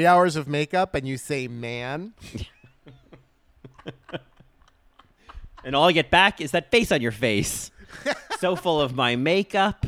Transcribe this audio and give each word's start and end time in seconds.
three 0.00 0.06
hours 0.06 0.34
of 0.34 0.48
makeup 0.48 0.94
and 0.94 1.06
you 1.06 1.18
say 1.18 1.46
man. 1.46 2.14
and 5.62 5.76
all 5.76 5.88
I 5.88 5.92
get 5.92 6.10
back 6.10 6.40
is 6.40 6.52
that 6.52 6.70
face 6.70 6.90
on 6.90 7.02
your 7.02 7.12
face. 7.12 7.70
so 8.38 8.56
full 8.56 8.80
of 8.80 8.94
my 8.94 9.14
makeup. 9.14 9.84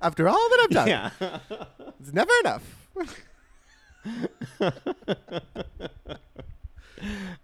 After 0.00 0.30
all 0.30 0.48
that 0.48 0.60
I've 0.62 0.70
done, 0.70 0.88
Yeah. 0.88 1.10
it's 2.00 2.14
never 2.14 2.32
enough. 2.42 2.62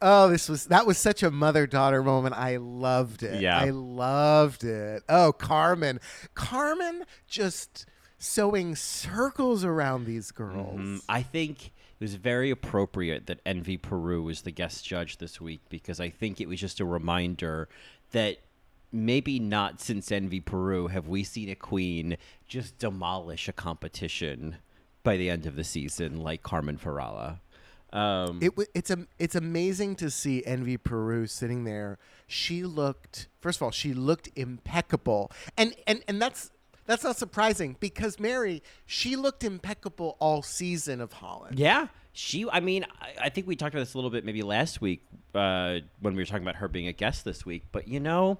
oh, 0.00 0.30
this 0.30 0.48
was 0.48 0.64
that 0.68 0.86
was 0.86 0.96
such 0.96 1.22
a 1.22 1.30
mother 1.30 1.66
daughter 1.66 2.02
moment. 2.02 2.34
I 2.34 2.56
loved 2.56 3.22
it. 3.22 3.42
Yeah. 3.42 3.58
I 3.58 3.68
loved 3.68 4.64
it. 4.64 5.02
Oh, 5.06 5.34
Carmen, 5.34 6.00
Carmen 6.34 7.04
just 7.28 7.84
sewing 8.18 8.74
circles 8.74 9.64
around 9.64 10.04
these 10.06 10.30
girls. 10.30 10.80
Mm, 10.80 11.02
I 11.08 11.22
think 11.22 11.66
it 11.66 11.72
was 12.00 12.14
very 12.14 12.50
appropriate 12.50 13.26
that 13.26 13.40
Envy 13.44 13.76
Peru 13.76 14.22
was 14.22 14.42
the 14.42 14.50
guest 14.50 14.84
judge 14.84 15.18
this 15.18 15.40
week 15.40 15.60
because 15.68 16.00
I 16.00 16.10
think 16.10 16.40
it 16.40 16.48
was 16.48 16.60
just 16.60 16.80
a 16.80 16.84
reminder 16.84 17.68
that 18.12 18.38
maybe 18.92 19.38
not 19.38 19.80
since 19.80 20.10
Envy 20.10 20.40
Peru 20.40 20.88
have 20.88 21.08
we 21.08 21.24
seen 21.24 21.48
a 21.48 21.54
queen 21.54 22.16
just 22.46 22.78
demolish 22.78 23.48
a 23.48 23.52
competition 23.52 24.56
by 25.02 25.16
the 25.16 25.30
end 25.30 25.46
of 25.46 25.56
the 25.56 25.64
season 25.64 26.20
like 26.20 26.42
Carmen 26.42 26.78
Farala. 26.78 27.38
Um, 27.92 28.40
It 28.42 28.52
it's 28.74 28.90
a 28.90 29.06
it's 29.18 29.34
amazing 29.34 29.96
to 29.96 30.10
see 30.10 30.44
Envy 30.44 30.76
Peru 30.76 31.26
sitting 31.26 31.64
there. 31.64 31.98
She 32.26 32.64
looked 32.64 33.28
first 33.40 33.58
of 33.58 33.62
all, 33.62 33.70
she 33.70 33.94
looked 33.94 34.28
impeccable, 34.34 35.30
and 35.56 35.74
and 35.86 36.02
and 36.08 36.20
that's 36.20 36.50
that's 36.86 37.04
not 37.04 37.16
surprising 37.16 37.76
because 37.80 38.18
Mary, 38.20 38.62
she 38.86 39.16
looked 39.16 39.44
impeccable 39.44 40.16
all 40.20 40.42
season 40.42 41.00
of 41.00 41.12
Holland. 41.12 41.58
Yeah, 41.58 41.88
she. 42.12 42.48
I 42.50 42.60
mean, 42.60 42.84
I, 43.00 43.24
I 43.26 43.28
think 43.28 43.46
we 43.46 43.56
talked 43.56 43.74
about 43.74 43.82
this 43.82 43.94
a 43.94 43.98
little 43.98 44.10
bit 44.10 44.24
maybe 44.24 44.42
last 44.42 44.80
week 44.80 45.02
uh, 45.34 45.78
when 46.00 46.14
we 46.14 46.22
were 46.22 46.26
talking 46.26 46.44
about 46.44 46.56
her 46.56 46.68
being 46.68 46.86
a 46.86 46.92
guest 46.92 47.24
this 47.24 47.44
week. 47.44 47.64
But 47.72 47.88
you 47.88 48.00
know, 48.00 48.38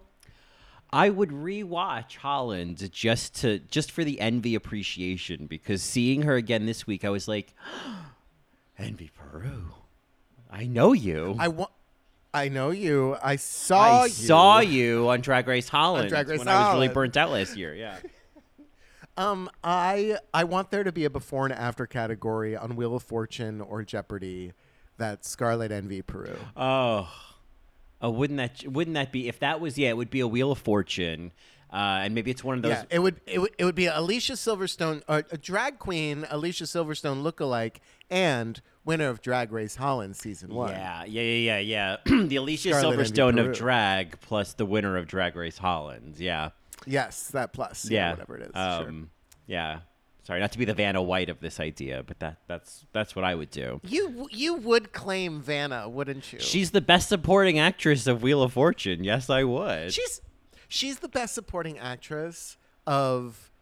I 0.91 1.11
would 1.11 1.31
rewatch 1.31 2.17
Holland 2.17 2.91
just 2.93 3.35
to 3.37 3.59
just 3.59 3.91
for 3.91 4.05
the 4.05 4.21
envy 4.21 4.55
appreciation 4.55 5.47
because 5.47 5.83
seeing 5.83 6.23
her 6.23 6.37
again 6.37 6.67
this 6.67 6.87
week, 6.87 7.05
I 7.05 7.11
was 7.11 7.27
like, 7.27 7.55
Envy 8.79 9.11
Peru, 9.17 9.73
I 10.51 10.67
know 10.67 10.93
you. 10.93 11.37
I 11.39 11.49
want. 11.49 11.71
I 12.33 12.49
know 12.51 12.71
you. 12.71 13.17
I 13.23 13.37
saw 13.37 14.03
I 14.03 14.05
you. 14.05 14.11
saw 14.11 14.59
you 14.61 15.09
on 15.09 15.23
Drag 15.23 15.47
Race 15.49 15.71
Holland 15.71 16.11
Drag 16.11 16.29
Race 16.29 16.39
when 16.39 16.49
I 16.49 16.67
was 16.67 16.75
really 16.75 16.89
burnt 16.89 17.17
out 17.17 17.31
last 17.31 17.57
year. 17.57 17.75
Yeah. 17.75 17.97
Um, 19.17 19.51
I 19.65 20.19
I 20.35 20.45
want 20.45 20.71
there 20.71 20.85
to 20.85 20.93
be 20.93 21.05
a 21.05 21.11
before 21.11 21.47
and 21.47 21.55
after 21.55 21.87
category 21.87 22.57
on 22.57 22.77
Wheel 22.77 22.95
of 22.95 23.03
Fortune 23.03 23.61
or 23.61 23.83
Jeopardy. 23.83 24.53
That's 24.99 25.29
Scarlet 25.29 25.73
Envy 25.73 26.03
Peru. 26.03 26.37
Oh, 26.57 27.11
oh, 28.01 28.11
wouldn't 28.11 28.39
that 28.39 28.71
wouldn't 28.71 28.95
that 28.95 29.13
be 29.13 29.29
if 29.29 29.39
that 29.41 29.61
was 29.61 29.79
yeah? 29.79 29.91
It 29.91 29.97
would 29.97 30.11
be 30.11 30.21
a 30.21 30.29
Wheel 30.29 30.53
of 30.53 30.59
Fortune, 30.59 31.33
uh, 31.73 32.01
and 32.03 32.15
maybe 32.15 32.31
it's 32.31 32.45
one 32.45 32.57
of 32.57 32.63
those. 32.63 32.71
Yeah, 32.71 32.85
it 32.91 32.99
would 32.99 33.21
it 33.27 33.39
would 33.39 33.53
it 33.59 33.65
would 33.65 33.75
be 33.75 33.87
Alicia 33.87 34.35
Silverstone, 34.35 35.03
uh, 35.09 35.23
a 35.31 35.39
drag 35.39 35.79
queen, 35.79 36.27
Alicia 36.31 36.65
Silverstone 36.65 37.23
lookalike, 37.23 37.77
and 38.11 38.61
winner 38.85 39.09
of 39.09 39.21
Drag 39.21 39.53
Race 39.53 39.77
Holland 39.77 40.17
season 40.17 40.55
one. 40.55 40.71
Yeah, 40.71 41.05
yeah, 41.05 41.23
yeah, 41.23 41.59
yeah, 41.59 41.97
yeah. 42.07 42.25
the 42.27 42.37
Alicia 42.37 42.75
Scarlet 42.75 42.99
Silverstone 42.99 43.47
of 43.47 43.55
drag 43.55 44.21
plus 44.21 44.55
the 44.55 44.65
winner 44.67 44.97
of 44.97 45.07
Drag 45.07 45.37
Race 45.37 45.59
Holland. 45.59 46.15
Yeah, 46.19 46.51
Yes, 46.87 47.29
that 47.29 47.53
plus. 47.53 47.89
yeah, 47.91 48.11
whatever 48.11 48.37
it 48.37 48.43
is. 48.43 48.51
sure. 48.55 48.89
Um, 48.89 49.11
Yeah. 49.47 49.81
Sorry, 50.25 50.41
not 50.41 50.51
to 50.53 50.59
be 50.59 50.65
the 50.65 50.75
Vanna 50.75 51.01
White 51.01 51.29
of 51.29 51.39
this 51.39 51.61
idea, 51.61 52.03
but 52.05 52.19
that 52.19 52.39
that's 52.49 52.85
that's 52.93 53.15
what 53.15 53.25
I 53.25 53.37
would 53.37 53.51
do. 53.51 53.81
You 53.85 54.27
you 54.33 54.57
would 54.57 54.93
claim 54.93 55.41
Vanna, 55.41 55.89
wouldn't 55.89 56.33
you? 56.33 56.41
She's 56.41 56.73
the 56.73 56.81
best 56.81 57.09
supporting 57.09 57.61
actress 57.61 58.09
of 58.09 58.25
Wheel 58.25 58.43
of 58.43 58.53
Fortune. 58.55 59.05
Yes, 59.05 59.31
I 59.31 59.45
would. 59.45 59.93
she's 59.95 60.21
she's 60.67 60.99
the 60.99 61.09
best 61.09 61.33
supporting 61.33 61.79
actress 61.79 62.57
of 62.89 63.53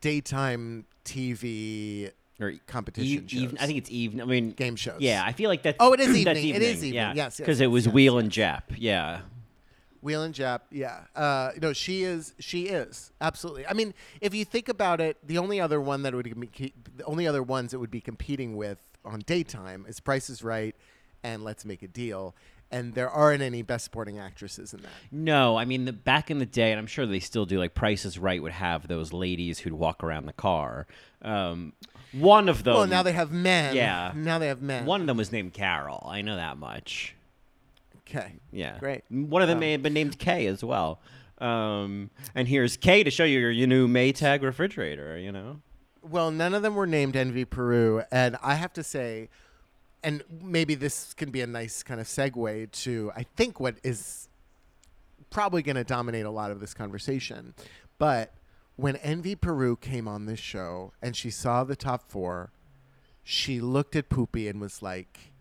daytime 0.00 0.84
TV 1.04 2.10
or 2.40 2.54
competition 2.66 3.26
e- 3.30 3.36
even. 3.36 3.58
I 3.58 3.66
think 3.66 3.78
it's 3.78 3.90
even. 3.90 4.20
I 4.20 4.24
mean, 4.24 4.50
game 4.50 4.74
shows. 4.74 4.96
Yeah, 5.00 5.22
I 5.24 5.32
feel 5.32 5.48
like 5.48 5.62
that's. 5.62 5.76
Oh, 5.78 5.92
it 5.92 6.00
is 6.00 6.08
that's 6.24 6.38
evening. 6.40 6.54
It 6.56 6.62
is 6.62 6.78
evening. 6.84 6.94
Yeah. 6.94 7.08
Yes, 7.10 7.16
yes, 7.16 7.36
because 7.38 7.60
it 7.60 7.68
was 7.68 7.86
yes, 7.86 7.94
Wheel 7.94 8.18
and 8.18 8.30
Jap. 8.30 8.62
Yeah. 8.76 9.20
Wheel 10.02 10.22
and 10.22 10.34
Jap, 10.34 10.60
yeah. 10.70 11.00
Uh, 11.14 11.50
no, 11.60 11.72
she 11.72 12.02
is. 12.04 12.34
She 12.38 12.68
is 12.68 13.12
absolutely. 13.20 13.66
I 13.66 13.74
mean, 13.74 13.92
if 14.20 14.34
you 14.34 14.44
think 14.44 14.68
about 14.68 15.00
it, 15.00 15.18
the 15.26 15.38
only 15.38 15.60
other 15.60 15.80
one 15.80 16.02
that 16.02 16.14
would 16.14 16.38
be, 16.40 16.72
the 16.96 17.04
only 17.04 17.26
other 17.26 17.42
ones 17.42 17.72
that 17.72 17.78
would 17.78 17.90
be 17.90 18.00
competing 18.00 18.56
with 18.56 18.78
on 19.04 19.20
daytime 19.20 19.84
is 19.88 20.00
Price 20.00 20.30
is 20.30 20.42
Right 20.42 20.74
and 21.22 21.44
Let's 21.44 21.64
Make 21.64 21.82
a 21.82 21.88
Deal, 21.88 22.34
and 22.70 22.94
there 22.94 23.10
aren't 23.10 23.42
any 23.42 23.62
Best 23.62 23.84
Supporting 23.84 24.18
Actresses 24.18 24.72
in 24.72 24.80
that. 24.82 24.90
No, 25.12 25.56
I 25.58 25.64
mean 25.66 25.84
the 25.84 25.92
back 25.92 26.30
in 26.30 26.38
the 26.38 26.46
day, 26.46 26.70
and 26.70 26.78
I'm 26.78 26.86
sure 26.86 27.04
they 27.04 27.20
still 27.20 27.44
do. 27.44 27.58
Like 27.58 27.74
Price 27.74 28.04
is 28.04 28.18
Right 28.18 28.42
would 28.42 28.52
have 28.52 28.88
those 28.88 29.12
ladies 29.12 29.58
who'd 29.60 29.74
walk 29.74 30.02
around 30.02 30.26
the 30.26 30.32
car. 30.32 30.86
Um, 31.22 31.74
one 32.12 32.48
of 32.48 32.64
them. 32.64 32.74
well, 32.74 32.86
now 32.86 33.02
they 33.02 33.12
have 33.12 33.30
men. 33.32 33.76
yeah. 33.76 34.12
Now 34.16 34.38
they 34.38 34.48
have 34.48 34.62
men. 34.62 34.86
One 34.86 35.02
of 35.02 35.06
them 35.06 35.16
was 35.18 35.30
named 35.30 35.52
Carol. 35.52 36.06
I 36.08 36.22
know 36.22 36.36
that 36.36 36.56
much. 36.56 37.14
Okay. 38.10 38.34
Yeah. 38.50 38.78
Great. 38.78 39.04
One 39.08 39.40
of 39.42 39.48
them 39.48 39.58
Um, 39.58 39.60
may 39.60 39.72
have 39.72 39.82
been 39.82 39.94
named 39.94 40.18
Kay 40.18 40.46
as 40.46 40.64
well. 40.64 41.00
Um, 41.38 42.10
and 42.34 42.48
here's 42.48 42.76
Kay 42.76 43.04
to 43.04 43.10
show 43.10 43.24
you 43.24 43.38
your, 43.38 43.50
your 43.50 43.66
new 43.66 43.86
Maytag 43.88 44.42
refrigerator. 44.42 45.16
You 45.16 45.32
know. 45.32 45.60
Well, 46.02 46.30
none 46.30 46.54
of 46.54 46.62
them 46.62 46.74
were 46.74 46.86
named 46.86 47.14
Envy 47.14 47.44
Peru, 47.44 48.02
and 48.10 48.36
I 48.42 48.54
have 48.54 48.72
to 48.72 48.82
say, 48.82 49.28
and 50.02 50.24
maybe 50.42 50.74
this 50.74 51.12
can 51.14 51.30
be 51.30 51.40
a 51.42 51.46
nice 51.46 51.82
kind 51.82 52.00
of 52.00 52.06
segue 52.06 52.70
to 52.72 53.12
I 53.14 53.22
think 53.36 53.60
what 53.60 53.76
is 53.84 54.28
probably 55.30 55.62
going 55.62 55.76
to 55.76 55.84
dominate 55.84 56.24
a 56.26 56.30
lot 56.30 56.50
of 56.50 56.58
this 56.58 56.74
conversation. 56.74 57.54
But 57.98 58.32
when 58.76 58.96
Envy 58.96 59.34
Peru 59.36 59.76
came 59.76 60.08
on 60.08 60.24
this 60.24 60.40
show 60.40 60.92
and 61.02 61.14
she 61.14 61.30
saw 61.30 61.64
the 61.64 61.76
top 61.76 62.10
four, 62.10 62.50
she 63.22 63.60
looked 63.60 63.94
at 63.94 64.08
Poopy 64.08 64.48
and 64.48 64.58
was 64.60 64.80
like, 64.82 65.32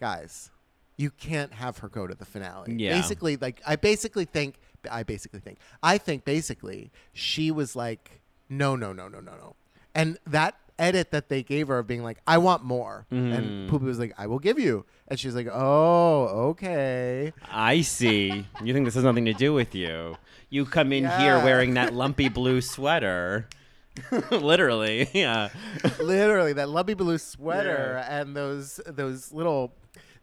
"Guys, 0.00 0.50
you 0.98 1.10
can't 1.10 1.54
have 1.54 1.78
her 1.78 1.88
go 1.88 2.06
to 2.06 2.14
the 2.14 2.26
finale." 2.26 2.74
Yeah. 2.76 2.94
Basically, 3.00 3.36
like 3.38 3.62
I 3.66 3.76
basically 3.76 4.26
think 4.26 4.56
I 4.90 5.02
basically 5.04 5.40
think 5.40 5.56
I 5.82 5.96
think 5.96 6.24
basically 6.26 6.90
she 7.14 7.50
was 7.50 7.74
like, 7.74 8.20
"No, 8.50 8.76
no, 8.76 8.92
no, 8.92 9.08
no, 9.08 9.20
no, 9.20 9.32
no," 9.32 9.56
and 9.94 10.18
that 10.26 10.54
edit 10.78 11.10
that 11.10 11.28
they 11.28 11.42
gave 11.42 11.66
her 11.68 11.78
of 11.80 11.86
being 11.88 12.02
like, 12.04 12.18
"I 12.26 12.38
want 12.38 12.62
more," 12.62 13.06
Mm. 13.10 13.36
and 13.36 13.68
Poopy 13.70 13.86
was 13.86 13.98
like, 13.98 14.12
"I 14.18 14.26
will 14.28 14.38
give 14.38 14.58
you," 14.60 14.84
and 15.08 15.18
she's 15.18 15.34
like, 15.34 15.48
"Oh, 15.52 16.24
okay." 16.50 17.32
I 17.50 17.80
see. 17.80 18.46
you 18.62 18.72
think 18.74 18.84
this 18.84 18.94
has 18.94 19.02
nothing 19.04 19.24
to 19.24 19.32
do 19.32 19.52
with 19.54 19.74
you? 19.74 20.16
You 20.50 20.64
come 20.66 20.92
in 20.92 21.04
here 21.18 21.38
wearing 21.42 21.74
that 21.74 21.92
lumpy 21.94 22.28
blue 22.28 22.60
sweater. 22.60 23.48
Literally, 24.30 25.08
yeah. 25.12 25.48
literally 26.00 26.52
that 26.52 26.68
lumpy 26.68 26.94
blue 26.94 27.18
sweater 27.18 28.04
and 28.08 28.36
those 28.36 28.80
those 28.86 29.32
little 29.32 29.72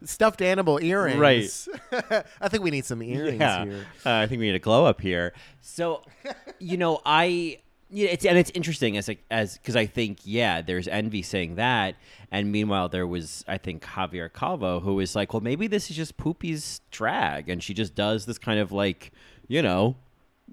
stuffed 0.04 0.42
animal 0.42 0.78
earrings. 0.82 1.18
Right. 1.18 2.24
I 2.40 2.48
think 2.48 2.62
we 2.62 2.70
need 2.70 2.84
some 2.84 3.02
earrings 3.02 3.40
yeah. 3.40 3.64
here. 3.64 3.86
Uh, 4.04 4.12
I 4.12 4.26
think 4.26 4.40
we 4.40 4.46
need 4.46 4.54
a 4.54 4.60
glow 4.60 4.86
up 4.86 5.00
here. 5.00 5.32
So, 5.60 6.02
you 6.58 6.76
know, 6.76 7.00
I. 7.04 7.60
Yeah, 7.88 8.08
it's 8.08 8.24
and 8.24 8.36
it's 8.36 8.50
interesting 8.50 8.96
as 8.96 9.06
like 9.06 9.22
as 9.30 9.58
because 9.58 9.76
I 9.76 9.86
think 9.86 10.18
yeah, 10.24 10.60
there's 10.60 10.88
envy 10.88 11.22
saying 11.22 11.54
that, 11.54 11.94
and 12.32 12.50
meanwhile 12.50 12.88
there 12.88 13.06
was 13.06 13.44
I 13.46 13.58
think 13.58 13.84
Javier 13.84 14.28
Calvo 14.32 14.80
who 14.80 14.96
was 14.96 15.14
like, 15.14 15.32
well 15.32 15.40
maybe 15.40 15.68
this 15.68 15.88
is 15.88 15.96
just 15.96 16.16
Poopy's 16.16 16.80
drag, 16.90 17.48
and 17.48 17.62
she 17.62 17.74
just 17.74 17.94
does 17.94 18.26
this 18.26 18.38
kind 18.38 18.58
of 18.58 18.72
like 18.72 19.12
you 19.46 19.62
know 19.62 19.94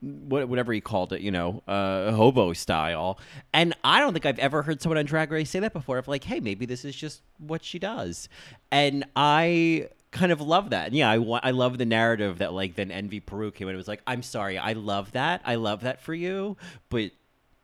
whatever 0.02 0.74
he 0.74 0.82
called 0.82 1.14
it, 1.14 1.22
you 1.22 1.32
know, 1.32 1.64
uh, 1.68 2.12
hobo 2.12 2.54
style. 2.54 3.20
And 3.54 3.74
I 3.84 4.00
don't 4.00 4.14
think 4.14 4.26
I've 4.26 4.40
ever 4.40 4.62
heard 4.64 4.82
someone 4.82 4.98
on 4.98 5.06
Drag 5.06 5.32
Race 5.32 5.50
say 5.50 5.60
that 5.60 5.74
before. 5.74 5.98
Of 5.98 6.08
like, 6.08 6.24
hey, 6.24 6.40
maybe 6.40 6.66
this 6.66 6.84
is 6.84 6.96
just 6.96 7.22
what 7.38 7.64
she 7.64 7.80
does, 7.80 8.28
and 8.72 9.06
I 9.16 9.90
kind 10.12 10.32
of 10.32 10.42
love 10.42 10.72
that. 10.72 10.88
And 10.88 10.96
yeah, 10.96 11.10
I 11.10 11.16
I 11.16 11.52
love 11.52 11.78
the 11.78 11.86
narrative 11.86 12.40
that 12.40 12.54
like 12.54 12.76
then 12.76 12.92
Envy 12.92 13.20
Peru 13.20 13.52
came 13.52 13.68
in. 13.68 13.74
It 13.76 13.78
was 13.78 13.88
like, 13.88 14.02
I'm 14.06 14.24
sorry, 14.24 14.58
I 14.58 14.74
love 14.74 15.12
that, 15.14 15.42
I 15.46 15.56
love 15.56 15.82
that 15.82 16.02
for 16.02 16.14
you, 16.14 16.58
but 16.90 17.12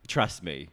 trust 0.08 0.44
me. 0.44 0.70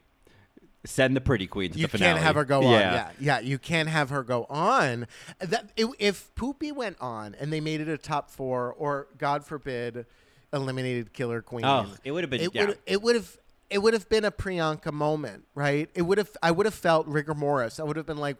Send 0.85 1.17
the 1.17 1.21
pretty 1.21 1.47
queen 1.47 1.71
to 1.71 1.77
You 1.77 1.87
the 1.87 1.89
finale. 1.97 2.13
can't 2.13 2.23
have 2.23 2.35
her 2.35 2.45
go 2.45 2.59
on. 2.63 2.71
Yeah. 2.71 3.09
Yeah, 3.19 3.39
you 3.41 3.57
can't 3.59 3.89
have 3.89 4.09
her 4.09 4.23
go 4.23 4.45
on. 4.49 5.05
That 5.39 5.69
if- 5.75 5.89
if 5.99 6.35
Poopy 6.35 6.71
went 6.71 6.95
on 7.01 7.35
and 7.35 7.51
they 7.51 7.59
made 7.59 7.81
it 7.81 7.89
a 7.89 7.97
top 7.97 8.29
four, 8.31 8.71
or 8.73 9.07
God 9.17 9.43
forbid, 9.43 10.05
eliminated 10.53 11.13
Killer 11.13 11.41
Queen. 11.41 11.65
Oh, 11.65 11.87
it 12.03 12.11
would 12.11 12.23
have 12.23 12.29
been. 12.29 12.41
it 12.41 12.51
yeah. 12.53 12.65
would 12.65 12.77
it 12.85 13.01
would 13.01 13.15
have 13.15 13.37
it 13.69 13.79
would 13.79 13.93
have 13.93 14.07
been 14.09 14.25
a 14.25 14.31
Priyanka 14.31 14.91
moment, 14.91 15.45
right? 15.55 15.89
It 15.93 16.03
would 16.03 16.17
have 16.17 16.31
I 16.41 16.51
would 16.51 16.65
have 16.65 16.75
felt 16.75 17.07
rigor 17.07 17.33
mortis. 17.33 17.79
I 17.79 17.83
would 17.83 17.97
have 17.97 18.05
been 18.05 18.17
like, 18.17 18.37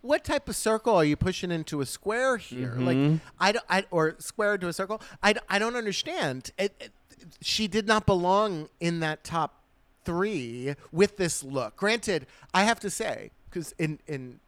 what 0.00 0.24
type 0.24 0.48
of 0.48 0.56
circle 0.56 0.96
are 0.96 1.04
you 1.04 1.16
pushing 1.16 1.50
into 1.50 1.80
a 1.80 1.86
square 1.86 2.36
here? 2.36 2.74
Mm-hmm. 2.76 2.86
Like 2.86 3.20
I, 3.38 3.52
don't- 3.52 3.64
I 3.68 3.84
or 3.90 4.16
square 4.18 4.54
into 4.54 4.68
a 4.68 4.72
circle? 4.72 5.00
I, 5.22 5.34
I 5.48 5.58
don't 5.58 5.76
understand. 5.76 6.50
It, 6.58 6.74
it, 6.80 6.92
she 7.40 7.68
did 7.68 7.86
not 7.86 8.04
belong 8.04 8.68
in 8.80 9.00
that 9.00 9.24
top 9.24 9.62
three 10.04 10.74
with 10.92 11.16
this 11.16 11.42
look. 11.42 11.76
Granted, 11.76 12.26
I 12.52 12.64
have 12.64 12.80
to 12.80 12.90
say 12.90 13.30
because 13.48 13.74
in 13.78 14.00
in 14.06 14.40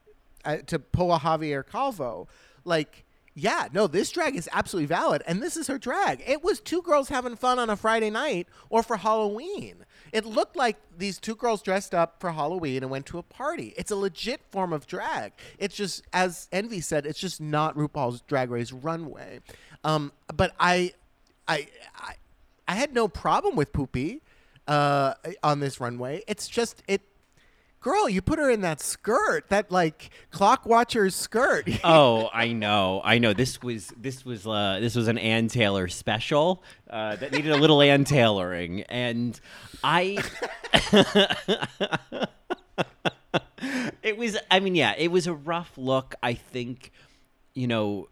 uh, 0.45 0.57
to 0.67 0.77
pull 0.79 1.13
a 1.13 1.19
Javier 1.19 1.63
Calvo, 1.65 2.27
like. 2.65 3.03
Yeah, 3.39 3.67
no, 3.71 3.85
this 3.85 4.09
drag 4.09 4.35
is 4.35 4.49
absolutely 4.51 4.87
valid, 4.87 5.21
and 5.27 5.43
this 5.43 5.57
is 5.57 5.67
her 5.67 5.77
drag. 5.77 6.23
It 6.25 6.43
was 6.43 6.59
two 6.59 6.81
girls 6.81 7.09
having 7.09 7.35
fun 7.35 7.59
on 7.59 7.69
a 7.69 7.75
Friday 7.75 8.09
night 8.09 8.47
or 8.71 8.81
for 8.81 8.97
Halloween. 8.97 9.85
It 10.11 10.25
looked 10.25 10.55
like 10.55 10.75
these 10.97 11.19
two 11.19 11.35
girls 11.35 11.61
dressed 11.61 11.93
up 11.93 12.19
for 12.19 12.31
Halloween 12.31 12.81
and 12.81 12.89
went 12.89 13.05
to 13.05 13.19
a 13.19 13.21
party. 13.21 13.75
It's 13.77 13.91
a 13.91 13.95
legit 13.95 14.41
form 14.49 14.73
of 14.73 14.87
drag. 14.87 15.33
It's 15.59 15.75
just, 15.75 16.03
as 16.13 16.47
Envy 16.51 16.81
said, 16.81 17.05
it's 17.05 17.19
just 17.19 17.39
not 17.39 17.75
RuPaul's 17.75 18.21
Drag 18.21 18.49
Race 18.49 18.71
runway. 18.71 19.41
Um, 19.83 20.13
but 20.35 20.55
I, 20.59 20.93
I, 21.47 21.67
I, 21.95 22.15
I 22.67 22.73
had 22.73 22.95
no 22.95 23.07
problem 23.07 23.55
with 23.55 23.71
Poopy 23.71 24.23
uh, 24.67 25.13
on 25.43 25.59
this 25.59 25.79
runway. 25.79 26.23
It's 26.27 26.47
just 26.47 26.81
it. 26.87 27.01
Girl, 27.79 28.09
you 28.09 28.21
put 28.21 28.39
her 28.39 28.49
in 28.49 28.61
that 28.61 28.81
skirt, 28.81 29.49
that 29.49 29.71
like 29.71 30.09
clock 30.31 30.65
watcher's 30.65 31.13
skirt. 31.13 31.69
oh, 31.83 32.29
I 32.33 32.51
know, 32.51 33.01
I 33.03 33.19
know. 33.19 33.33
This 33.33 33.61
was 33.61 33.93
this 33.95 34.25
was 34.25 34.47
uh, 34.47 34.79
this 34.81 34.95
was 34.95 35.07
an 35.07 35.19
Ann 35.19 35.47
Taylor 35.47 35.87
special 35.87 36.63
uh, 36.89 37.15
that 37.17 37.31
needed 37.31 37.51
a 37.51 37.57
little 37.57 37.81
Ann 37.81 38.03
tailoring, 38.03 38.81
and 38.83 39.39
I. 39.83 40.17
it 44.01 44.17
was. 44.17 44.37
I 44.49 44.59
mean, 44.59 44.73
yeah, 44.73 44.95
it 44.97 45.11
was 45.11 45.27
a 45.27 45.33
rough 45.33 45.71
look. 45.77 46.15
I 46.23 46.33
think, 46.33 46.91
you 47.53 47.67
know. 47.67 48.09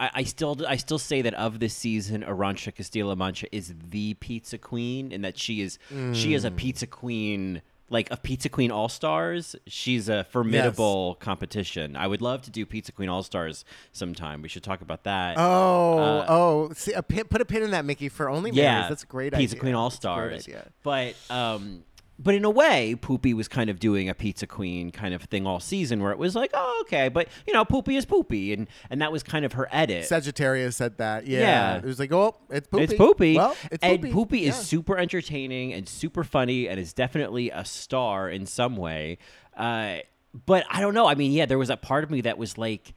I, 0.00 0.10
I 0.12 0.22
still, 0.24 0.56
I 0.66 0.76
still 0.76 0.98
say 0.98 1.22
that 1.22 1.34
of 1.34 1.60
this 1.60 1.72
season, 1.72 2.22
Arantxa 2.22 2.74
Castilla 2.74 3.14
Mancha 3.14 3.46
is 3.54 3.72
the 3.90 4.14
pizza 4.14 4.58
queen, 4.58 5.12
and 5.12 5.24
that 5.24 5.38
she 5.38 5.60
is, 5.60 5.78
she 6.12 6.34
is 6.34 6.44
a 6.44 6.50
pizza 6.50 6.86
queen 6.86 7.62
like 7.90 8.10
a 8.10 8.16
Pizza 8.16 8.48
Queen 8.48 8.70
All 8.70 8.88
Stars, 8.88 9.56
she's 9.66 10.08
a 10.08 10.24
formidable 10.24 11.16
competition. 11.20 11.96
I 11.96 12.06
would 12.06 12.20
love 12.20 12.42
to 12.42 12.50
do 12.50 12.66
Pizza 12.66 12.92
Queen 12.92 13.08
All 13.08 13.22
Stars 13.22 13.64
sometime. 13.92 14.42
We 14.42 14.48
should 14.48 14.62
talk 14.62 14.80
about 14.82 15.04
that. 15.04 15.36
Oh, 15.38 15.98
Uh, 15.98 16.26
oh, 16.28 16.72
see, 16.74 16.92
a 16.92 17.02
pin, 17.02 17.24
put 17.24 17.40
a 17.40 17.44
pin 17.44 17.62
in 17.62 17.70
that, 17.70 17.84
Mickey, 17.84 18.08
for 18.08 18.28
only 18.28 18.50
yeah, 18.50 18.74
Marys. 18.80 18.88
That's 18.90 19.02
a 19.04 19.06
great 19.06 19.32
Pizza 19.32 19.54
idea. 19.56 19.60
Queen 19.60 19.74
All 19.74 19.88
That's 19.90 20.04
a 20.04 20.14
great 20.14 20.42
Stars. 20.42 20.64
But 20.82 21.14
um, 21.34 21.82
but 22.18 22.34
in 22.34 22.44
a 22.44 22.50
way, 22.50 22.96
Poopy 23.00 23.32
was 23.32 23.46
kind 23.46 23.70
of 23.70 23.78
doing 23.78 24.08
a 24.08 24.14
Pizza 24.14 24.46
Queen 24.46 24.90
kind 24.90 25.14
of 25.14 25.22
thing 25.22 25.46
all 25.46 25.60
season, 25.60 26.02
where 26.02 26.10
it 26.10 26.18
was 26.18 26.34
like, 26.34 26.50
oh, 26.54 26.82
okay, 26.82 27.08
but 27.08 27.28
you 27.46 27.52
know, 27.52 27.64
Poopy 27.64 27.96
is 27.96 28.04
Poopy, 28.04 28.52
and 28.52 28.68
and 28.90 29.00
that 29.00 29.12
was 29.12 29.22
kind 29.22 29.44
of 29.44 29.52
her 29.52 29.68
edit. 29.70 30.04
Sagittarius 30.06 30.76
said 30.76 30.98
that. 30.98 31.26
Yeah. 31.26 31.40
Yeah. 31.40 31.76
It 31.78 31.84
was 31.84 31.98
like, 31.98 32.12
oh, 32.12 32.36
it's 32.50 32.66
poopy. 32.66 32.84
It's 32.84 32.94
Poopy. 32.94 33.36
Well, 33.36 33.56
it's 33.70 33.82
and 33.82 34.00
poopy. 34.00 34.12
Poopy 34.12 34.46
is 34.46 34.56
super 34.56 34.98
entertaining 34.98 35.72
and 35.72 35.88
super 35.88 36.24
funny 36.24 36.68
and 36.68 36.80
is 36.80 36.92
definitely 36.92 37.50
a 37.50 37.64
star 37.64 38.28
in 38.28 38.46
some 38.46 38.76
way. 38.76 39.18
Uh, 39.56 39.98
but 40.46 40.64
I 40.70 40.80
don't 40.80 40.94
know. 40.94 41.06
I 41.06 41.14
mean, 41.14 41.32
yeah, 41.32 41.46
there 41.46 41.58
was 41.58 41.70
a 41.70 41.76
part 41.76 42.04
of 42.04 42.10
me 42.10 42.20
that 42.22 42.38
was 42.38 42.58
like, 42.58 42.94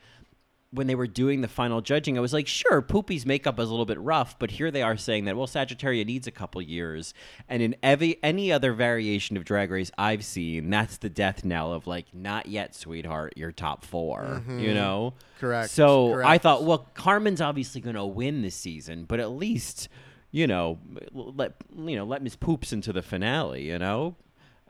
when 0.73 0.87
they 0.87 0.95
were 0.95 1.07
doing 1.07 1.41
the 1.41 1.47
final 1.47 1.81
judging, 1.81 2.17
I 2.17 2.21
was 2.21 2.33
like, 2.33 2.47
sure, 2.47 2.81
Poopy's 2.81 3.25
makeup 3.25 3.59
is 3.59 3.67
a 3.67 3.71
little 3.71 3.85
bit 3.85 3.99
rough, 3.99 4.39
but 4.39 4.51
here 4.51 4.71
they 4.71 4.81
are 4.81 4.95
saying 4.95 5.25
that, 5.25 5.35
well, 5.35 5.47
Sagittaria 5.47 6.05
needs 6.05 6.27
a 6.27 6.31
couple 6.31 6.61
years. 6.61 7.13
And 7.49 7.61
in 7.61 7.75
every, 7.83 8.17
any 8.23 8.51
other 8.51 8.73
variation 8.73 9.35
of 9.35 9.43
Drag 9.43 9.69
Race 9.69 9.91
I've 9.97 10.23
seen, 10.23 10.69
that's 10.69 10.97
the 10.97 11.09
death 11.09 11.43
knell 11.43 11.73
of 11.73 11.87
like, 11.87 12.13
not 12.13 12.45
yet, 12.45 12.73
sweetheart, 12.73 13.33
you're 13.35 13.51
top 13.51 13.83
4 13.83 14.43
you 14.57 14.73
know? 14.73 15.13
Mm-hmm. 15.15 15.39
Correct. 15.41 15.71
So 15.71 16.21
I 16.21 16.37
thought, 16.37 16.63
well, 16.63 16.89
Carmen's 16.93 17.41
obviously 17.41 17.81
going 17.81 17.95
to 17.95 18.05
win 18.05 18.41
this 18.41 18.55
season, 18.55 19.05
but 19.05 19.19
at 19.19 19.31
least, 19.31 19.89
you 20.29 20.47
know, 20.47 20.79
let 21.11 21.53
you 21.75 21.95
know, 21.95 22.05
let 22.05 22.21
Miss 22.21 22.35
Poops 22.35 22.71
into 22.71 22.93
the 22.93 23.01
finale. 23.01 23.63
You 23.63 23.79
know, 23.79 24.15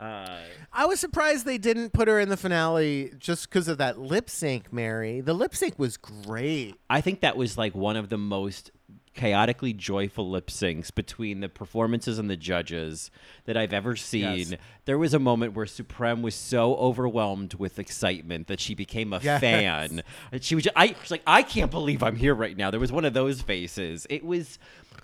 uh, 0.01 0.39
I 0.73 0.85
was 0.87 0.99
surprised 0.99 1.45
they 1.45 1.59
didn't 1.59 1.93
put 1.93 2.07
her 2.07 2.19
in 2.19 2.29
the 2.29 2.37
finale 2.37 3.13
just 3.19 3.47
because 3.47 3.67
of 3.67 3.77
that 3.77 3.99
lip 3.99 4.31
sync, 4.31 4.73
Mary. 4.73 5.21
The 5.21 5.33
lip 5.33 5.55
sync 5.55 5.77
was 5.77 5.95
great. 5.95 6.75
I 6.89 7.01
think 7.01 7.21
that 7.21 7.37
was 7.37 7.55
like 7.55 7.75
one 7.75 7.95
of 7.95 8.09
the 8.09 8.17
most 8.17 8.71
chaotically 9.13 9.73
joyful 9.73 10.29
lip 10.29 10.47
syncs 10.47 10.93
between 10.93 11.41
the 11.41 11.49
performances 11.49 12.17
and 12.17 12.29
the 12.29 12.37
judges 12.37 13.11
that 13.45 13.57
I've 13.57 13.73
ever 13.73 13.95
seen. 13.95 14.51
Yes. 14.51 14.53
There 14.85 14.97
was 14.97 15.13
a 15.13 15.19
moment 15.19 15.53
where 15.53 15.65
Supremme 15.65 16.21
was 16.21 16.33
so 16.33 16.75
overwhelmed 16.75 17.55
with 17.55 17.77
excitement 17.77 18.47
that 18.47 18.59
she 18.59 18.73
became 18.73 19.11
a 19.13 19.19
Yes. 19.21 19.41
fan. 19.41 20.03
And 20.31 20.43
she 20.43 20.55
was 20.55 20.63
just, 20.63 20.75
I 20.77 20.95
was 21.01 21.11
like, 21.11 21.23
I 21.27 21.43
can't 21.43 21.69
believe 21.71 22.01
I'm 22.03 22.15
here 22.15 22.33
right 22.33 22.55
now. 22.55 22.71
There 22.71 22.79
was 22.79 22.91
one 22.91 23.03
of 23.05 23.13
those 23.13 23.41
faces. 23.41 24.07
It 24.09 24.23
was 24.23 24.57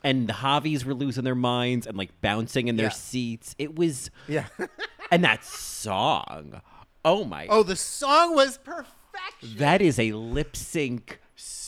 and 0.03 0.27
the 0.29 0.33
Javis 0.33 0.85
were 0.85 0.93
losing 0.93 1.23
their 1.23 1.35
minds 1.35 1.85
and 1.87 1.97
like 1.97 2.21
bouncing 2.21 2.67
in 2.69 2.77
their 2.77 2.85
Yeah. 2.87 2.91
seats. 2.91 3.55
It 3.57 3.75
was 3.75 4.09
Yeah. 4.27 4.45
and 5.11 5.23
that 5.23 5.43
song. 5.43 6.61
Oh 7.03 7.23
my 7.23 7.47
oh, 7.47 7.63
the 7.63 7.75
song 7.75 8.35
was 8.35 8.57
perfection. 8.57 9.57
that 9.57 9.81
is 9.81 9.99
a 9.99 10.11
lip 10.13 10.55
sync 10.55 11.19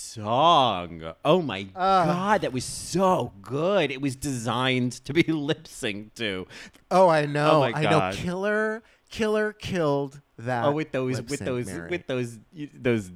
song. 0.09 1.13
Oh 1.23 1.41
my 1.41 1.67
ah. 1.75 2.05
god, 2.05 2.41
that 2.41 2.53
was 2.53 2.65
so 2.65 3.31
good. 3.41 3.91
It 3.91 4.01
was 4.01 4.15
designed 4.15 4.93
to 5.05 5.13
be 5.13 5.23
lip 5.27 5.65
synced 5.65 6.15
to. 6.15 6.47
Oh, 6.89 7.07
I 7.09 7.25
know. 7.25 7.51
Oh 7.51 7.59
my 7.59 7.73
I 7.73 7.83
know. 7.83 8.11
Killer, 8.13 8.83
killer 9.09 9.53
killed 9.53 10.21
that. 10.39 10.65
Oh, 10.65 10.71
with 10.71 10.91
those, 10.91 11.21
with 11.21 11.39
those, 11.39 11.67
Mary. 11.67 11.89
with 11.89 12.07
those, 12.07 12.39
those, 12.73 13.11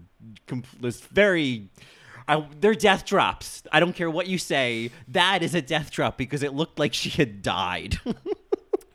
those 0.80 1.00
very. 1.02 1.70
I, 2.26 2.48
they're 2.62 2.74
death 2.74 3.04
drops. 3.04 3.64
I 3.72 3.82
don't 3.82 3.94
care 3.94 4.10
what 4.10 4.28
you 4.28 4.38
say. 4.38 4.92
That 5.10 5.44
is 5.44 5.56
a 5.56 5.62
death 5.62 5.92
drop 5.92 6.18
because 6.18 6.42
it 6.42 6.54
looked 6.54 6.80
like 6.80 6.94
she 6.94 7.10
had 7.10 7.42
died. 7.42 8.00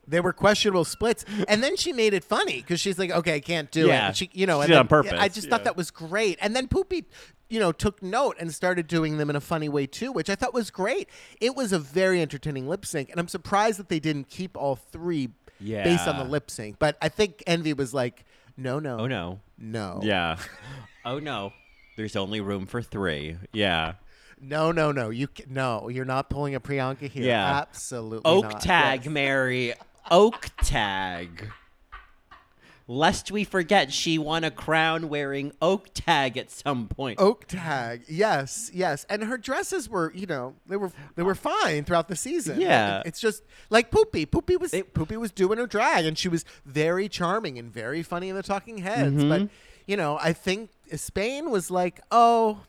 They 0.09 0.21
were 0.21 0.33
questionable 0.33 0.87
splits, 0.87 1.25
and 1.47 1.63
then 1.63 1.77
she 1.77 1.93
made 1.93 2.15
it 2.15 2.25
funny 2.25 2.63
because 2.63 2.81
she's 2.81 2.99
like, 2.99 3.11
"Okay, 3.11 3.35
I 3.35 3.41
can't 3.41 3.71
do 3.71 3.85
it." 3.85 3.89
Yeah. 3.89 4.07
And 4.07 4.17
she, 4.17 4.31
you 4.33 4.47
know, 4.47 4.63
She 4.63 4.69
then- 4.69 4.79
on 4.79 4.89
purpose, 4.89 5.13
I 5.13 5.29
just 5.29 5.47
yeah. 5.47 5.51
thought 5.51 5.65
that 5.65 5.77
was 5.77 5.91
great, 5.91 6.39
and 6.41 6.57
then 6.57 6.67
Poopy, 6.67 7.05
you 7.49 7.59
know, 7.59 7.73
took 7.73 8.03
note 8.03 8.37
and 8.39 8.53
started 8.53 8.87
doing 8.87 9.17
them 9.19 9.31
in 9.31 9.37
a 9.37 9.41
funny 9.41 9.69
way 9.69 9.87
too, 9.87 10.13
which 10.13 10.29
I 10.31 10.35
thought 10.35 10.53
was 10.55 10.71
great. 10.71 11.09
It 11.41 11.55
was 11.57 11.73
a 11.73 11.79
very 11.79 12.21
entertaining 12.21 12.69
lip 12.69 12.85
sync, 12.85 13.11
and 13.11 13.19
I'm 13.19 13.29
surprised 13.29 13.79
that 13.79 13.89
they 13.89 14.01
didn't 14.01 14.29
keep 14.29 14.57
all 14.57 14.77
three 14.77 15.31
yeah. 15.61 15.85
based 15.85 16.07
on 16.07 16.19
the 16.19 16.25
lip 16.25 16.51
sync. 16.51 16.79
But 16.79 16.97
I 17.01 17.09
think 17.09 17.43
Envy 17.47 17.73
was 17.73 17.95
like, 17.95 18.25
"No, 18.57 18.79
no, 18.79 18.99
oh 19.01 19.07
no. 19.07 19.41
no, 19.59 20.01
Yeah. 20.03 20.37
oh 21.05 21.19
no. 21.19 21.53
There's 21.97 22.15
only 22.17 22.41
room 22.41 22.67
for 22.67 22.81
three. 22.81 23.37
Yeah. 23.53 23.95
no, 24.41 24.71
no, 24.71 24.93
no, 24.93 25.11
you 25.11 25.27
ca- 25.27 25.47
no, 25.49 25.89
you're 25.89 26.05
not 26.05 26.31
pulling 26.31 26.55
a 26.55 26.61
Priyanka 26.61 27.09
here. 27.11 27.25
Yeah. 27.25 27.59
absolutely 27.59 28.31
Oak 28.31 28.45
not. 28.45 28.61
tag, 28.61 29.05
Yes. 29.05 29.13
Mary. 29.13 29.75
Oak 30.11 30.49
tag. 30.63 31.51
Lest 32.91 33.31
we 33.31 33.45
forget, 33.45 33.93
she 33.93 34.17
won 34.17 34.45
a 34.45 34.51
crown 34.51 35.11
wearing 35.11 35.53
oak 35.61 35.89
tag 35.93 36.39
at 36.39 36.51
some 36.51 36.89
point. 36.89 37.21
Oak 37.21 37.45
tag, 37.47 38.05
yes, 38.09 38.71
yes, 38.73 39.05
and 39.11 39.25
her 39.25 39.37
dresses 39.37 39.91
were, 39.91 40.11
you 40.15 40.25
know, 40.25 40.55
they 40.67 40.77
were 40.77 40.91
they 41.15 41.23
were 41.23 41.35
fine 41.35 41.85
throughout 41.85 42.09
the 42.09 42.17
season. 42.17 42.59
Yeah. 42.61 43.03
it's 43.05 43.21
just 43.21 43.43
like 43.69 43.91
Poopy. 43.91 44.25
Poopy 44.25 44.57
was 44.57 44.73
It- 44.73 44.95
Poopy 44.95 45.19
was 45.19 45.31
doing 45.33 45.59
her 45.59 45.67
drag, 45.67 46.07
and 46.07 46.17
she 46.17 46.31
was 46.31 46.47
very 46.65 47.11
charming 47.11 47.59
and 47.59 47.71
very 47.71 48.03
funny 48.03 48.31
in 48.31 48.37
the 48.37 48.43
Talking 48.43 48.79
Heads. 48.79 49.15
Mm-hmm. 49.17 49.29
But 49.29 49.49
you 49.87 49.99
know, 49.99 50.19
I 50.21 50.33
think 50.33 50.71
Spain 50.97 51.51
was 51.51 51.71
like, 51.71 52.01
oh, 52.11 52.61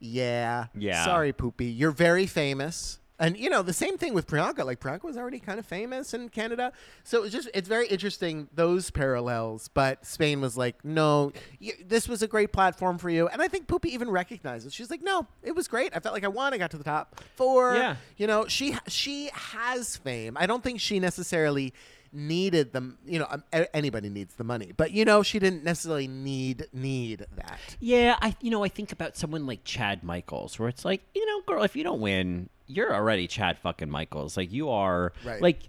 yeah, 0.00 0.66
Yeah. 0.76 1.04
sorry, 1.04 1.32
Poopy, 1.32 1.66
you're 1.66 1.90
very 1.92 2.26
famous. 2.26 2.98
And 3.18 3.36
you 3.36 3.48
know 3.48 3.62
the 3.62 3.72
same 3.72 3.96
thing 3.96 4.12
with 4.12 4.26
Priyanka. 4.26 4.64
Like 4.64 4.80
Priyanka 4.80 5.04
was 5.04 5.16
already 5.16 5.38
kind 5.38 5.60
of 5.60 5.66
famous 5.66 6.14
in 6.14 6.28
Canada, 6.30 6.72
so 7.04 7.22
it's 7.22 7.32
just 7.32 7.48
it's 7.54 7.68
very 7.68 7.86
interesting 7.86 8.48
those 8.54 8.90
parallels. 8.90 9.68
But 9.68 10.04
Spain 10.04 10.40
was 10.40 10.56
like, 10.56 10.84
no, 10.84 11.32
y- 11.60 11.72
this 11.86 12.08
was 12.08 12.22
a 12.22 12.26
great 12.26 12.52
platform 12.52 12.98
for 12.98 13.08
you, 13.10 13.28
and 13.28 13.40
I 13.40 13.46
think 13.46 13.68
Poopy 13.68 13.94
even 13.94 14.10
recognizes. 14.10 14.74
She's 14.74 14.90
like, 14.90 15.00
no, 15.02 15.28
it 15.44 15.54
was 15.54 15.68
great. 15.68 15.94
I 15.96 16.00
felt 16.00 16.12
like 16.12 16.24
I 16.24 16.28
won. 16.28 16.54
I 16.54 16.58
got 16.58 16.72
to 16.72 16.76
the 16.76 16.82
top 16.84 17.20
four. 17.36 17.76
Yeah. 17.76 17.96
you 18.16 18.26
know, 18.26 18.48
she 18.48 18.76
she 18.88 19.30
has 19.32 19.96
fame. 19.96 20.36
I 20.36 20.46
don't 20.46 20.64
think 20.64 20.80
she 20.80 20.98
necessarily 20.98 21.72
needed 22.12 22.72
them. 22.72 22.98
You 23.06 23.20
know, 23.20 23.26
um, 23.30 23.44
anybody 23.72 24.08
needs 24.08 24.34
the 24.34 24.44
money, 24.44 24.72
but 24.76 24.90
you 24.92 25.04
know, 25.04 25.22
she 25.22 25.38
didn't 25.38 25.62
necessarily 25.64 26.08
need 26.08 26.66
need 26.72 27.26
that. 27.36 27.60
Yeah, 27.80 28.16
I 28.20 28.34
you 28.40 28.50
know 28.50 28.64
I 28.64 28.68
think 28.68 28.90
about 28.92 29.16
someone 29.16 29.46
like 29.46 29.62
Chad 29.64 30.02
Michaels, 30.02 30.58
where 30.58 30.68
it's 30.68 30.84
like 30.84 31.02
you 31.14 31.24
know, 31.26 31.42
girl, 31.42 31.62
if 31.62 31.76
you 31.76 31.84
don't 31.84 32.00
win, 32.00 32.48
you're 32.66 32.94
already 32.94 33.26
Chad 33.26 33.58
fucking 33.58 33.90
Michaels. 33.90 34.36
Like 34.36 34.52
you 34.52 34.70
are, 34.70 35.12
Right. 35.24 35.40
like 35.42 35.68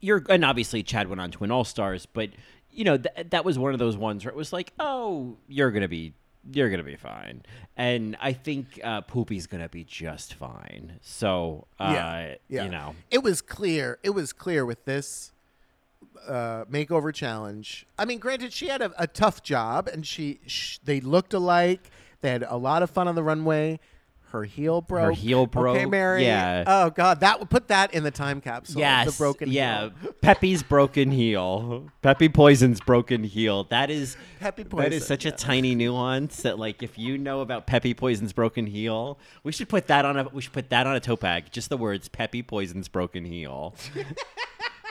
you're, 0.00 0.22
and 0.28 0.44
obviously 0.44 0.82
Chad 0.82 1.08
went 1.08 1.20
on 1.20 1.30
to 1.30 1.38
win 1.38 1.50
All 1.50 1.64
Stars, 1.64 2.06
but 2.06 2.30
you 2.70 2.84
know 2.84 2.96
th- 2.98 3.28
that 3.30 3.44
was 3.44 3.58
one 3.58 3.72
of 3.72 3.78
those 3.78 3.96
ones 3.96 4.24
where 4.24 4.30
it 4.32 4.36
was 4.36 4.52
like, 4.52 4.72
oh, 4.78 5.36
you're 5.48 5.70
gonna 5.70 5.88
be. 5.88 6.14
You're 6.52 6.70
gonna 6.70 6.82
be 6.82 6.96
fine, 6.96 7.42
and 7.76 8.16
I 8.20 8.32
think 8.32 8.80
uh, 8.82 9.02
Poopy's 9.02 9.46
gonna 9.46 9.68
be 9.68 9.84
just 9.84 10.34
fine. 10.34 10.98
So, 11.00 11.68
uh, 11.78 12.30
you 12.48 12.68
know, 12.68 12.96
it 13.12 13.22
was 13.22 13.40
clear. 13.40 14.00
It 14.02 14.10
was 14.10 14.32
clear 14.32 14.66
with 14.66 14.84
this 14.84 15.30
uh, 16.26 16.64
makeover 16.64 17.14
challenge. 17.14 17.86
I 17.96 18.04
mean, 18.06 18.18
granted, 18.18 18.52
she 18.52 18.66
had 18.66 18.82
a, 18.82 18.92
a 19.00 19.06
tough 19.06 19.44
job, 19.44 19.86
and 19.86 20.04
she 20.04 20.40
sh- 20.46 20.78
they 20.82 21.00
looked 21.00 21.32
alike. 21.32 21.90
They 22.22 22.30
had 22.30 22.42
a 22.48 22.56
lot 22.56 22.82
of 22.82 22.90
fun 22.90 23.06
on 23.06 23.14
the 23.14 23.22
runway. 23.22 23.78
Her 24.32 24.44
heel 24.44 24.80
broke. 24.80 25.14
heel 25.14 25.48
Okay, 25.54 25.84
Mary. 25.84 26.24
yeah. 26.24 26.64
Oh 26.66 26.90
God, 26.90 27.20
that 27.20 27.38
would 27.38 27.50
put 27.50 27.68
that 27.68 27.92
in 27.92 28.02
the 28.02 28.10
time 28.10 28.40
capsule. 28.40 28.80
Yes. 28.80 29.12
The 29.12 29.18
broken 29.18 29.50
yeah. 29.50 29.90
heel. 30.00 30.12
Peppy's 30.22 30.62
broken 30.62 31.10
heel. 31.10 31.90
Peppy 32.00 32.30
Poison's 32.30 32.80
broken 32.80 33.24
heel. 33.24 33.64
That 33.64 33.90
is 33.90 34.16
Peppy 34.40 34.62
That 34.62 34.92
is 34.92 35.06
such 35.06 35.26
yeah. 35.26 35.32
a 35.32 35.36
tiny 35.36 35.74
nuance 35.74 36.42
that 36.42 36.58
like 36.58 36.82
if 36.82 36.98
you 36.98 37.18
know 37.18 37.40
about 37.40 37.66
Peppy 37.66 37.92
Poison's 37.92 38.32
broken 38.32 38.66
heel, 38.66 39.18
we 39.44 39.52
should 39.52 39.68
put 39.68 39.86
that 39.88 40.04
on 40.06 40.16
a 40.16 40.24
we 40.32 40.40
should 40.40 40.52
put 40.52 40.70
that 40.70 40.86
on 40.86 40.96
a 40.96 41.00
tote 41.00 41.20
bag. 41.20 41.52
Just 41.52 41.68
the 41.68 41.76
words 41.76 42.08
Peppy 42.08 42.42
Poison's 42.42 42.88
broken 42.88 43.26
heel. 43.26 43.74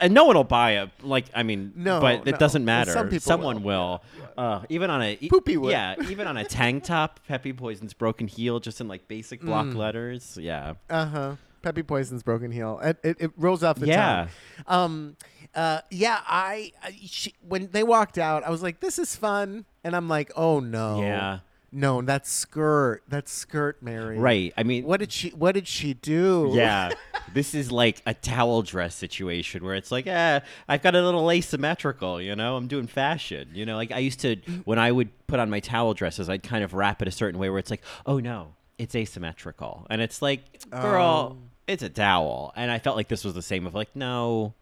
And 0.00 0.12
no 0.14 0.24
one 0.24 0.36
will 0.36 0.44
buy 0.44 0.78
it. 0.82 0.90
Like 1.02 1.26
I 1.34 1.42
mean, 1.42 1.72
No, 1.76 2.00
but 2.00 2.26
it 2.26 2.32
no. 2.32 2.36
doesn't 2.38 2.64
matter. 2.64 2.92
some 2.92 3.08
people 3.08 3.20
Someone 3.20 3.62
will. 3.62 4.02
will. 4.18 4.28
Uh, 4.36 4.62
even 4.68 4.90
on 4.90 5.02
a 5.02 5.16
Poopy 5.16 5.56
would. 5.56 5.70
Yeah, 5.72 5.94
even 6.08 6.26
on 6.26 6.36
a 6.36 6.44
tank 6.58 6.84
top, 6.84 7.20
Peppy 7.26 7.52
Poison's 7.52 7.92
broken 7.94 8.28
heel, 8.28 8.60
just 8.60 8.80
in 8.80 8.88
like 8.88 9.08
basic 9.08 9.40
block 9.40 9.66
Mm. 9.66 9.76
letters. 9.76 10.38
Yeah. 10.40 10.74
Uh 10.88 11.06
huh. 11.06 11.32
Peppy 11.62 11.82
Poison's 11.82 12.22
broken 12.22 12.52
heel. 12.52 12.78
It, 12.82 12.98
it, 13.02 13.16
it 13.20 13.30
rolls 13.36 13.62
off 13.64 13.78
the 13.78 13.86
Yeah. 13.88 14.28
tongue. 14.66 14.74
Um. 14.84 15.16
Uh. 15.54 15.80
Yeah. 15.90 16.20
I. 16.26 16.72
I 16.82 16.94
she, 17.04 17.34
when 17.46 17.68
they 17.72 17.82
walked 17.82 18.16
out, 18.18 18.44
I 18.44 18.50
was 18.50 18.62
like, 18.62 18.78
"This 18.80 18.98
is 18.98 19.16
fun," 19.16 19.64
and 19.82 19.96
I'm 19.96 20.08
like, 20.08 20.30
"Oh 20.36 20.60
no." 20.60 21.00
Yeah. 21.02 21.38
No, 21.70 22.00
that 22.00 22.26
skirt. 22.26 23.02
That 23.08 23.28
skirt, 23.28 23.82
Mary. 23.82 24.18
Right. 24.18 24.54
I 24.56 24.62
mean, 24.62 24.84
What 24.84 25.00
did 25.00 25.12
she? 25.12 25.30
What 25.30 25.52
did 25.52 25.68
she 25.68 25.92
do? 25.94 26.52
Yeah. 26.54 26.90
this 27.34 27.54
is 27.54 27.70
like 27.72 28.02
a 28.06 28.14
towel 28.14 28.62
dress 28.62 28.94
situation 28.94 29.64
where 29.64 29.74
it's 29.74 29.90
like, 29.92 30.06
eh, 30.06 30.40
I've 30.68 30.82
got 30.82 30.94
a 30.94 31.02
little 31.02 31.30
asymmetrical, 31.30 32.20
you 32.20 32.34
know, 32.36 32.56
I'm 32.56 32.66
doing 32.68 32.86
fashion. 32.86 33.50
You 33.54 33.66
know, 33.66 33.76
like 33.76 33.92
I 33.92 33.98
used 33.98 34.20
to, 34.20 34.36
when 34.64 34.78
I 34.78 34.92
would 34.92 35.10
put 35.26 35.40
on 35.40 35.50
my 35.50 35.60
towel 35.60 35.94
dresses, 35.94 36.28
I'd 36.28 36.42
kind 36.42 36.64
of 36.64 36.74
wrap 36.74 37.02
it 37.02 37.08
a 37.08 37.10
certain 37.10 37.38
way 37.38 37.50
where 37.50 37.58
it's 37.58 37.70
like, 37.70 37.82
oh 38.06 38.18
no, 38.18 38.54
it's 38.78 38.94
asymmetrical. 38.94 39.86
And 39.90 40.00
it's 40.00 40.22
like, 40.22 40.68
girl, 40.70 41.36
Oh. 41.36 41.42
it's 41.66 41.82
a 41.82 41.88
towel. 41.88 42.52
And 42.56 42.70
I 42.70 42.78
felt 42.78 42.96
like 42.96 43.08
this 43.08 43.24
was 43.24 43.34
the 43.34 43.42
same 43.42 43.66
of 43.66 43.74
like, 43.74 43.94
no, 43.94 44.54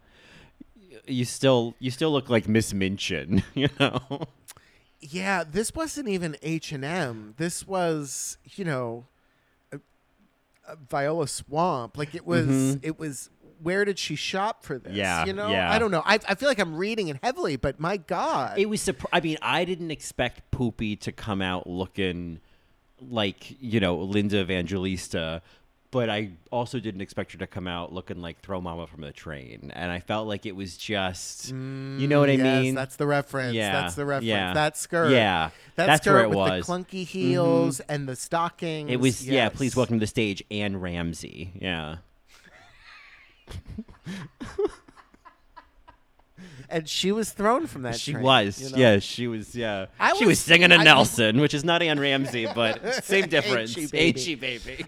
you 1.05 1.25
still, 1.25 1.75
you 1.79 1.91
still 1.91 2.11
look 2.11 2.29
like 2.29 2.47
Miss 2.47 2.73
Minchin, 2.73 3.43
you 3.53 3.69
know? 3.79 4.01
Yeah. 4.99 5.43
This 5.49 5.73
wasn't 5.75 6.07
even 6.09 6.35
H 6.41 6.71
and 6.71 6.83
M. 6.83 7.33
This 7.37 7.67
was, 7.67 8.37
you 8.55 8.65
know, 8.65 9.05
Viola 10.89 11.27
Swamp. 11.27 11.97
Like 11.97 12.13
it 12.15 12.25
was. 12.25 12.45
Mhm. 12.47 12.79
It 12.83 12.99
was. 12.99 13.29
Where 13.59 13.85
did 13.85 13.97
she 13.97 14.15
shop 14.15 14.63
for 14.63 14.77
this? 14.77 14.93
Yeah, 14.93 15.25
You 15.25 15.33
know. 15.33 15.49
yeah. 15.49 15.71
I 15.73 15.79
don't 15.79 15.89
know. 15.89 16.03
I, 16.05 16.19
I 16.29 16.35
feel 16.35 16.47
like 16.47 16.59
I'm 16.59 16.75
reading 16.75 17.07
it 17.07 17.17
heavily, 17.23 17.55
but 17.55 17.79
my 17.79 17.97
God. 17.97 18.59
It 18.59 18.69
was. 18.69 18.81
Surpri- 18.81 19.09
I 19.11 19.19
mean, 19.19 19.37
I 19.41 19.65
didn't 19.65 19.89
expect 19.89 20.51
Poopy 20.51 20.95
to 20.97 21.11
come 21.11 21.41
out 21.41 21.65
looking 21.67 22.39
like 23.01 23.55
you 23.59 23.79
know 23.79 23.95
Linda 23.97 24.39
Evangelista, 24.41 25.41
but 25.91 26.09
I 26.09 26.31
also 26.51 26.79
didn't 26.79 27.01
expect 27.01 27.31
her 27.31 27.37
to 27.39 27.47
come 27.47 27.67
out 27.67 27.93
looking 27.93 28.21
like 28.21 28.41
Throw 28.41 28.59
Momma 28.61 28.87
from 28.87 29.01
the 29.01 29.11
Train, 29.11 29.71
and 29.73 29.91
I 29.91 29.99
felt 29.99 30.27
like 30.27 30.45
it 30.45 30.55
was 30.55 30.77
just, 30.77 31.49
you 31.49 31.55
know 32.07 32.19
what 32.19 32.29
I 32.29 32.35
Mm, 32.35 32.43
yes, 32.43 32.61
mean? 32.63 32.75
That's 32.75 32.95
the 32.97 33.07
reference. 33.07 33.53
Yeah, 33.53 33.71
That's 33.71 33.95
the 33.95 34.05
reference. 34.05 34.25
yeah. 34.27 34.53
That 34.53 34.77
skirt. 34.77 35.11
Yeah, 35.11 35.49
That 35.75 35.85
that's 35.87 36.01
skirt 36.03 36.13
where 36.13 36.23
it 36.23 36.29
with 36.29 36.37
was. 36.37 36.65
the 36.67 36.71
clunky 36.73 37.05
heels 37.05 37.79
and 37.81 38.07
the 38.07 38.15
stockings. 38.15 38.91
It 38.91 38.99
was 38.99 39.27
yeah. 39.27 39.49
Please 39.49 39.75
welcome 39.75 39.97
to 39.97 40.03
the 40.03 40.07
stage 40.07 40.43
Anne 40.51 40.77
Ramsey. 40.77 41.51
Yeah. 41.61 41.97
And 46.69 46.87
she 46.89 47.13
was 47.13 47.31
thrown 47.31 47.65
from 47.65 47.83
that. 47.83 47.97
She 47.97 48.11
train, 48.11 48.23
was, 48.25 48.61
you 48.61 48.69
know? 48.71 48.77
yeah, 48.77 48.99
she 48.99 49.27
was, 49.27 49.55
yeah. 49.55 49.85
I 49.97 50.09
she 50.17 50.25
was- 50.25 50.31
was 50.33 50.39
singing 50.39 50.73
a 50.73 50.75
I- 50.75 50.83
Nelson, 50.83 51.39
which 51.39 51.53
is 51.53 51.63
not 51.63 51.81
Anne 51.81 51.97
Ramsey, 51.97 52.45
but 52.53 53.05
same 53.05 53.21
Ain't 53.23 53.31
difference. 53.31 53.77
Ain't 53.77 53.91
baby? 53.91 54.19
she, 54.19 54.35
baby? 54.35 54.85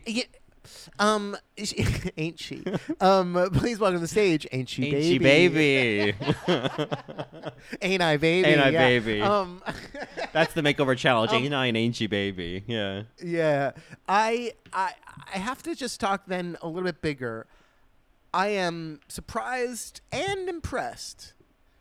Um, 0.98 1.38
she- 1.58 1.86
ain't 2.18 2.40
she? 2.40 2.64
Um, 3.00 3.50
please 3.54 3.80
welcome 3.80 3.98
to 3.98 4.02
the 4.02 4.08
stage. 4.08 4.48
Ain't 4.52 4.70
she, 4.70 4.84
Ain't 4.86 5.22
baby? 5.22 6.14
she, 6.14 6.14
baby? 6.14 6.16
Ain't 7.82 8.02
I, 8.02 8.18
baby? 8.18 8.48
Ain't 8.48 8.62
I, 8.62 8.70
yeah. 8.70 8.80
baby? 8.88 9.22
Um, 9.22 9.62
That's 10.34 10.54
the 10.54 10.62
makeover 10.62 10.98
challenge. 10.98 11.32
Ain't 11.32 11.54
I 11.54 11.68
an 11.68 11.76
ain't 11.76 11.96
she, 11.96 12.08
baby? 12.08 12.64
Yeah. 12.68 13.04
yeah. 13.22 13.72
I, 14.08 14.54
I, 14.74 14.94
I 15.34 15.38
have 15.38 15.64
to 15.64 15.76
just 15.76 16.00
talk 16.00 16.26
then 16.28 16.58
a 16.62 16.68
little 16.68 16.84
bit 16.84 17.02
bigger. 17.02 17.48
I 18.34 18.50
am 18.50 19.00
surprised 19.08 20.02
and 20.12 20.48
impressed 20.50 21.34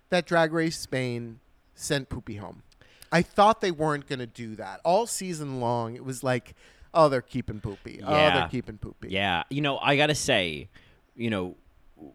that 0.09 0.26
Drag 0.26 0.52
Race 0.52 0.78
Spain 0.78 1.40
sent 1.75 2.09
Poopy 2.09 2.37
home. 2.37 2.62
I 3.11 3.23
thought 3.23 3.61
they 3.61 3.71
weren't 3.71 4.07
going 4.07 4.18
to 4.18 4.26
do 4.26 4.54
that 4.57 4.80
all 4.85 5.07
season 5.07 5.61
long. 5.61 5.95
It 5.95 6.04
was 6.04 6.23
like, 6.23 6.54
oh, 6.95 7.09
they're 7.09 7.23
keeping 7.23 7.61
Poopy. 7.61 8.00
Oh, 8.04 8.12
they're 8.30 8.49
keeping 8.49 8.78
Poopy. 8.78 9.09
Yeah, 9.11 9.45
you 9.50 9.61
know, 9.61 9.78
I 9.78 9.97
gotta 9.97 10.14
say, 10.14 10.68
you 11.14 11.30
know, 11.30 11.57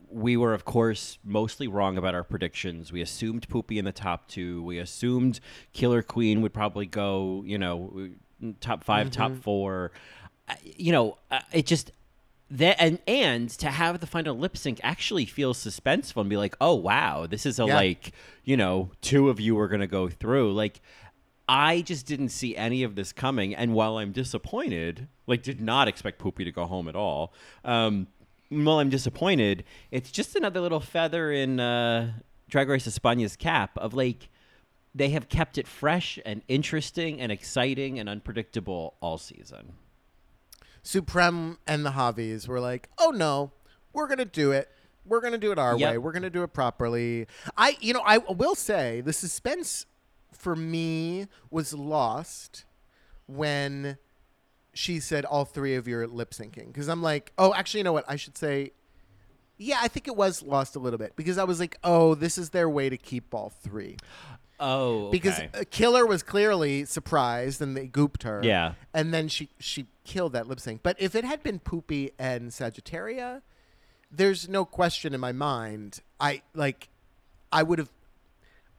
we 0.09 0.37
were 0.37 0.53
of 0.53 0.63
course 0.65 1.17
mostly 1.23 1.67
wrong 1.67 1.97
about 1.97 2.15
our 2.15 2.23
predictions. 2.23 2.91
We 2.91 3.01
assumed 3.01 3.47
Poopy 3.49 3.77
in 3.79 3.85
the 3.85 3.91
top 3.91 4.27
two. 4.27 4.63
We 4.63 4.77
assumed 4.79 5.39
Killer 5.73 6.01
Queen 6.01 6.41
would 6.41 6.53
probably 6.53 6.85
go, 6.85 7.43
you 7.45 7.57
know, 7.57 8.09
top 8.61 8.83
5 8.83 9.11
top 9.11 9.31
Mm-hmm. 9.31 9.41
four. 9.41 9.91
Uh, 10.47 10.55
You 10.63 10.91
know, 10.93 11.17
it 11.51 11.65
just 11.65 11.91
that 12.51 12.75
and 12.79 12.99
and 13.07 13.49
to 13.49 13.67
have 13.71 13.99
the 13.99 14.05
final 14.07 14.37
lip 14.37 14.55
sync 14.55 14.79
actually 14.83 15.25
feels 15.25 15.57
suspenseful 15.57 16.21
and 16.21 16.29
be 16.29 16.37
like, 16.37 16.55
oh 16.61 16.75
wow, 16.75 17.25
this 17.27 17.45
is 17.45 17.59
a 17.59 17.65
Yeah. 17.65 17.75
like, 17.75 18.11
you 18.45 18.55
know, 18.55 18.91
two 19.01 19.29
of 19.29 19.39
you 19.39 19.57
are 19.59 19.67
gonna 19.67 19.87
go 19.87 20.07
through 20.09 20.53
like. 20.53 20.81
I 21.47 21.81
just 21.81 22.05
didn't 22.05 22.29
see 22.29 22.55
any 22.55 22.83
of 22.83 22.95
this 22.95 23.11
coming, 23.11 23.53
and 23.53 23.73
while 23.73 23.97
I'm 23.97 24.11
disappointed, 24.11 25.07
like 25.27 25.43
did 25.43 25.59
not 25.59 25.87
expect 25.87 26.19
Poopy 26.19 26.45
to 26.45 26.51
go 26.51 26.65
home 26.65 26.87
at 26.87 26.95
all. 26.95 27.33
Um, 27.65 28.07
while 28.49 28.79
I'm 28.79 28.89
disappointed, 28.89 29.63
it's 29.91 30.11
just 30.11 30.35
another 30.35 30.61
little 30.61 30.79
feather 30.79 31.31
in 31.31 31.59
uh, 31.59 32.13
Drag 32.49 32.69
Race 32.69 32.87
España's 32.87 33.35
cap 33.35 33.77
of 33.77 33.93
like 33.93 34.29
they 34.95 35.09
have 35.09 35.27
kept 35.27 35.57
it 35.57 35.67
fresh 35.67 36.19
and 36.25 36.43
interesting 36.47 37.19
and 37.19 37.31
exciting 37.31 37.99
and 37.99 38.07
unpredictable 38.07 38.93
all 39.01 39.17
season. 39.17 39.73
Supremme 40.83 41.57
and 41.65 41.85
the 41.85 41.91
Javis 41.91 42.47
were 42.47 42.59
like, 42.59 42.89
"Oh 42.97 43.09
no, 43.11 43.51
we're 43.91 44.07
gonna 44.07 44.25
do 44.25 44.51
it. 44.51 44.69
We're 45.05 45.21
gonna 45.21 45.37
do 45.37 45.51
it 45.51 45.59
our 45.59 45.77
Yep. 45.77 45.91
way. 45.91 45.97
We're 45.97 46.11
gonna 46.11 46.29
do 46.29 46.43
it 46.43 46.53
properly." 46.53 47.27
I, 47.57 47.77
you 47.81 47.93
know, 47.93 48.01
I 48.05 48.17
will 48.19 48.55
say 48.55 49.01
the 49.01 49.13
suspense 49.13 49.85
for 50.33 50.55
me 50.55 51.27
was 51.49 51.73
lost 51.73 52.65
when 53.27 53.97
she 54.73 54.99
said 54.99 55.25
all 55.25 55.45
three 55.45 55.75
of 55.75 55.87
you 55.87 55.97
are 55.99 56.07
lip 56.07 56.31
syncing 56.31 56.67
because 56.67 56.87
I'm 56.87 57.01
like, 57.01 57.31
oh, 57.37 57.53
actually, 57.53 57.81
you 57.81 57.83
know 57.83 57.93
what? 57.93 58.05
I 58.07 58.15
should 58.15 58.37
say, 58.37 58.71
yeah, 59.57 59.79
I 59.81 59.87
think 59.87 60.07
it 60.07 60.15
was 60.15 60.41
lost 60.41 60.75
a 60.75 60.79
little 60.79 60.97
bit 60.99 61.15
because 61.15 61.37
I 61.37 61.43
was 61.43 61.59
like, 61.59 61.77
oh, 61.83 62.15
this 62.15 62.37
is 62.37 62.49
their 62.49 62.69
way 62.69 62.89
to 62.89 62.97
keep 62.97 63.33
all 63.33 63.49
three. 63.49 63.97
Oh, 64.59 65.09
because 65.11 65.39
uh, 65.39 65.63
Killer 65.71 66.05
was 66.05 66.23
clearly 66.23 66.85
surprised 66.85 67.61
and 67.61 67.75
they 67.75 67.87
gooped 67.87 68.23
her. 68.23 68.41
Yeah. 68.43 68.73
and 68.93 69.13
then 69.13 69.27
she 69.27 69.49
she 69.59 69.87
killed 70.03 70.33
that 70.33 70.47
lip 70.47 70.59
sync. 70.59 70.83
But 70.83 70.95
if 70.99 71.15
it 71.15 71.25
had 71.25 71.43
been 71.43 71.59
Poopy 71.59 72.11
and 72.17 72.51
Sagittaria, 72.51 73.41
there's 74.11 74.47
no 74.47 74.63
question 74.63 75.13
in 75.13 75.19
my 75.19 75.31
mind. 75.31 75.99
I 76.19 76.43
like, 76.53 76.89
I 77.51 77.63
would 77.63 77.79
have, 77.79 77.89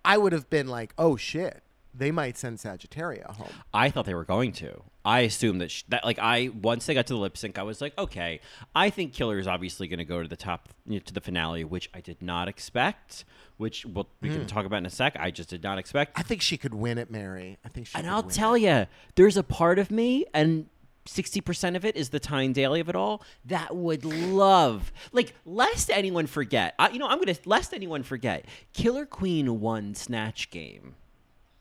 I 0.04 0.18
would 0.18 0.32
have 0.32 0.48
been 0.50 0.68
like, 0.68 0.92
oh 0.98 1.16
shit, 1.16 1.62
they 1.94 2.10
might 2.10 2.36
send 2.36 2.58
Sagittaria 2.58 3.34
home. 3.36 3.52
I 3.72 3.88
thought 3.90 4.04
they 4.04 4.14
were 4.14 4.24
going 4.24 4.52
to. 4.54 4.82
I 5.06 5.20
assumed 5.20 5.60
that 5.60 5.70
sh- 5.70 5.82
that 5.90 6.04
like 6.04 6.18
I 6.18 6.48
once 6.62 6.86
they 6.86 6.94
got 6.94 7.06
to 7.08 7.12
the 7.14 7.18
lip 7.18 7.36
sync, 7.36 7.58
I 7.58 7.62
was 7.62 7.80
like, 7.80 7.96
okay, 7.98 8.40
I 8.74 8.88
think 8.90 9.12
Killer 9.12 9.38
is 9.38 9.46
obviously 9.46 9.86
going 9.86 9.98
to 9.98 10.04
go 10.04 10.22
to 10.22 10.28
the 10.28 10.36
top 10.36 10.70
you 10.86 10.94
know, 10.94 10.98
to 11.00 11.12
the 11.12 11.20
finale, 11.20 11.62
which 11.62 11.90
I 11.94 12.00
did 12.00 12.22
not 12.22 12.48
expect. 12.48 13.24
Which 13.58 13.84
we'll, 13.86 14.08
we 14.20 14.30
Hmm. 14.30 14.36
can 14.38 14.46
talk 14.46 14.64
about 14.66 14.78
in 14.78 14.86
a 14.86 14.90
sec. 14.90 15.14
I 15.20 15.30
just 15.30 15.48
did 15.50 15.62
not 15.62 15.78
expect. 15.78 16.18
I 16.18 16.22
think 16.22 16.42
she 16.42 16.56
could 16.56 16.74
win 16.74 16.98
it, 16.98 17.10
Mary. 17.10 17.58
I 17.64 17.68
think 17.68 17.86
she. 17.86 17.96
And 17.98 18.08
I'll 18.08 18.22
tell 18.24 18.56
you, 18.56 18.86
there's 19.14 19.36
a 19.36 19.42
part 19.44 19.78
of 19.78 19.90
me, 19.90 20.24
and 20.34 20.66
60% 21.06 21.76
of 21.76 21.84
it 21.84 21.96
is 21.96 22.08
the 22.08 22.20
Tyne 22.20 22.52
Daly 22.52 22.80
of 22.80 22.88
it 22.88 22.96
all, 22.96 23.22
that 23.44 23.76
would 23.76 24.04
love, 24.04 24.92
like, 25.12 25.34
lest 25.44 25.90
anyone 25.90 26.26
forget, 26.26 26.74
I, 26.78 26.90
you 26.90 26.98
know, 26.98 27.06
I'm 27.06 27.18
going 27.20 27.34
to, 27.34 27.40
lest 27.44 27.74
anyone 27.74 28.02
forget, 28.02 28.46
Killer 28.72 29.06
Queen 29.06 29.60
won 29.60 29.94
Snatch 29.94 30.50
Game. 30.50 30.94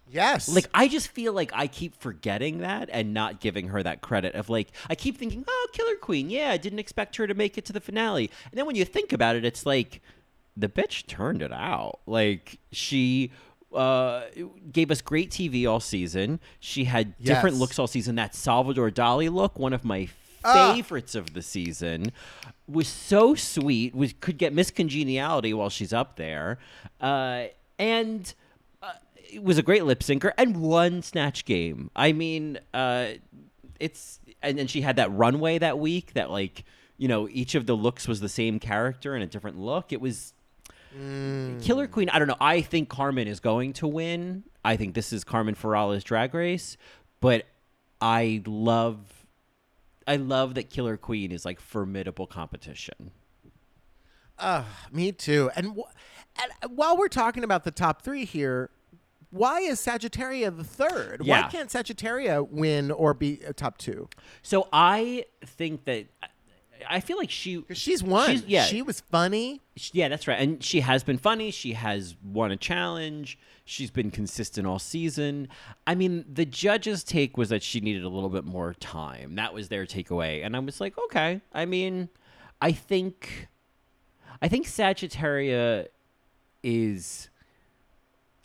Yes. 0.10 0.48
Like, 0.48 0.68
I 0.74 0.88
just 0.88 1.08
feel 1.08 1.34
like 1.34 1.52
I 1.54 1.68
keep 1.68 1.96
forgetting 1.96 2.60
that 2.60 2.90
and 2.92 3.14
not 3.14 3.40
giving 3.40 3.70
her 3.70 3.82
that 3.84 4.02
credit 4.02 4.36
of, 4.36 4.50
like, 4.50 4.70
I 4.90 4.96
keep 4.96 5.18
thinking, 5.18 5.44
oh, 5.48 5.68
Killer 5.74 5.96
Queen, 5.96 6.30
yeah, 6.30 6.52
I 6.52 6.58
didn't 6.58 6.80
expect 6.80 7.16
her 7.18 7.28
to 7.28 7.34
make 7.34 7.58
it 7.58 7.66
to 7.66 7.74
the 7.74 7.82
finale. 7.82 8.30
And 8.52 8.58
then 8.58 8.66
when 8.66 8.76
you 8.76 8.86
think 8.86 9.12
about 9.12 9.36
it, 9.36 9.44
it's 9.44 9.66
like, 9.66 10.02
the 10.56 10.70
bitch 10.70 11.08
turned 11.08 11.42
it 11.42 11.52
out. 11.52 12.00
Like 12.06 12.60
she 12.72 13.32
uh, 13.76 14.24
gave 14.72 14.92
us 14.92 15.02
great 15.02 15.32
TV 15.32 15.68
all 15.70 15.80
season. 15.80 16.40
She 16.60 16.86
had 16.86 17.18
different 17.18 17.56
Yes. 17.56 17.60
looks 17.62 17.80
all 17.80 17.88
season. 17.88 18.16
That 18.16 18.36
Salvador 18.36 18.90
Dali 18.92 19.32
look, 19.34 19.58
one 19.60 19.74
of 19.74 19.84
my 19.84 20.10
Ah. 20.46 20.74
favorites 20.76 21.16
of 21.16 21.34
the 21.34 21.42
season, 21.42 22.12
was 22.68 22.88
so 22.88 23.34
sweet. 23.36 23.96
Was 23.96 24.14
could 24.20 24.38
get 24.38 24.54
Miss 24.54 24.72
Congeniality 24.72 25.54
while 25.54 25.70
she's 25.70 25.94
up 25.94 26.18
there, 26.18 26.60
uh, 27.00 27.46
and 27.80 28.34
uh, 28.82 28.92
it 29.32 29.42
was 29.44 29.58
a 29.58 29.62
great 29.64 29.86
lip 29.86 30.00
syncer 30.02 30.32
and 30.38 30.58
one 30.58 31.02
snatch 31.02 31.46
game. 31.46 31.90
I 31.96 32.12
mean. 32.12 32.60
Uh, 32.74 33.14
it's 33.80 34.20
and 34.42 34.58
then 34.58 34.68
she 34.68 34.82
had 34.82 34.96
that 34.98 35.12
runway 35.12 35.58
that 35.58 35.78
week 35.80 36.14
that 36.14 36.30
like 36.30 36.64
you 36.98 37.08
know 37.08 37.28
each 37.30 37.54
of 37.56 37.66
the 37.66 37.74
looks 37.76 38.08
was 38.08 38.22
the 38.22 38.30
same 38.30 38.60
character 38.60 39.14
and 39.16 39.24
a 39.24 39.28
different 39.28 39.58
look. 39.58 39.92
It 39.92 40.00
was 40.00 40.34
Killer 41.62 41.88
Queen. 41.88 42.10
I 42.10 42.20
don't 42.20 42.28
know. 42.28 42.38
I 42.40 42.62
think 42.62 42.90
Carmen 42.90 43.28
is 43.28 43.40
going 43.40 43.74
to 43.74 43.88
win. 43.88 44.44
I 44.64 44.76
think 44.76 44.94
this 44.94 45.12
is 45.12 45.24
Carmen 45.24 45.56
Farala's 45.56 46.04
Drag 46.04 46.34
Race, 46.34 46.78
but 47.20 47.46
I 48.02 48.42
love. 48.46 49.26
I 50.06 50.18
love 50.18 50.56
that 50.56 50.70
Killer 50.70 50.98
Queen 50.98 51.32
is 51.32 51.46
like 51.46 51.62
formidable 51.62 52.28
competition. 52.28 53.12
Uh, 54.38 54.64
me 54.92 55.14
too. 55.14 55.50
And, 55.56 55.68
and 56.42 56.76
while 56.76 56.98
we're 56.98 57.08
talking 57.08 57.44
about 57.46 57.64
the 57.64 57.72
top 57.72 58.02
three 58.02 58.26
here, 58.26 58.70
why 59.30 59.62
is 59.62 59.80
Sagittaria 59.80 60.56
the 60.56 60.64
third? 60.64 61.26
Why 61.26 61.44
can't 61.50 61.70
Sagittaria 61.70 62.48
win 62.48 62.92
or 62.92 63.14
be 63.14 63.40
a 63.48 63.54
top 63.54 63.78
two? 63.78 64.10
So 64.42 64.68
I 64.72 65.26
think 65.46 65.86
that 65.86 66.08
I 66.90 67.00
feel 67.00 67.18
like 67.18 67.30
she 67.32 67.64
she's 67.74 68.04
won. 68.04 68.30
She's- 68.30 68.44
yeah. 68.48 68.66
She 68.66 68.82
was 68.82 69.02
funny. 69.02 69.62
Yeah, 69.92 70.08
that's 70.10 70.28
right. 70.28 70.40
And 70.40 70.64
she 70.64 70.82
has 70.82 71.04
been 71.04 71.18
funny. 71.18 71.50
She 71.52 71.74
has 71.74 72.16
won 72.24 72.52
a 72.52 72.58
challenge. 72.58 73.38
She's 73.66 73.90
been 73.92 74.12
consistent 74.12 74.68
all 74.68 74.80
season. 74.80 75.48
I 75.88 75.96
mean, 75.96 76.26
the 76.32 76.46
judges' 76.46 77.04
take 77.04 77.38
was 77.38 77.50
that 77.50 77.64
she 77.64 77.80
needed 77.80 78.04
a 78.04 78.10
little 78.10 78.30
bit 78.30 78.44
more 78.46 78.74
time. 78.76 79.36
That 79.36 79.54
was 79.54 79.70
their 79.70 79.86
takeaway. 79.86 80.46
And 80.46 80.56
I 80.56 80.60
was 80.60 80.80
like, 80.82 80.98
okay. 81.06 81.42
I 81.54 81.66
mean, 81.66 82.10
I 82.62 82.72
think 82.72 83.48
I 84.42 84.48
think 84.48 84.68
Sagittaria 84.68 85.88
is 86.62 87.30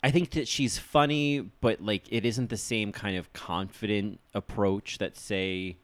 I 0.01 0.11
think 0.11 0.31
that 0.31 0.47
she's 0.47 0.77
funny, 0.77 1.41
but 1.61 1.81
like 1.81 2.05
it 2.09 2.25
isn't 2.25 2.49
the 2.49 2.57
same 2.57 2.91
kind 2.91 3.17
of 3.17 3.31
confident 3.33 4.19
approach 4.33 4.97
that 4.99 5.17
say 5.17 5.77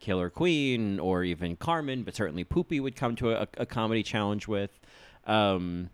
Killer 0.00 0.30
Queen 0.30 0.98
or 0.98 1.22
even 1.24 1.56
Carmen, 1.56 2.02
but 2.02 2.14
certainly 2.16 2.42
Poopy 2.44 2.80
would 2.80 2.96
come 2.96 3.14
to 3.16 3.32
a, 3.32 3.46
a 3.58 3.66
comedy 3.66 4.02
challenge 4.02 4.48
with. 4.48 4.78
Um, 5.26 5.90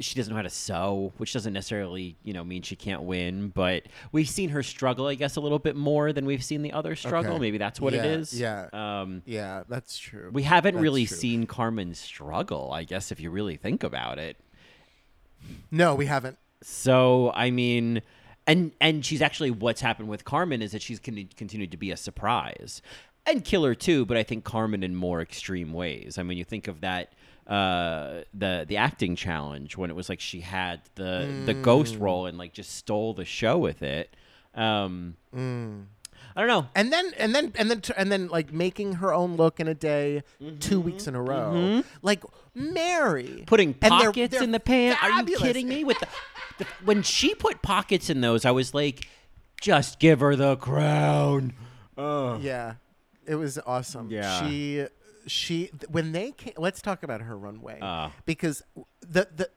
she 0.00 0.16
doesn't 0.16 0.32
know 0.32 0.36
how 0.36 0.42
to 0.42 0.50
sew, 0.50 1.12
which 1.18 1.32
doesn't 1.32 1.52
necessarily, 1.52 2.16
you 2.24 2.32
know, 2.32 2.42
mean 2.42 2.62
she 2.62 2.74
can't 2.74 3.02
win. 3.02 3.50
But 3.50 3.84
we've 4.10 4.28
seen 4.28 4.48
her 4.50 4.62
struggle, 4.64 5.06
I 5.06 5.14
guess, 5.14 5.36
a 5.36 5.40
little 5.40 5.60
bit 5.60 5.76
more 5.76 6.12
than 6.12 6.26
we've 6.26 6.42
seen 6.42 6.62
the 6.62 6.72
other 6.72 6.96
struggle. 6.96 7.32
Okay. 7.34 7.40
Maybe 7.40 7.58
that's 7.58 7.80
what 7.80 7.94
it 7.94 7.98
Yeah, 7.98 8.10
is. 8.10 8.40
yeah. 8.40 8.68
Um, 8.72 9.22
Yeah, 9.26 9.62
that's 9.68 9.96
true. 9.98 10.30
we 10.32 10.42
haven't 10.42 10.74
That's 10.74 10.82
really 10.82 11.06
true. 11.06 11.16
seen 11.16 11.46
Carmen 11.46 11.94
struggle, 11.94 12.72
I 12.72 12.82
guess, 12.82 13.12
if 13.12 13.20
you 13.20 13.30
really 13.30 13.56
think 13.56 13.84
about 13.84 14.18
it. 14.18 14.36
No, 15.70 15.94
we 15.94 16.06
haven't. 16.06 16.38
So 16.62 17.30
I 17.34 17.50
mean, 17.50 18.02
and 18.46 18.72
and 18.80 19.04
she's 19.04 19.22
actually 19.22 19.50
what's 19.52 19.80
happened 19.80 20.08
with 20.08 20.24
Carmen 20.24 20.62
is 20.62 20.72
that 20.72 20.82
she's 20.82 20.98
con- 20.98 21.28
continued 21.36 21.70
to 21.72 21.76
be 21.76 21.90
a 21.92 21.96
surprise, 21.96 22.82
and 23.26 23.44
Killer 23.44 23.74
too. 23.74 24.04
But 24.06 24.16
I 24.16 24.22
think 24.22 24.44
Carmen 24.44 24.82
in 24.82 24.94
more 24.94 25.20
extreme 25.20 25.72
ways. 25.72 26.18
I 26.18 26.22
mean, 26.22 26.38
you 26.38 26.44
think 26.44 26.68
of 26.68 26.80
that 26.82 27.12
uh 27.46 28.20
the 28.32 28.64
the 28.68 28.76
acting 28.76 29.16
challenge 29.16 29.76
when 29.76 29.90
it 29.90 29.94
was 29.96 30.08
like 30.08 30.20
she 30.20 30.40
had 30.40 30.80
the 30.94 31.42
the 31.44 31.52
ghost 31.54 31.96
role 31.96 32.26
and 32.26 32.38
like 32.38 32.52
just 32.52 32.76
stole 32.76 33.14
the 33.14 33.24
show 33.24 33.58
with 33.58 33.82
it 33.82 34.14
um 34.54 35.16
i 35.34 36.38
don't 36.40 36.46
know 36.46 36.68
And 36.76 36.92
then 36.92 37.12
and 37.18 37.34
then 37.34 37.52
and 37.58 37.68
then 37.68 37.80
t- 37.80 37.92
and 37.96 38.12
then 38.12 38.28
like 38.28 38.52
making 38.52 38.92
her 38.94 39.12
own 39.12 39.34
look 39.36 39.58
in 39.58 39.66
a 39.66 39.74
day, 39.74 40.22
two 40.60 40.78
Mm-hmm. 40.78 40.82
weeks 40.86 41.06
in 41.08 41.16
a 41.16 41.20
row. 41.22 41.82
Like 42.00 42.22
Mary 42.54 43.42
putting 43.46 43.74
And 43.82 43.90
they're- 43.92 44.06
pockets 44.12 44.34
they're 44.34 44.42
in 44.44 44.52
the 44.52 44.60
pants. 44.60 45.00
Are 45.02 45.10
you 45.28 45.36
kidding 45.36 45.66
me? 45.68 45.82
With 45.82 45.98
the, 46.00 46.06
the 46.58 46.66
when 46.84 47.02
she 47.02 47.34
put 47.34 47.60
pockets 47.60 48.08
in 48.08 48.20
those, 48.20 48.44
I 48.44 48.52
was 48.52 48.72
like, 48.72 49.08
just 49.60 49.98
give 49.98 50.20
her 50.20 50.36
the 50.36 50.54
crown. 50.56 51.54
Yeah, 51.98 52.74
it 53.32 53.36
was 53.36 53.58
awesome. 53.66 54.10
Yeah. 54.10 54.46
she 54.48 54.86
she 55.26 55.70
when 55.88 56.12
they 56.12 56.32
came, 56.32 56.54
let's 56.58 56.82
talk 56.82 57.02
about 57.02 57.20
her 57.22 57.36
runway 57.36 57.78
Uh. 57.80 58.10
because 58.26 58.62
the 59.00 59.26
the. 59.34 59.48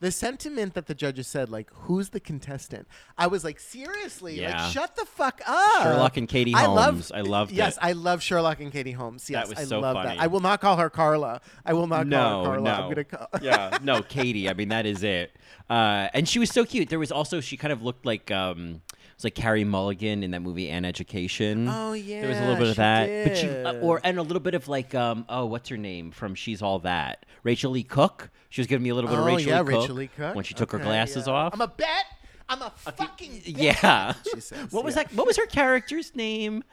The 0.00 0.10
sentiment 0.10 0.74
that 0.74 0.86
the 0.86 0.94
judges 0.94 1.26
said, 1.28 1.48
like, 1.48 1.70
"Who's 1.86 2.10
the 2.10 2.20
contestant?" 2.20 2.86
I 3.16 3.26
was 3.28 3.42
like, 3.42 3.58
"Seriously, 3.58 4.38
Yeah. 4.38 4.62
like, 4.64 4.72
shut 4.72 4.96
the 4.96 5.06
fuck 5.06 5.40
up." 5.46 5.82
Sherlock 5.82 6.16
and 6.18 6.28
Katie 6.28 6.50
Holmes. 6.52 7.10
I 7.10 7.20
love-. 7.20 7.26
I 7.26 7.30
loved 7.30 7.52
Yes, 7.52 7.76
it. 7.76 7.84
I 7.84 7.92
love 7.92 8.22
Sherlock 8.22 8.60
and 8.60 8.70
Katie 8.70 8.92
Holmes. 8.92 9.30
Yes, 9.30 9.48
was 9.48 9.58
I 9.60 9.64
so 9.64 9.80
love 9.80 9.94
funny. 9.96 10.16
that. 10.16 10.22
I 10.22 10.26
will 10.26 10.40
not 10.40 10.60
call 10.60 10.76
her 10.76 10.90
Carla. 10.90 11.40
I 11.64 11.72
will 11.72 11.86
not 11.86 12.10
call 12.10 12.40
her 12.44 12.44
Carla. 12.56 12.60
no. 12.62 12.70
I'm 12.74 12.88
gonna 12.90 13.04
call. 13.04 13.28
yeah, 13.40 13.78
no, 13.82 14.02
Katie. 14.02 14.50
I 14.50 14.52
mean, 14.52 14.68
that 14.68 14.84
is 14.84 15.02
it. 15.02 15.34
Uh, 15.70 16.08
and 16.12 16.28
she 16.28 16.38
was 16.38 16.50
so 16.50 16.66
cute. 16.66 16.90
There 16.90 16.98
was 16.98 17.12
also 17.12 17.40
she 17.40 17.56
kind 17.56 17.72
of 17.72 17.80
looked 17.82 18.04
like 18.04 18.30
um, 18.30 18.82
was 19.16 19.24
like 19.24 19.34
Carey 19.34 19.64
Mulligan 19.64 20.22
in 20.22 20.32
that 20.32 20.42
movie 20.42 20.68
An 20.68 20.84
Education. 20.84 21.68
Oh, 21.68 21.92
yeah, 21.92 22.20
there 22.20 22.28
was 22.30 22.38
a 22.38 22.40
little 22.42 22.56
bit 22.56 22.68
of 22.68 22.76
that. 22.76 23.28
But 23.28 23.36
she 23.36 23.48
uh, 23.48 23.74
or 23.74 24.00
and 24.04 24.18
a 24.18 24.22
little 24.22 24.40
bit 24.40 24.54
of 24.54 24.68
like 24.68 24.94
um, 24.94 25.24
oh, 25.28 25.46
what's 25.46 25.68
her 25.68 25.76
name 25.76 26.10
from 26.10 26.34
She's 26.34 26.62
All 26.62 26.78
That? 26.80 27.26
Rachael 27.42 27.72
Leigh 27.72 27.82
Cook. 27.82 28.30
She 28.50 28.60
was 28.60 28.66
giving 28.66 28.84
me 28.84 28.90
a 28.90 28.94
little 28.94 29.10
bit 29.10 29.18
of 29.18 29.24
oh 29.24 29.26
Rachel 29.26 29.50
yeah, 29.50 29.60
Lee 29.60 29.72
Cook 29.72 29.80
Rachael 29.80 29.96
Leigh 29.96 30.10
Cook 30.16 30.34
when 30.34 30.44
she 30.44 30.54
took 30.54 30.72
her 30.72 30.78
glasses 30.78 31.26
yeah. 31.26 31.32
off. 31.32 31.54
I'm 31.54 31.60
a 31.60 31.68
bet. 31.68 32.04
I'm 32.48 32.62
a 32.62 32.70
fucking 32.76 33.32
bet. 33.46 33.48
yeah. 33.48 34.12
She 34.34 34.40
says, 34.40 34.72
what 34.72 34.84
was 34.84 34.96
yeah. 34.96 35.04
that? 35.04 35.14
What 35.14 35.26
was 35.26 35.36
her 35.36 35.46
character's 35.46 36.14
name? 36.14 36.64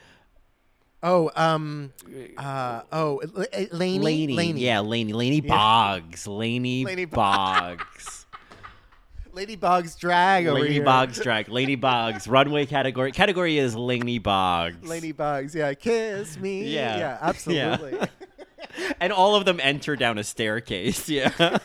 Oh, 1.04 1.32
um, 1.36 1.94
uh, 2.38 2.82
oh, 2.92 3.22
Laney. 3.72 4.00
Laney. 4.00 4.36
Laney. 4.36 4.62
Yeah, 4.62 4.82
Laney. 4.82 5.14
Laney 5.14 5.42
Boggs. 5.42 6.28
Laney, 6.28 6.86
Laney 6.86 7.06
Boggs. 7.06 8.21
Lady 9.34 9.56
Boggs 9.56 9.96
drag 9.96 10.48
over 10.48 10.60
Laney 10.60 10.74
here. 10.74 10.84
Boggs 10.84 11.20
drag. 11.20 11.50
Laney 11.50 11.76
Boggs. 11.76 12.28
Runway 12.28 12.66
category. 12.66 13.12
Category 13.12 13.58
is 13.58 13.76
Laney 13.76 14.20
Boggs. 14.20 14.88
Lady 14.88 15.12
Boggs. 15.12 15.56
Yeah, 15.56 15.74
kiss 15.74 16.38
me. 16.38 16.66
Yeah. 16.66 16.98
yeah, 16.98 17.18
absolutely. 17.22 18.00
And 19.02 19.12
all 19.12 19.36
of 19.36 19.44
them 19.44 19.60
enter 19.62 19.96
down 19.98 20.18
a 20.18 20.24
staircase. 20.24 21.10
Yeah. 21.10 21.30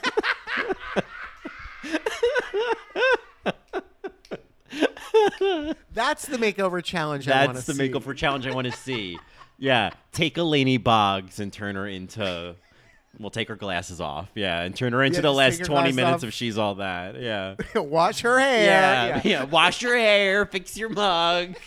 That's 5.92 6.26
the 6.26 6.36
makeover 6.36 6.82
challenge. 6.82 7.28
I 7.28 7.46
wanna 7.46 7.48
see. 7.48 7.54
That's 7.54 7.66
the 7.66 7.74
see. 7.74 7.88
makeover 7.88 8.16
challenge 8.16 8.46
I 8.46 8.54
want 8.54 8.66
to 8.66 8.72
see. 8.72 9.18
Yeah. 9.58 9.90
Take 10.12 10.36
a 10.36 10.42
Laney 10.42 10.78
Boggs 10.78 11.38
and 11.38 11.52
turn 11.52 11.76
her 11.76 11.86
into. 11.86 12.56
We'll 13.18 13.30
take 13.30 13.48
her 13.48 13.56
glasses 13.56 14.00
off. 14.00 14.30
Yeah. 14.34 14.60
And 14.62 14.74
turn 14.76 14.92
her 14.92 15.02
into 15.02 15.16
Yeah, 15.18 15.22
the 15.22 15.32
last 15.32 15.64
20 15.64 15.92
minutes 15.92 16.22
off. 16.22 16.28
of 16.28 16.32
She's 16.34 16.58
All 16.58 16.76
That. 16.76 17.20
Yeah. 17.20 17.54
Wash 17.80 18.20
her 18.20 18.38
hair. 18.38 18.64
Yeah. 18.64 19.20
Yeah. 19.24 19.44
Wash 19.44 19.80
your 19.82 19.96
hair. 19.96 20.44
Fix 20.46 20.76
your 20.76 20.88
mug. 20.90 21.54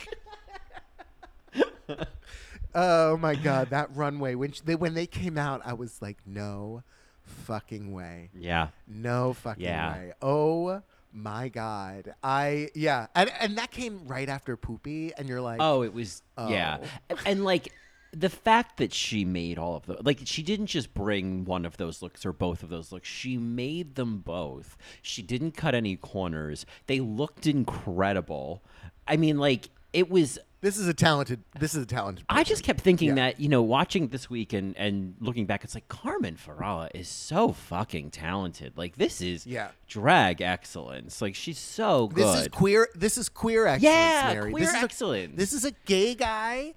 Oh 2.76 3.18
my 3.18 3.34
god, 3.34 3.72
that 3.72 3.90
runway 3.96 4.36
when 4.36 4.52
she, 4.52 4.62
they 4.64 4.76
when 4.76 4.94
they 4.94 5.08
came 5.08 5.40
out, 5.40 5.62
I 5.66 5.74
was 5.74 6.00
like, 6.04 6.18
no 6.26 6.84
fucking 7.24 7.92
way, 7.92 8.30
Yeah. 8.38 8.68
no 8.88 9.34
fucking 9.34 9.64
Yeah. 9.64 9.94
way. 9.94 10.14
Oh 10.22 10.84
my 11.12 11.50
god, 11.50 12.14
I 12.24 12.70
yeah, 12.76 13.08
and 13.16 13.32
and 13.40 13.58
that 13.58 13.72
came 13.72 14.08
right 14.08 14.30
after 14.30 14.56
Poopy, 14.56 15.14
and 15.18 15.28
you're 15.28 15.42
like, 15.42 15.58
Oh, 15.60 15.82
it 15.82 15.96
was 15.96 16.22
yeah, 16.38 16.78
Oh. 16.82 16.88
and, 17.10 17.20
and, 17.26 17.44
like 17.44 17.74
the 18.12 18.30
fact 18.30 18.78
that 18.78 18.94
she 18.94 19.24
made 19.26 19.58
all 19.60 19.76
of 19.76 19.86
the 19.86 19.98
like 20.04 20.20
she 20.26 20.42
didn't 20.44 20.66
just 20.68 20.94
bring 20.94 21.46
one 21.46 21.66
of 21.66 21.78
those 21.78 22.02
looks 22.02 22.26
or 22.26 22.34
both 22.34 22.64
of 22.64 22.70
those 22.70 22.92
looks. 22.92 23.08
She 23.08 23.38
made 23.38 23.96
them 23.96 24.20
both. 24.20 24.78
She 25.02 25.22
didn't 25.22 25.52
cut 25.52 25.76
any 25.76 25.96
corners. 25.96 26.66
They 26.88 27.00
looked 27.00 27.46
incredible. 27.48 28.64
I 29.08 29.18
mean, 29.18 29.38
like 29.38 29.70
it 29.94 30.10
was. 30.10 30.38
this 30.62 30.78
is 30.78 30.88
a 30.88 30.94
talented, 30.94 31.42
this 31.60 31.74
is 31.74 31.84
a 31.84 31.86
talented. 31.86 32.26
I 32.30 32.44
just 32.44 32.64
kept 32.64 32.82
thinking 32.82 33.10
Yeah. 33.10 33.16
that 33.16 33.40
you 33.40 33.50
know, 33.50 33.62
watching 33.64 34.10
this 34.10 34.30
week 34.30 34.54
and 34.54 34.76
and 34.78 35.16
looking 35.20 35.46
back, 35.46 35.64
it's 35.64 35.74
like 35.74 35.88
Carmen 35.88 36.36
Farala 36.36 36.90
is 36.94 37.08
so 37.08 37.52
fucking 37.54 38.12
talented. 38.12 38.78
Like 38.78 38.98
this 38.98 39.22
is 39.22 39.48
Yeah. 39.48 39.70
drag 39.88 40.42
excellence. 40.42 41.22
Like 41.22 41.34
she's 41.36 41.58
so 41.58 42.08
good. 42.08 42.24
This 42.26 42.42
is 42.42 42.48
queer. 42.50 42.90
This 42.96 43.18
is 43.18 43.30
queer 43.30 43.66
excellence, 43.68 43.84
Yeah, 43.96 44.32
Mary. 44.34 44.52
queer 44.52 44.66
this 44.66 44.76
is 44.76 44.84
excellence. 44.84 45.34
A, 45.34 45.38
this 45.38 45.54
is 45.54 45.66
a 45.66 45.72
gay 45.86 46.14
guy, 46.14 46.74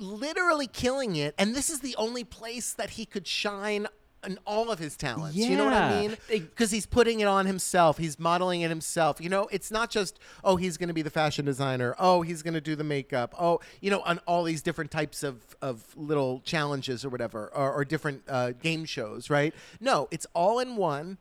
literally 0.00 0.66
killing 0.66 1.16
it, 1.16 1.34
and 1.38 1.54
this 1.54 1.70
is 1.70 1.80
the 1.80 1.94
only 1.96 2.24
place 2.24 2.72
that 2.74 2.90
he 2.90 3.06
could 3.06 3.26
shine 3.26 3.86
in 4.26 4.38
all 4.46 4.70
of 4.70 4.78
his 4.78 4.96
talents. 4.96 5.36
Yeah. 5.36 5.48
You 5.48 5.56
know 5.56 5.64
what 5.64 5.74
I 5.74 6.00
mean? 6.00 6.16
Because 6.28 6.70
he's 6.70 6.86
putting 6.86 7.20
it 7.20 7.26
on 7.26 7.46
himself. 7.46 7.98
He's 7.98 8.18
modeling 8.18 8.60
it 8.60 8.68
himself. 8.68 9.20
You 9.20 9.28
know, 9.28 9.48
it's 9.50 9.70
not 9.70 9.90
just 9.90 10.18
oh 10.44 10.56
he's 10.56 10.76
going 10.76 10.88
to 10.88 10.94
be 10.94 11.02
the 11.02 11.10
fashion 11.10 11.44
designer. 11.44 11.94
Oh 11.98 12.22
he's 12.22 12.42
going 12.42 12.54
to 12.54 12.60
do 12.60 12.76
the 12.76 12.84
makeup. 12.84 13.34
Oh 13.38 13.60
you 13.80 13.90
know 13.90 14.00
on 14.00 14.18
all 14.26 14.44
these 14.44 14.62
different 14.62 14.90
types 14.90 15.22
of 15.22 15.56
of 15.62 15.84
little 15.96 16.40
challenges 16.40 17.04
or 17.04 17.08
whatever 17.08 17.50
or, 17.54 17.72
or 17.72 17.84
different 17.84 18.22
uh, 18.28 18.52
game 18.52 18.84
shows. 18.84 19.30
Right? 19.30 19.54
No, 19.80 20.08
it's 20.10 20.26
all 20.34 20.58
in 20.58 20.76
one, 20.76 21.18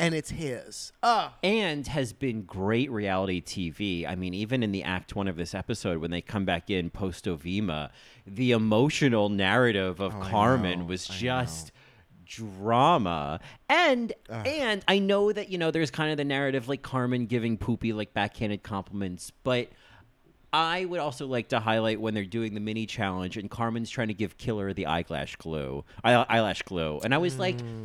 and 0.00 0.14
it's 0.14 0.30
his. 0.30 0.92
Ah. 1.02 1.34
and 1.42 1.86
has 1.86 2.12
been 2.12 2.42
great 2.42 2.90
reality 2.90 3.40
TV. 3.40 4.08
I 4.08 4.14
mean, 4.14 4.34
even 4.34 4.62
in 4.62 4.72
the 4.72 4.82
act 4.82 5.14
one 5.14 5.28
of 5.28 5.36
this 5.36 5.54
episode, 5.54 5.98
when 5.98 6.10
they 6.10 6.20
come 6.20 6.44
back 6.44 6.70
in 6.70 6.90
post 6.90 7.26
Dovima, 7.26 7.90
the 8.26 8.52
emotional 8.52 9.28
narrative 9.28 10.00
of 10.00 10.14
Oh, 10.14 10.20
Carmen 10.20 10.80
know, 10.80 10.84
was 10.86 11.06
just 11.06 11.70
drama. 12.24 13.40
And 13.68 14.12
and 14.28 14.84
I 14.88 14.98
know 14.98 15.32
that 15.32 15.50
you 15.50 15.58
know 15.58 15.70
there's 15.70 15.90
kind 15.90 16.10
of 16.10 16.16
the 16.16 16.24
narrative 16.24 16.68
like 16.68 16.82
Carmen 16.82 17.26
giving 17.26 17.58
Poopy 17.58 17.92
like 17.92 18.14
backhanded 18.14 18.62
compliments, 18.62 19.32
but 19.44 19.68
I 20.52 20.84
would 20.84 21.00
also 21.00 21.26
like 21.26 21.48
to 21.50 21.60
highlight 21.60 22.00
when 22.00 22.14
they're 22.14 22.24
doing 22.24 22.54
the 22.54 22.60
mini 22.60 22.86
challenge 22.86 23.36
and 23.36 23.48
Carmen's 23.50 23.88
trying 23.90 24.08
to 24.08 24.14
give 24.14 24.36
Killer 24.36 24.72
the 24.72 24.86
eyelash 24.86 25.36
glue, 25.36 25.84
eye- 26.02 26.26
eyelash 26.28 26.62
glue, 26.62 27.00
and 27.04 27.14
I 27.14 27.18
was 27.18 27.38
like, 27.38 27.60
hmm. 27.60 27.84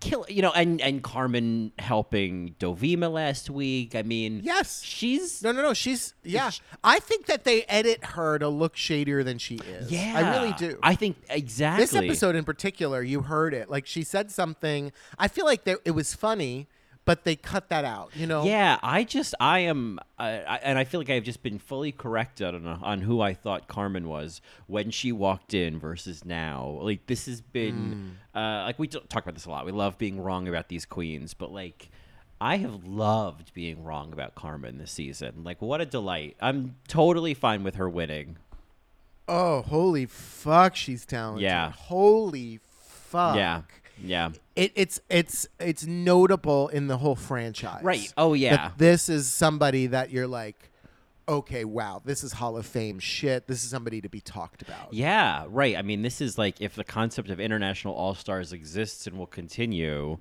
Kill, 0.00 0.26
you 0.28 0.42
know, 0.42 0.52
and 0.52 0.80
and 0.82 1.02
Carmen 1.02 1.72
helping 1.78 2.54
Dovima 2.58 3.10
last 3.10 3.48
week. 3.48 3.94
I 3.94 4.02
mean, 4.02 4.40
Yes. 4.44 4.82
she's 4.82 5.42
No, 5.42 5.52
no, 5.52 5.62
no. 5.62 5.72
She's 5.74 6.12
yeah. 6.22 6.50
Sh- 6.50 6.60
I 6.84 6.98
think 6.98 7.26
that 7.26 7.44
they 7.44 7.62
edit 7.62 8.04
her 8.04 8.38
to 8.38 8.48
look 8.48 8.76
shadier 8.76 9.22
than 9.22 9.38
she 9.38 9.54
is. 9.56 9.90
yeah, 9.90 10.12
I 10.16 10.36
really 10.36 10.52
do. 10.54 10.78
I 10.82 10.96
think 10.96 11.16
exactly 11.30 11.84
this 11.84 11.94
episode 11.94 12.36
in 12.36 12.44
particular, 12.44 13.00
you 13.02 13.22
heard 13.22 13.54
it. 13.54 13.70
Like 13.70 13.86
she 13.86 14.02
said 14.02 14.30
something. 14.30 14.92
I 15.18 15.28
feel 15.28 15.46
like 15.46 15.64
there, 15.64 15.78
it 15.86 15.92
was 15.92 16.12
funny, 16.14 16.66
but 17.06 17.24
they 17.24 17.34
cut 17.34 17.70
that 17.70 17.86
out. 17.86 18.10
You 18.14 18.26
know. 18.26 18.44
Yeah, 18.44 18.78
I 18.82 19.04
just 19.04 19.34
I 19.40 19.60
am, 19.60 19.98
uh, 20.18 20.22
I, 20.22 20.60
and 20.62 20.78
I 20.78 20.84
feel 20.84 21.00
like 21.00 21.08
I've 21.08 21.24
just 21.24 21.42
been 21.42 21.58
fully 21.58 21.92
corrected 21.92 22.54
on 22.54 22.66
on 22.66 23.00
who 23.00 23.22
I 23.22 23.32
thought 23.32 23.66
Carmen 23.68 24.06
was 24.08 24.42
when 24.66 24.90
she 24.90 25.10
walked 25.12 25.54
in 25.54 25.78
versus 25.78 26.26
now. 26.26 26.78
Like 26.82 27.06
this 27.06 27.24
has 27.24 27.40
been, 27.40 28.18
uh, 28.34 28.64
like 28.66 28.78
we 28.78 28.88
talk 28.88 29.22
about 29.22 29.34
this 29.34 29.46
a 29.46 29.50
lot. 29.50 29.64
We 29.64 29.72
love 29.72 29.96
being 29.96 30.20
wrong 30.20 30.46
about 30.46 30.68
these 30.68 30.84
queens, 30.84 31.32
but 31.32 31.50
like. 31.50 31.88
I 32.38 32.58
have 32.58 32.84
loved 32.84 33.54
being 33.54 33.82
wrong 33.82 34.12
about 34.12 34.34
Carmen 34.34 34.76
this 34.76 34.90
season. 34.90 35.42
Like, 35.42 35.62
what 35.62 35.80
a 35.80 35.86
delight! 35.86 36.36
I'm 36.38 36.76
totally 36.86 37.32
fine 37.32 37.64
with 37.64 37.76
her 37.76 37.88
winning. 37.88 38.36
Oh, 39.26 39.62
holy 39.62 40.04
fuck, 40.04 40.76
she's 40.76 41.06
talented. 41.06 41.44
Yeah. 41.44 41.70
Holy 41.70 42.60
fuck. 42.78 43.36
Yeah, 43.36 43.62
yeah, 44.02 44.30
It, 44.54 44.72
it's 44.74 45.00
it's 45.08 45.48
it's 45.58 45.86
notable 45.86 46.68
in 46.68 46.86
the 46.86 46.98
whole 46.98 47.16
franchise. 47.16 47.82
right. 47.82 48.12
Oh 48.16 48.34
yeah, 48.34 48.70
this 48.76 49.08
is 49.08 49.30
somebody 49.30 49.86
that 49.88 50.10
you're 50.10 50.26
like, 50.26 50.70
okay, 51.28 51.64
wow, 51.64 52.02
this 52.04 52.22
is 52.22 52.32
Hall 52.32 52.56
of 52.56 52.66
Fame 52.66 52.98
shit. 52.98 53.46
This 53.46 53.64
is 53.64 53.70
somebody 53.70 54.00
to 54.00 54.08
be 54.08 54.20
talked 54.20 54.62
about. 54.62 54.92
Yeah, 54.92 55.46
right. 55.48 55.76
I 55.76 55.82
mean, 55.82 56.02
this 56.02 56.20
is 56.20 56.38
like 56.38 56.60
if 56.60 56.74
the 56.74 56.84
concept 56.84 57.30
of 57.30 57.40
international 57.40 57.94
all 57.94 58.14
stars 58.14 58.52
exists 58.52 59.06
and 59.06 59.18
will 59.18 59.26
continue. 59.26 60.18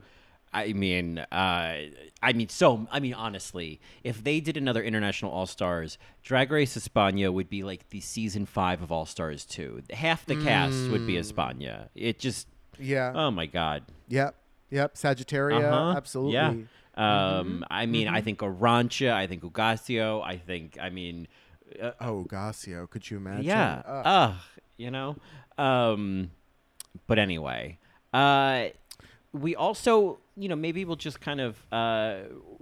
I 0.53 0.71
mean, 0.71 1.19
uh, 1.19 1.75
I 2.23 2.31
mean, 2.33 2.47
so 2.47 2.87
I 2.89 3.01
mean, 3.01 3.13
honestly, 3.13 3.81
if 4.05 4.23
they 4.23 4.39
did 4.39 4.55
another 4.55 4.81
international 4.81 5.31
all 5.31 5.47
stars, 5.47 5.97
Drag 6.23 6.49
Race 6.49 6.77
España 6.77 7.33
would 7.33 7.49
be 7.49 7.63
like 7.63 7.89
the 7.89 7.99
season 7.99 8.45
five 8.45 8.81
of 8.81 8.89
All 8.89 9.05
Stars 9.05 9.43
two. 9.43 9.81
Half 9.89 10.25
the 10.25 10.41
cast 10.41 10.89
would 10.91 11.05
be 11.05 11.15
España. 11.15 11.89
It 11.93 12.19
just, 12.19 12.47
Yeah. 12.79 13.11
oh 13.15 13.31
my 13.31 13.45
god. 13.45 13.83
Yep. 14.09 14.35
Yep. 14.71 14.95
Sagittaria. 14.95 15.57
Uh-huh. 15.71 15.97
Absolutely. 15.97 16.33
Yeah. 16.33 16.53
Um, 16.97 17.65
I 17.69 17.85
mean, 17.85 18.07
I 18.07 18.21
think 18.21 18.39
Arantxa. 18.39 19.11
I 19.11 19.27
think 19.27 19.43
Hugáceo. 19.43 20.23
I 20.23 20.37
think, 20.37 20.77
I 20.81 20.89
mean, 20.89 21.27
uh, 21.81 21.91
Oh, 21.99 22.25
Gasio. 22.29 22.89
Could 22.89 23.09
you 23.09 23.17
imagine? 23.17 23.45
Yeah. 23.45 23.81
Ugh. 23.85 24.03
Ugh. 24.05 24.35
you 24.77 24.91
know. 24.91 25.17
Um, 25.57 26.31
but 27.07 27.19
anyway, 27.19 27.79
uh, 28.13 28.65
we 29.33 29.55
also, 29.55 30.19
you 30.37 30.47
know, 30.47 30.55
maybe 30.55 30.85
we'll 30.85 30.95
just 30.95 31.19
kind 31.19 31.41
of 31.41 31.57
uh, 31.71 32.19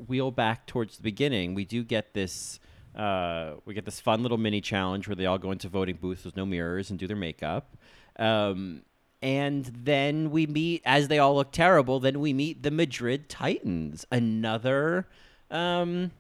wheel 0.08 0.32
back 0.32 0.66
towards 0.68 0.98
the 0.98 1.04
beginning. 1.04 1.54
We 1.54 1.66
do 1.66 1.84
get 1.84 2.14
this. 2.14 2.60
Uh, 2.96 3.56
we 3.66 3.74
get 3.74 3.86
this 3.86 4.00
fun 4.00 4.22
little 4.22 4.38
mini 4.38 4.62
challenge 4.62 5.08
where 5.08 5.16
they 5.16 5.26
all 5.26 5.40
go 5.40 5.52
into 5.52 5.68
voting 5.68 5.98
booths 6.00 6.26
with 6.26 6.36
no 6.36 6.46
mirrors 6.46 6.90
and 6.92 7.00
do 7.00 7.08
their 7.08 7.18
makeup. 7.18 7.76
Um, 8.20 8.84
and 9.24 9.66
then 9.66 10.32
we 10.32 10.46
meet, 10.46 10.82
as 10.86 11.08
they 11.08 11.18
all 11.18 11.36
look 11.36 11.54
terrible, 11.54 12.02
then 12.02 12.20
we 12.20 12.34
meet 12.34 12.62
the 12.62 12.72
Madrid 12.72 13.30
Titans, 13.30 14.06
another, 14.12 15.08
um, 15.50 16.12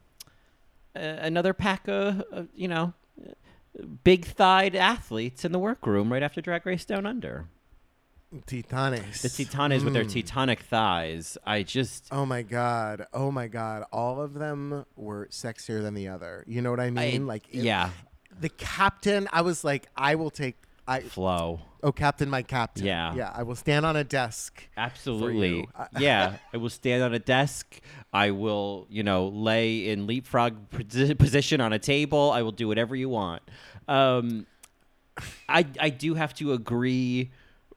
uh, 0.95 0.99
another 0.99 1.53
pack 1.53 1.85
of, 1.89 2.23
uh, 2.31 2.43
you 2.55 2.69
know, 2.69 2.93
big 4.05 4.23
thighed 4.23 4.73
athletes 4.73 5.43
in 5.43 5.51
the 5.51 5.59
workroom 5.59 6.13
right 6.13 6.23
after 6.23 6.39
Drag 6.39 6.65
Race 6.65 6.85
Down 6.85 7.05
Under. 7.05 7.47
Titanes. 8.47 9.21
The 9.21 9.27
Titanes 9.29 9.83
with 9.83 9.93
their 9.93 10.05
Titanic 10.05 10.61
thighs. 10.61 11.37
I 11.45 11.61
just. 11.63 12.07
Oh 12.11 12.25
my 12.25 12.41
god! 12.41 13.05
Oh 13.13 13.29
my 13.31 13.47
god! 13.47 13.83
All 13.91 14.21
of 14.21 14.33
them 14.33 14.85
were 14.95 15.27
sexier 15.27 15.81
than 15.83 15.93
the 15.93 16.07
other. 16.07 16.43
You 16.47 16.61
know 16.61 16.71
what 16.71 16.79
I 16.79 16.89
mean? 16.89 17.27
like, 17.27 17.47
it- 17.51 17.63
yeah, 17.63 17.91
the 18.39 18.49
captain. 18.49 19.27
I 19.31 19.41
was 19.41 19.63
like, 19.63 19.87
I 19.95 20.15
will 20.15 20.31
take. 20.31 20.55
I 20.87 20.99
flow. 21.01 21.61
oh, 21.81 21.91
captain, 21.91 22.29
my 22.29 22.41
captain. 22.41 22.85
Yeah. 22.85 23.15
yeah. 23.15 23.31
I 23.33 23.43
will 23.43 23.55
stand 23.55 23.85
on 23.85 23.95
a 23.95 24.03
desk. 24.03 24.67
Absolutely. 24.75 25.67
Yeah. 25.99 26.37
I 26.53 26.57
will 26.57 26.69
stand 26.69 27.03
on 27.03 27.13
a 27.13 27.19
desk. 27.19 27.79
I 28.11 28.31
will, 28.31 28.87
you 28.89 29.03
know, 29.03 29.27
lay 29.27 29.89
in 29.89 30.07
leapfrog 30.07 30.69
position 31.17 31.61
on 31.61 31.73
a 31.73 31.79
table. 31.79 32.31
I 32.31 32.41
will 32.41 32.51
do 32.51 32.67
whatever 32.67 32.95
you 32.95 33.09
want. 33.09 33.41
Um, 33.87 34.45
I 35.47 35.65
I 35.79 35.89
do 35.89 36.15
have 36.15 36.33
to 36.35 36.53
agree 36.53 37.31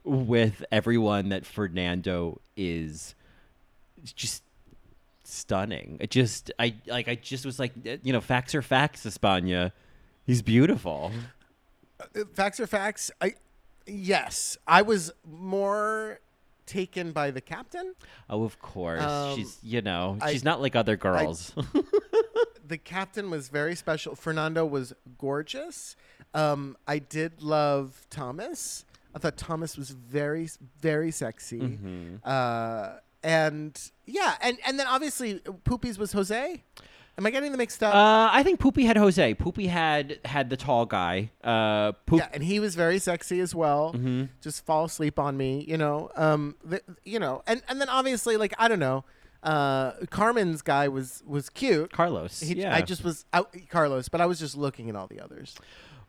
with 0.04 0.64
everyone 0.72 1.28
that 1.30 1.44
Fernando 1.44 2.40
is 2.56 3.14
just 4.14 4.42
stunning. 5.24 5.98
It 6.00 6.10
just 6.10 6.50
I 6.58 6.76
like 6.86 7.08
I 7.08 7.16
just 7.16 7.44
was 7.44 7.58
like 7.58 7.72
you 8.02 8.12
know 8.12 8.20
facts 8.20 8.54
are 8.54 8.62
facts, 8.62 9.04
España. 9.04 9.72
He's 10.26 10.42
beautiful. 10.42 11.12
Uh, 12.00 12.24
Facts 12.34 12.60
are 12.60 12.66
facts. 12.66 13.10
I 13.20 13.34
yes, 13.86 14.56
I 14.66 14.82
was 14.82 15.12
more 15.24 16.20
taken 16.66 17.12
by 17.12 17.30
the 17.30 17.40
captain. 17.40 17.94
Oh, 18.28 18.42
of 18.44 18.58
course. 18.58 19.02
Um, 19.02 19.36
she's 19.36 19.58
you 19.62 19.82
know 19.82 20.18
I- 20.20 20.32
she's 20.32 20.44
not 20.44 20.60
like 20.60 20.76
other 20.76 20.96
girls. 20.96 21.54
the 22.66 22.78
captain 22.78 23.30
was 23.30 23.48
very 23.48 23.74
special. 23.76 24.14
Fernando 24.14 24.64
was 24.64 24.92
gorgeous. 25.18 25.96
Um, 26.34 26.76
I 26.86 26.98
did 26.98 27.40
love 27.42 28.06
Thomas. 28.10 28.84
I 29.14 29.18
thought 29.18 29.36
Thomas 29.38 29.78
was 29.78 29.90
very, 29.90 30.48
very 30.82 31.10
sexy. 31.10 31.60
Mm-hmm. 31.60 32.16
Uh, 32.22 32.96
and 33.22 33.90
yeah, 34.04 34.34
and 34.42 34.58
and 34.66 34.78
then 34.78 34.86
obviously 34.86 35.40
Poopies 35.64 35.98
was 35.98 36.12
Jose. 36.12 36.62
Am 37.18 37.24
I 37.24 37.30
getting 37.30 37.50
the 37.50 37.56
mixed 37.58 37.82
up? 37.82 37.94
Uh, 37.94 38.28
I 38.30 38.42
think 38.42 38.60
Poopy 38.60 38.84
had 38.84 38.96
Jose. 38.98 39.34
Poopy 39.34 39.68
had 39.68 40.18
had 40.24 40.50
the 40.50 40.56
tall 40.56 40.84
guy. 40.84 41.30
Uh, 41.42 41.92
Poop. 42.04 42.18
yeah, 42.18 42.28
and 42.34 42.42
he 42.42 42.60
was 42.60 42.74
very 42.74 42.98
sexy 42.98 43.40
as 43.40 43.54
well. 43.54 43.92
Mm-hmm. 43.94 44.24
Just 44.42 44.66
fall 44.66 44.84
asleep 44.84 45.18
on 45.18 45.36
me, 45.36 45.64
you 45.66 45.78
know. 45.78 46.10
Um, 46.14 46.56
the, 46.62 46.82
you 47.04 47.18
know, 47.18 47.42
and 47.46 47.62
and 47.68 47.80
then 47.80 47.88
obviously, 47.88 48.36
like 48.36 48.52
I 48.58 48.68
don't 48.68 48.80
know, 48.80 49.04
uh, 49.42 49.92
Carmen's 50.10 50.60
guy 50.60 50.88
was 50.88 51.22
was 51.26 51.48
cute. 51.48 51.90
Carlos. 51.90 52.40
He, 52.40 52.56
yeah. 52.56 52.74
I 52.74 52.82
just 52.82 53.02
was 53.02 53.24
out, 53.32 53.54
Carlos, 53.70 54.10
but 54.10 54.20
I 54.20 54.26
was 54.26 54.38
just 54.38 54.54
looking 54.56 54.90
at 54.90 54.96
all 54.96 55.06
the 55.06 55.20
others. 55.20 55.54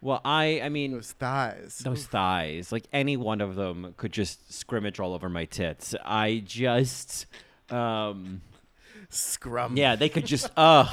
well, 0.01 0.19
I 0.25 0.59
I 0.61 0.67
mean 0.67 0.91
Those 0.91 1.13
thighs. 1.13 1.79
those 1.85 2.05
thighs. 2.05 2.73
Like 2.73 2.83
any 2.91 3.15
one 3.15 3.39
of 3.39 3.55
them 3.55 3.93
could 3.95 4.11
just 4.11 4.53
scrimmage 4.53 4.99
all 4.99 5.13
over 5.13 5.29
my 5.29 5.45
tits. 5.45 5.95
I 6.03 6.43
just, 6.45 7.27
um, 7.69 8.41
Scrum. 9.09 9.77
yeah, 9.77 9.95
they 9.95 10.09
could 10.09 10.25
just. 10.25 10.49
Ugh. 10.57 10.87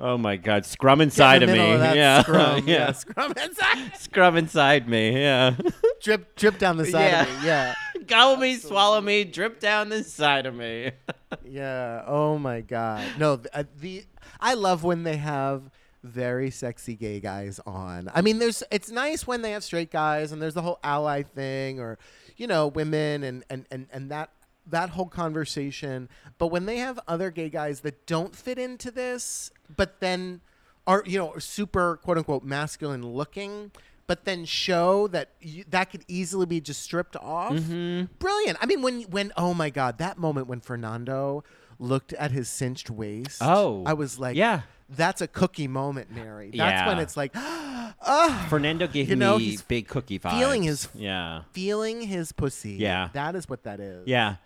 Oh 0.00 0.18
my 0.18 0.36
God, 0.36 0.66
scrum 0.66 1.00
inside 1.00 1.44
in 1.44 1.50
of 1.50 1.54
me. 1.54 1.72
of 1.72 1.94
yeah, 1.94 2.22
Scrum. 2.22 2.64
yeah, 2.66 2.74
yeah. 2.74 2.92
Scrum 2.92 3.32
inside. 3.40 3.96
scrum 3.96 4.36
inside 4.36 4.88
me. 4.88 5.12
Yeah. 5.20 5.54
drip, 6.02 6.34
drip 6.34 6.58
down 6.58 6.78
the 6.78 6.86
side 6.86 7.14
of 7.28 7.28
Yeah. 7.28 7.40
me. 7.40 7.46
Yeah. 7.46 7.74
Gobble 8.08 8.36
me, 8.42 8.56
swallow 8.56 9.00
me, 9.00 9.22
drip 9.22 9.60
down 9.60 9.88
the 9.90 10.02
side 10.02 10.46
of 10.46 10.54
me. 10.54 10.90
Yeah. 11.44 12.04
Oh 12.06 12.38
my 12.38 12.60
God. 12.60 13.04
No, 13.18 13.36
th- 13.36 13.48
uh, 13.52 13.64
the 13.80 14.04
I 14.40 14.54
love 14.54 14.84
when 14.84 15.02
they 15.02 15.16
have 15.16 15.62
very 16.04 16.50
sexy 16.50 16.94
gay 16.94 17.18
guys 17.18 17.60
on. 17.66 18.08
I 18.14 18.20
mean, 18.22 18.38
there's 18.38 18.62
it's 18.70 18.88
nice 18.90 19.26
when 19.26 19.42
they 19.42 19.50
have 19.50 19.64
straight 19.64 19.90
guys 19.90 20.30
and 20.32 20.40
there's 20.40 20.54
the 20.54 20.62
whole 20.62 20.78
ally 20.84 21.22
thing 21.22 21.80
or 21.80 21.98
you 22.36 22.46
know 22.46 22.68
women 22.68 23.24
and 23.24 23.44
and 23.50 23.66
and 23.70 23.86
and 23.92 24.10
that 24.12 24.30
that 24.66 24.90
whole 24.90 25.06
conversation. 25.08 26.08
But 26.38 26.48
when 26.48 26.66
they 26.66 26.76
have 26.78 26.98
other 27.06 27.30
gay 27.30 27.48
guys 27.50 27.80
that 27.80 28.06
don't 28.06 28.34
fit 28.34 28.58
into 28.58 28.90
this, 28.90 29.50
but 29.74 30.00
then 30.00 30.40
are 30.86 31.02
you 31.06 31.18
know 31.18 31.34
super 31.38 31.96
quote 31.96 32.18
unquote 32.18 32.44
masculine 32.44 33.06
looking. 33.06 33.70
But 34.06 34.26
then 34.26 34.44
show 34.44 35.08
that 35.08 35.30
you, 35.40 35.64
that 35.70 35.90
could 35.90 36.04
easily 36.08 36.44
be 36.44 36.60
just 36.60 36.82
stripped 36.82 37.16
off. 37.16 37.54
Mm-hmm. 37.54 38.12
Brilliant. 38.18 38.58
I 38.60 38.66
mean, 38.66 38.82
when 38.82 39.02
when 39.04 39.32
oh 39.36 39.54
my 39.54 39.70
god, 39.70 39.96
that 39.98 40.18
moment 40.18 40.46
when 40.46 40.60
Fernando 40.60 41.42
looked 41.78 42.12
at 42.12 42.30
his 42.30 42.48
cinched 42.48 42.90
waist. 42.90 43.38
Oh, 43.40 43.82
I 43.86 43.94
was 43.94 44.18
like, 44.18 44.36
yeah. 44.36 44.60
that's 44.90 45.20
a 45.22 45.26
cookie 45.26 45.68
moment, 45.68 46.10
Mary. 46.10 46.50
That's 46.54 46.86
when 46.86 46.98
it's 46.98 47.16
like, 47.16 47.32
ah, 47.34 48.46
Fernando 48.48 48.86
gave 48.86 49.08
You 49.08 49.16
know, 49.16 49.38
me 49.38 49.44
he's 49.44 49.62
big 49.62 49.88
cookie 49.88 50.18
vibes. 50.18 50.38
feeling 50.38 50.62
his- 50.62 50.88
yeah. 50.94 51.42
feeling 51.52 52.02
his 52.02 52.30
pussy. 52.32 52.72
Yeah. 52.74 53.08
that 53.14 53.34
is 53.34 53.48
what 53.48 53.64
that 53.64 53.80
is. 53.80 54.06
Yeah. 54.06 54.36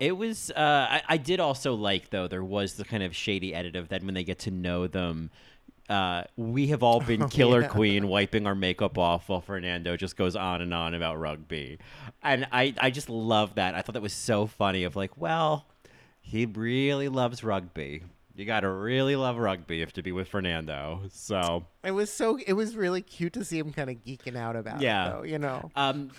It 0.00 0.16
was. 0.16 0.50
Uh, 0.50 0.86
I, 0.90 1.02
I 1.08 1.16
did 1.16 1.40
also 1.40 1.74
like 1.74 2.10
though 2.10 2.28
there 2.28 2.44
was 2.44 2.74
the 2.74 2.84
kind 2.84 3.02
of 3.02 3.14
shady 3.14 3.54
edit 3.54 3.76
of 3.76 3.88
that 3.88 4.02
when 4.02 4.14
they 4.14 4.24
get 4.24 4.40
to 4.40 4.50
know 4.50 4.86
them. 4.86 5.30
Uh, 5.88 6.22
we 6.36 6.68
have 6.68 6.82
all 6.82 7.00
been 7.00 7.28
Killer 7.30 7.62
yeah. 7.62 7.68
Queen 7.68 8.06
wiping 8.06 8.46
our 8.46 8.54
makeup 8.54 8.96
off 8.96 9.28
while 9.28 9.40
Fernando 9.40 9.96
just 9.96 10.16
goes 10.16 10.36
on 10.36 10.62
and 10.62 10.72
on 10.72 10.94
about 10.94 11.18
rugby, 11.18 11.78
and 12.22 12.46
I 12.52 12.74
I 12.78 12.90
just 12.90 13.10
love 13.10 13.56
that. 13.56 13.74
I 13.74 13.82
thought 13.82 13.92
that 13.92 14.02
was 14.02 14.12
so 14.12 14.46
funny. 14.46 14.84
Of 14.84 14.96
like, 14.96 15.16
well, 15.16 15.66
he 16.20 16.46
really 16.46 17.08
loves 17.08 17.42
rugby. 17.42 18.02
You 18.40 18.46
got 18.46 18.60
to 18.60 18.70
really 18.70 19.16
love 19.16 19.36
rugby 19.36 19.82
if 19.82 19.92
to 19.92 20.02
be 20.02 20.12
with 20.12 20.28
Fernando. 20.28 21.02
So, 21.12 21.66
It 21.84 21.90
was 21.90 22.10
so. 22.10 22.38
It 22.46 22.54
was 22.54 22.74
really 22.74 23.02
cute 23.02 23.34
to 23.34 23.44
see 23.44 23.58
him 23.58 23.70
kind 23.70 23.90
of 23.90 23.96
geeking 24.02 24.34
out 24.34 24.56
about 24.56 24.80
Yeah. 24.80 25.08
it. 25.08 25.10
Though, 25.12 25.22
you 25.24 25.38
know. 25.38 25.70
um, 25.76 26.10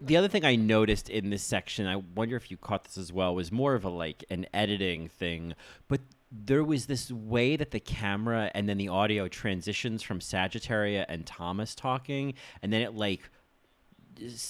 the 0.00 0.16
other 0.16 0.28
thing 0.28 0.44
I 0.46 0.56
noticed 0.56 1.10
in 1.10 1.28
this 1.28 1.42
section, 1.42 1.86
I 1.86 1.96
wonder 1.96 2.36
if 2.36 2.50
you 2.50 2.56
caught 2.56 2.84
this 2.84 2.96
as 2.96 3.12
well, 3.12 3.34
was 3.34 3.52
more 3.52 3.74
of 3.74 3.84
a 3.84 3.90
like 3.90 4.24
an 4.30 4.46
editing 4.54 5.08
thing, 5.08 5.54
but 5.88 6.00
there 6.30 6.64
was 6.64 6.86
this 6.86 7.10
way 7.12 7.56
that 7.56 7.70
the 7.72 7.80
camera 7.80 8.50
and 8.54 8.66
then 8.66 8.78
the 8.78 8.88
audio 8.88 9.28
transitions 9.28 10.02
from 10.02 10.18
Sagittaria 10.20 11.04
and 11.10 11.26
Thomas 11.26 11.74
talking, 11.74 12.32
and 12.62 12.72
then 12.72 12.80
it 12.80 12.94
like 12.94 13.28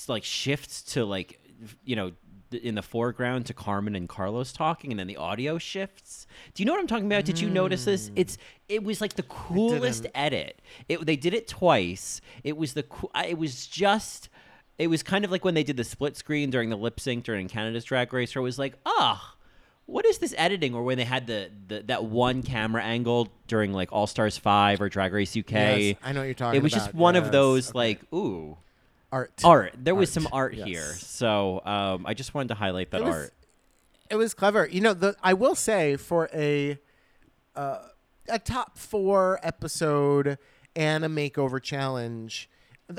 like 0.07 0.23
shifts 0.23 0.83
to 0.83 1.05
like 1.05 1.41
you 1.85 1.97
know 1.97 2.13
in 2.55 2.75
the 2.75 2.83
foreground 2.83 3.47
to 3.47 3.55
Carmen 3.55 3.95
and 3.95 4.09
Carlos 4.09 4.53
talking 4.53 4.91
and 4.91 4.99
then 4.99 5.07
the 5.07 5.17
audio 5.17 5.59
shifts. 5.59 6.27
Do 6.55 6.63
you 6.63 6.67
know 6.67 6.73
what 6.73 6.81
I'm 6.81 6.87
talking 6.87 7.07
about? 7.07 7.25
Did 7.25 7.41
you 7.41 7.49
notice 7.51 7.85
this? 7.85 8.11
It's 8.17 8.39
it 8.69 8.83
was 8.83 9.01
like 9.01 9.15
the 9.15 9.23
coolest 9.25 10.07
edit. 10.15 10.61
It 10.89 11.05
they 11.07 11.17
did 11.17 11.35
it 11.35 11.49
twice. 11.49 12.21
It 12.45 12.57
was 12.57 12.75
the 12.75 12.85
it 13.27 13.39
was 13.39 13.67
just 13.67 14.29
it 14.79 14.89
was 14.89 15.03
kind 15.03 15.25
of 15.25 15.31
like 15.31 15.45
when 15.45 15.55
they 15.55 15.63
did 15.65 15.77
the 15.77 15.85
split 15.85 16.17
screen 16.17 16.51
during 16.51 16.71
the 16.71 16.77
lip 16.77 16.99
sync 16.99 17.25
during 17.25 17.49
Canada's 17.49 17.85
Drag 17.85 18.13
Race 18.13 18.35
where 18.35 18.41
it 18.41 18.45
was 18.45 18.59
like, 18.59 18.75
"Ah, 18.87 19.35
what 19.87 20.05
is 20.07 20.19
this 20.19 20.35
editing?" 20.39 20.75
Or 20.75 20.83
when 20.83 20.97
they 20.97 21.05
had 21.05 21.27
the, 21.27 21.51
the 21.69 21.83
that 21.83 22.05
one 22.05 22.43
camera 22.43 22.83
angle 22.83 23.29
during 23.47 23.73
like 23.73 23.93
All 23.93 24.07
Stars 24.07 24.39
5 24.39 24.81
or 24.81 24.89
Drag 24.89 25.13
Race 25.13 25.37
UK. 25.37 25.51
Yes, 25.51 25.97
I 26.03 26.13
know 26.13 26.21
what 26.21 26.25
you're 26.25 26.35
talking 26.35 26.59
It 26.59 26.63
was 26.63 26.73
just 26.73 26.91
about. 26.91 27.01
one 27.01 27.17
of 27.17 27.31
those 27.33 27.69
okay. 27.71 27.79
like, 27.79 28.01
ooh, 28.15 28.57
art. 29.13 29.33
art. 29.45 29.75
There 29.79 29.95
was 29.95 30.09
Art, 30.17 30.25
some 30.25 30.29
art 30.33 30.55
yes. 30.55 30.67
here, 30.67 30.93
so 30.99 31.61
um, 31.65 32.07
I 32.07 32.15
just 32.15 32.35
wanted 32.35 32.49
to 32.49 32.55
highlight 32.55 32.91
that 32.91 33.03
It 33.03 33.05
was- 33.05 33.15
art. 33.15 33.33
It 34.11 34.17
was 34.17 34.35
clever. 34.35 34.67
You 34.67 34.81
know, 34.83 34.93
the 34.93 35.17
I 35.23 35.33
will 35.33 35.55
say 35.55 35.97
for 35.97 36.29
a 36.35 36.79
uh, 37.57 37.79
a 38.29 38.39
top 38.39 38.77
four 38.77 39.39
episode 39.43 40.37
and 40.77 41.03
a 41.05 41.09
makeover 41.09 41.63
challenge. 41.63 42.51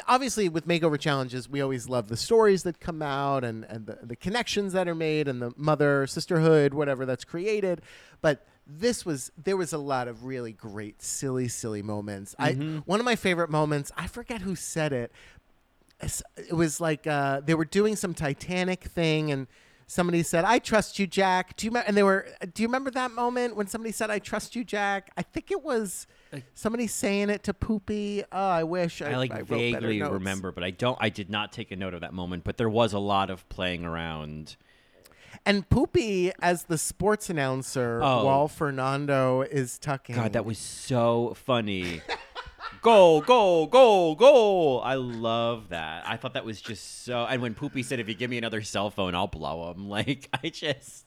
Obviously, 0.08 0.49
with 0.49 0.67
makeover 0.67 0.97
challenges, 0.99 1.47
we 1.47 1.62
always 1.62 1.88
love 1.88 2.08
the 2.08 2.17
stories 2.17 2.63
that 2.63 2.80
come 2.80 3.04
out 3.04 3.43
and, 3.43 3.63
and 3.65 3.86
the, 3.86 3.99
the 4.02 4.15
connections 4.15 4.73
that 4.73 4.88
are 4.88 4.95
made 4.95 5.28
and 5.28 5.39
the 5.39 5.54
mother 5.56 6.08
sisterhood, 6.08 6.73
whatever 6.73 7.06
that's 7.06 7.23
created. 7.26 7.82
But 8.21 8.47
this 8.65 9.06
was 9.06 9.32
there 9.38 9.58
was 9.58 9.71
a 9.71 9.78
lot 9.78 10.08
of 10.08 10.26
really 10.26 10.54
great, 10.54 11.04
silly, 11.04 11.47
silly 11.47 11.84
moments. 11.84 12.34
I 12.39 12.54
one 12.86 12.99
of 12.99 13.06
my 13.06 13.15
favorite 13.15 13.52
moments. 13.52 13.91
I 13.95 14.08
forget 14.08 14.41
who 14.41 14.56
said 14.56 14.93
it, 14.93 15.12
it 16.01 16.53
was 16.53 16.79
like 16.82 17.08
uh, 17.08 17.41
they 17.41 17.53
were 17.56 17.65
doing 17.65 17.95
some 17.95 18.13
Titanic 18.13 18.84
thing, 18.84 19.32
and 19.32 19.47
somebody 19.88 20.23
said, 20.23 20.43
"I 20.45 20.60
trust 20.60 20.99
you, 20.99 21.08
Jack." 21.08 21.56
Do 21.56 21.65
you 21.67 21.71
me- 21.71 21.82
and 21.86 21.95
they 21.95 22.03
were? 22.03 22.27
Do 22.53 22.62
you 22.62 22.67
remember 22.67 22.91
that 22.91 23.12
moment 23.12 23.56
when 23.56 23.67
somebody 23.67 23.91
said, 23.91 24.10
"I 24.10 24.19
trust 24.19 24.56
you, 24.56 24.63
Jack"? 24.63 25.12
I 25.17 25.21
think 25.21 25.51
it 25.51 25.63
was 25.63 26.08
somebody 26.53 26.88
saying 26.88 27.29
it 27.29 27.43
to 27.43 27.53
Poopy. 27.53 28.23
Oh, 28.32 28.49
I 28.49 28.63
wish 28.63 29.01
I, 29.01 29.12
I 29.12 29.15
like 29.17 29.34
wrote 29.34 29.47
vaguely 29.47 30.01
remember, 30.01 30.51
but 30.51 30.63
I 30.63 30.71
don't. 30.71 30.97
I 30.99 31.10
did 31.10 31.29
not 31.29 31.51
take 31.51 31.71
a 31.71 31.75
note 31.75 31.93
of 31.93 32.01
that 32.01 32.13
moment. 32.13 32.43
But 32.43 32.58
there 32.58 32.69
was 32.69 32.93
a 32.93 32.99
lot 32.99 33.29
of 33.29 33.47
playing 33.49 33.86
around. 33.86 34.58
And 35.45 35.67
Poopy 35.69 36.32
as 36.41 36.65
the 36.65 36.77
sports 36.77 37.29
announcer 37.29 37.99
Oh. 38.01 38.23
while 38.25 38.47
Fernando 38.47 39.41
is 39.41 39.77
tucking. 39.77 40.15
God, 40.15 40.34
that 40.34 40.45
was 40.45 40.58
so 40.58 41.34
funny. 41.36 42.01
goal, 42.83 43.21
goal, 43.21 43.65
goal, 43.65 44.15
goal. 44.15 44.81
I 44.83 44.95
love 44.95 45.69
that. 45.69 46.07
I 46.07 46.17
thought 46.17 46.35
that 46.35 46.45
was 46.45 46.61
just 46.61 47.05
so. 47.05 47.25
And 47.25 47.41
when 47.41 47.55
Poopy 47.55 47.81
said, 47.81 47.99
"If 47.99 48.07
you 48.07 48.13
give 48.13 48.29
me 48.29 48.37
another 48.37 48.61
cell 48.61 48.91
phone, 48.91 49.15
I'll 49.15 49.27
blow 49.27 49.71
him," 49.71 49.89
like 49.97 50.29
I 50.43 50.49
just, 50.49 51.05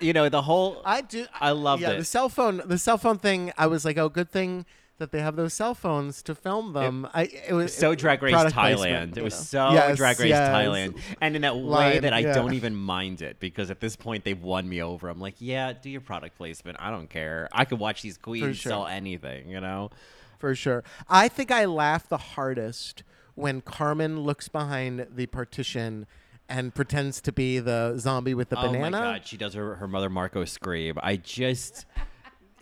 you 0.00 0.14
know, 0.14 0.30
the 0.30 0.42
whole. 0.42 0.80
I 0.84 1.02
do. 1.02 1.26
I 1.38 1.50
love 1.50 1.80
yeah, 1.80 1.90
it. 1.90 1.98
the 1.98 2.04
cell 2.04 2.30
phone. 2.30 2.62
The 2.64 2.78
cell 2.78 2.96
phone 2.96 3.18
thing. 3.18 3.52
I 3.58 3.66
was 3.66 3.84
like, 3.84 3.98
oh, 3.98 4.08
good 4.08 4.30
thing 4.30 4.64
that 5.00 5.10
they 5.10 5.20
have 5.20 5.34
those 5.34 5.52
cell 5.52 5.74
phones 5.74 6.22
to 6.22 6.34
film 6.34 6.72
them. 6.72 7.08
I 7.12 7.24
it 7.24 7.52
was 7.52 7.74
so 7.74 7.94
Drag 7.96 8.22
Race 8.22 8.34
Thailand. 8.34 9.16
it 9.16 9.24
was 9.24 9.34
so 9.34 9.72
Yes, 9.72 9.96
Drag 9.96 10.20
Race 10.20 10.28
yes. 10.28 10.48
Thailand, 10.50 10.98
and 11.20 11.34
in 11.34 11.42
that 11.42 11.56
way 11.58 11.98
that 11.98 12.12
I 12.12 12.20
yeah. 12.20 12.34
don't 12.34 12.54
even 12.54 12.76
mind 12.76 13.20
it 13.22 13.40
because 13.40 13.70
at 13.70 13.80
this 13.80 13.96
point 13.96 14.24
they've 14.24 14.40
won 14.40 14.68
me 14.68 14.80
over. 14.82 15.08
I'm 15.08 15.20
like, 15.20 15.34
yeah, 15.38 15.72
do 15.72 15.90
your 15.90 16.00
product 16.00 16.36
placement. 16.36 16.76
I 16.80 16.90
don't 16.90 17.10
care. 17.10 17.48
I 17.50 17.64
could 17.64 17.80
watch 17.80 18.02
these 18.02 18.16
queens 18.16 18.56
sure. 18.58 18.70
sell 18.70 18.86
anything. 18.86 19.48
You 19.48 19.60
know. 19.60 19.90
for 20.38 20.54
sure. 20.54 20.84
I 21.08 21.28
think 21.28 21.50
I 21.50 21.64
laughed 21.64 22.08
the 22.08 22.16
hardest 22.18 23.02
when 23.34 23.60
Carmen 23.62 24.20
looks 24.20 24.48
behind 24.48 25.06
the 25.10 25.26
partition 25.26 26.06
and 26.48 26.74
pretends 26.74 27.20
to 27.22 27.32
be 27.32 27.58
the 27.58 27.96
zombie 27.98 28.34
with 28.34 28.48
the 28.48 28.58
Oh 28.58 28.66
banana. 28.66 28.96
Oh 28.98 29.00
my 29.00 29.12
god, 29.18 29.26
she 29.26 29.36
does 29.36 29.54
her 29.54 29.76
her 29.76 29.88
mother 29.88 30.10
Marco 30.10 30.44
scream. 30.44 30.98
I 31.02 31.16
just 31.16 31.86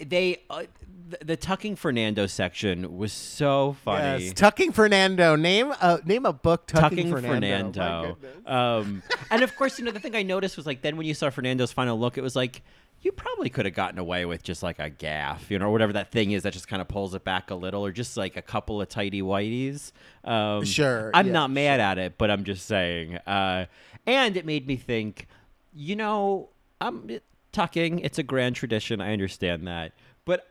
they 0.04 0.42
uh, 0.50 0.64
the, 1.08 1.18
the 1.24 1.36
tucking 1.36 1.76
Fernando 1.76 2.26
section 2.26 2.96
was 2.96 3.12
so 3.12 3.76
funny. 3.84 4.24
Yes, 4.24 4.32
tucking 4.34 4.72
Fernando. 4.72 5.36
Name 5.36 5.72
a 5.80 6.00
name 6.04 6.26
a 6.26 6.32
book. 6.32 6.66
Tucking, 6.66 7.10
Tucking 7.10 7.10
Fernando. 7.10 8.16
Fernando. 8.18 8.18
Um, 8.46 9.02
and 9.30 9.42
of 9.42 9.54
course, 9.56 9.78
you 9.78 9.84
know 9.84 9.90
the 9.90 10.00
thing 10.00 10.14
I 10.14 10.22
noticed 10.22 10.56
was 10.56 10.66
like 10.66 10.82
then 10.82 10.96
when 10.96 11.06
you 11.06 11.14
saw 11.14 11.30
Fernando's 11.30 11.72
final 11.72 11.98
look, 11.98 12.18
it 12.18 12.22
was 12.22 12.36
like 12.36 12.62
you 13.00 13.12
probably 13.12 13.48
could 13.48 13.64
have 13.64 13.74
gotten 13.74 13.98
away 13.98 14.24
with 14.24 14.42
just 14.42 14.62
like 14.62 14.78
a 14.78 14.90
gaff, 14.90 15.50
you 15.50 15.58
know, 15.58 15.66
or 15.66 15.72
whatever 15.72 15.92
that 15.92 16.10
thing 16.10 16.32
is 16.32 16.42
that 16.42 16.52
just 16.52 16.66
kind 16.66 16.82
of 16.82 16.88
pulls 16.88 17.14
it 17.14 17.24
back 17.24 17.50
a 17.50 17.54
little, 17.54 17.84
or 17.84 17.92
just 17.92 18.16
like 18.16 18.36
a 18.36 18.42
couple 18.42 18.80
of 18.80 18.88
tidy 18.88 19.22
whiteys. 19.22 19.92
Um, 20.24 20.64
Sure, 20.64 21.10
I'm 21.14 21.28
yeah, 21.28 21.32
not 21.32 21.50
mad 21.50 21.80
at 21.80 21.98
it, 21.98 22.18
but 22.18 22.30
I'm 22.30 22.44
just 22.44 22.66
saying. 22.66 23.16
Uh, 23.18 23.66
and 24.06 24.36
it 24.36 24.44
made 24.44 24.66
me 24.66 24.76
think, 24.76 25.28
you 25.72 25.94
know, 25.94 26.48
I'm 26.80 27.08
it, 27.08 27.24
tucking. 27.58 27.98
It's 28.00 28.18
a 28.18 28.22
grand 28.22 28.56
tradition. 28.56 29.00
I 29.00 29.12
understand 29.12 29.66
that, 29.66 29.92
but 30.24 30.46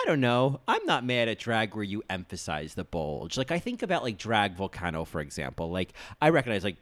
I 0.00 0.04
don't 0.06 0.20
know. 0.20 0.60
I'm 0.66 0.84
not 0.86 1.04
mad 1.04 1.28
at 1.28 1.38
drag 1.38 1.74
where 1.74 1.84
you 1.84 2.02
emphasize 2.08 2.74
the 2.74 2.84
bulge. 2.84 3.36
Like 3.36 3.50
I 3.50 3.58
think 3.58 3.82
about 3.82 4.02
like 4.02 4.16
drag 4.18 4.54
volcano, 4.56 5.04
for 5.04 5.20
example. 5.20 5.70
Like 5.70 5.92
I 6.22 6.30
recognize 6.30 6.64
like 6.64 6.76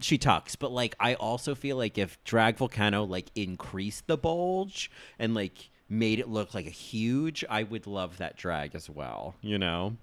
she 0.00 0.18
tucks, 0.18 0.56
but 0.56 0.72
like 0.72 0.96
I 0.98 1.14
also 1.14 1.54
feel 1.54 1.76
like 1.76 1.96
if 1.98 2.22
drag 2.24 2.56
volcano 2.56 3.04
like 3.04 3.26
increased 3.34 4.06
the 4.06 4.16
bulge 4.16 4.90
and 5.18 5.34
like 5.34 5.70
made 5.88 6.18
it 6.18 6.28
look 6.28 6.54
like 6.54 6.66
a 6.66 6.70
huge, 6.70 7.44
I 7.48 7.62
would 7.62 7.86
love 7.86 8.18
that 8.18 8.36
drag 8.36 8.74
as 8.74 8.88
well. 8.90 9.34
You 9.42 9.58
know, 9.58 9.96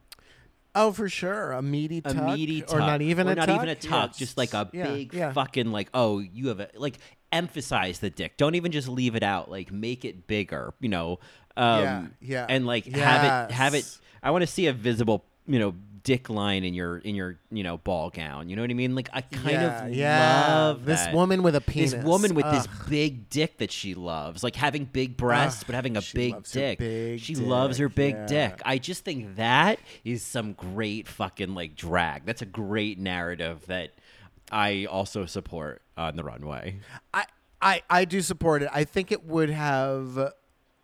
Oh, 0.76 0.92
for 0.92 1.10
sure. 1.10 1.52
A 1.52 1.64
meaty 1.64 1.98
a 2.06 2.14
tuck, 2.14 2.38
meaty 2.38 2.62
tuck, 2.62 2.76
or 2.76 2.80
not 2.80 3.02
even 3.02 3.28
or 3.28 3.32
a 3.32 3.36
not 3.36 3.48
tuck. 3.48 3.56
even 3.58 3.70
a 3.70 3.76
tuck, 3.76 4.16
just 4.16 4.38
like 4.38 4.54
a 4.54 4.70
Yeah, 4.72 4.88
big 4.88 5.14
yeah. 5.14 5.34
fucking 5.34 5.72
like 5.72 5.90
oh 5.96 6.20
you 6.20 6.50
have 6.50 6.60
a 6.60 6.70
like 6.76 7.00
emphasize 7.32 8.00
the 8.00 8.10
dick. 8.10 8.38
Don't 8.38 8.56
even 8.56 8.72
just 8.72 8.88
leave 8.88 9.16
it 9.16 9.24
out. 9.24 9.50
Like 9.50 9.72
make 9.72 10.06
it 10.06 10.28
bigger. 10.28 10.74
You 10.80 10.90
know. 10.90 11.20
Um, 11.58 11.82
Yeah, 11.82 12.08
yeah. 12.22 12.46
And 12.48 12.66
like 12.66 12.86
have 12.86 13.50
it 13.50 13.54
have 13.54 13.74
it. 13.74 13.98
I 14.22 14.32
want 14.32 14.44
to 14.44 14.48
see 14.48 14.68
a 14.68 14.74
visible 14.74 15.26
you 15.48 15.60
know 15.60 15.74
dick 16.04 16.30
line 16.30 16.64
in 16.64 16.74
your 16.74 16.98
in 17.00 17.16
your 17.16 17.38
you 17.52 17.64
know 17.64 17.78
ball 17.78 18.10
gown. 18.10 18.50
You 18.50 18.56
know 18.56 18.62
what 18.62 18.72
I 18.72 18.74
mean? 18.74 18.96
Like 18.96 19.10
I 19.14 19.22
kind 19.22 19.52
yeah, 19.52 19.86
of 19.86 19.94
yeah. 19.94 20.48
love 20.48 20.86
this 20.86 21.04
that. 21.04 21.14
woman 21.14 21.44
with 21.44 21.56
a 21.56 21.62
penis. 21.62 21.92
This 21.92 22.04
woman 22.04 22.36
with 22.36 22.46
this 22.46 22.68
big 22.88 23.30
dick 23.30 23.58
that 23.58 23.72
she 23.72 23.94
loves, 23.94 24.44
like 24.44 24.56
having 24.56 24.86
big 24.86 25.18
breasts, 25.18 25.62
Ugh, 25.62 25.68
but 25.68 25.76
having 25.76 25.98
a 25.98 26.02
big 26.14 26.44
dick. 26.44 26.80
big 26.80 27.20
she 27.20 27.36
loves 27.36 27.78
her 27.78 27.90
big 27.90 28.16
yeah. 28.16 28.26
dick. 28.26 28.62
I 28.66 28.78
just 28.78 29.04
think 29.06 29.36
that 29.36 29.80
is 30.04 30.24
some 30.24 30.54
great 30.54 31.08
fucking 31.08 31.54
like 31.54 31.76
drag. 31.76 32.26
That's 32.26 32.42
a 32.42 32.48
great 32.48 32.98
narrative 32.98 33.66
that 33.68 33.92
I 34.52 34.86
also 34.86 35.26
support 35.26 35.82
on 35.98 36.16
the 36.16 36.24
runway. 36.24 36.80
I, 37.14 37.26
I, 37.62 37.82
I 37.90 38.06
do 38.06 38.22
support 38.22 38.64
it. 38.64 38.70
I 38.72 38.84
think 38.84 39.12
it 39.12 39.26
would 39.26 39.50
have 39.50 40.34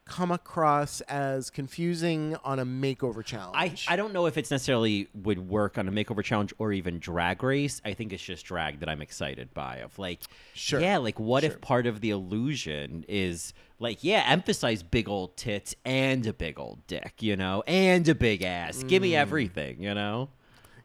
come 0.08 0.30
across 0.30 1.02
as 1.02 1.50
confusing 1.50 2.36
on 2.44 2.60
a 2.60 2.66
makeover 2.66 3.26
challenge. 3.26 3.88
I 3.90 3.94
I 3.94 3.96
don't 3.96 4.14
know 4.14 4.28
if 4.28 4.38
it's 4.38 4.52
necessarily 4.52 5.08
would 5.16 5.50
work 5.50 5.80
on 5.80 5.88
a 5.88 5.92
makeover 5.92 6.24
challenge 6.24 6.54
or 6.60 6.72
even 6.72 7.00
drag 7.00 7.42
race. 7.42 7.82
I 7.84 7.94
think 7.96 8.14
it's 8.14 8.22
just 8.22 8.46
drag 8.46 8.82
that 8.82 8.90
I'm 8.90 9.02
excited 9.02 9.52
by. 9.56 9.78
Of 9.78 9.98
like, 9.98 10.22
Sure. 10.54 10.80
yeah, 10.80 10.98
like 10.98 11.20
what 11.20 11.42
Sure. 11.42 11.54
if 11.54 11.60
part 11.62 11.88
of 11.88 12.02
the 12.02 12.12
illusion 12.12 13.04
is 13.08 13.52
like, 13.80 14.04
yeah, 14.04 14.24
emphasize 14.28 14.84
big 14.84 15.10
old 15.10 15.38
tits 15.38 15.74
and 15.84 16.28
a 16.28 16.34
big 16.34 16.60
old 16.60 16.86
dick, 16.86 17.16
you 17.24 17.36
know, 17.36 17.64
and 17.66 18.08
a 18.08 18.14
big 18.14 18.44
ass. 18.44 18.84
Give 18.84 19.00
Mm. 19.02 19.06
me 19.06 19.16
everything, 19.16 19.82
you 19.82 19.96
know. 19.96 20.30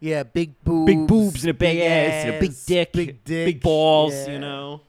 Yeah, 0.01 0.23
big 0.23 0.63
boobs, 0.65 0.87
Big 0.87 1.07
boobs 1.07 1.45
and 1.45 1.51
a 1.51 1.55
big, 1.55 1.79
ass, 1.79 2.25
and 2.25 2.35
a 2.35 2.41
big 2.41 2.55
dick, 2.67 2.93
big 2.93 3.25
dick, 3.25 3.47
big 3.47 3.61
balls, 3.61 4.13
yeah. 4.15 4.33
you 4.33 4.39
know. 4.39 4.81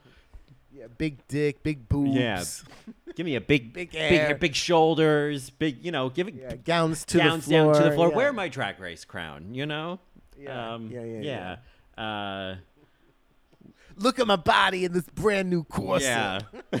Yeah, 0.72 0.86
big 0.98 1.26
dick, 1.28 1.62
big 1.62 1.88
boobs. 1.88 2.16
Yeah. 2.16 2.42
Give 3.14 3.26
me 3.26 3.36
a 3.36 3.40
big, 3.42 3.74
Big 3.74 3.90
big, 3.92 4.40
big, 4.40 4.54
shoulders, 4.54 5.50
big, 5.50 5.84
you 5.84 5.92
know, 5.92 6.08
give 6.08 6.28
it 6.28 6.34
Yeah, 6.34 6.56
gowns 6.56 7.04
to 7.06 7.18
gowns 7.18 7.44
the 7.44 7.50
floor. 7.50 7.74
down 7.74 7.82
to 7.82 7.88
the 7.90 7.94
floor. 7.94 8.08
yeah. 8.08 8.16
Wear 8.16 8.32
my 8.32 8.48
drag 8.48 8.80
race 8.80 9.04
crown, 9.04 9.54
you 9.54 9.66
know. 9.66 10.00
Yeah, 10.38 10.74
um, 10.74 10.90
yeah, 10.90 11.04
yeah, 11.04 11.56
yeah. 11.98 12.02
Uh, 12.02 12.56
Look 13.96 14.18
at 14.18 14.26
my 14.26 14.36
body 14.36 14.86
in 14.86 14.92
this 14.94 15.04
brand 15.10 15.50
new 15.50 15.62
corset. 15.64 16.42
yeah. 16.72 16.78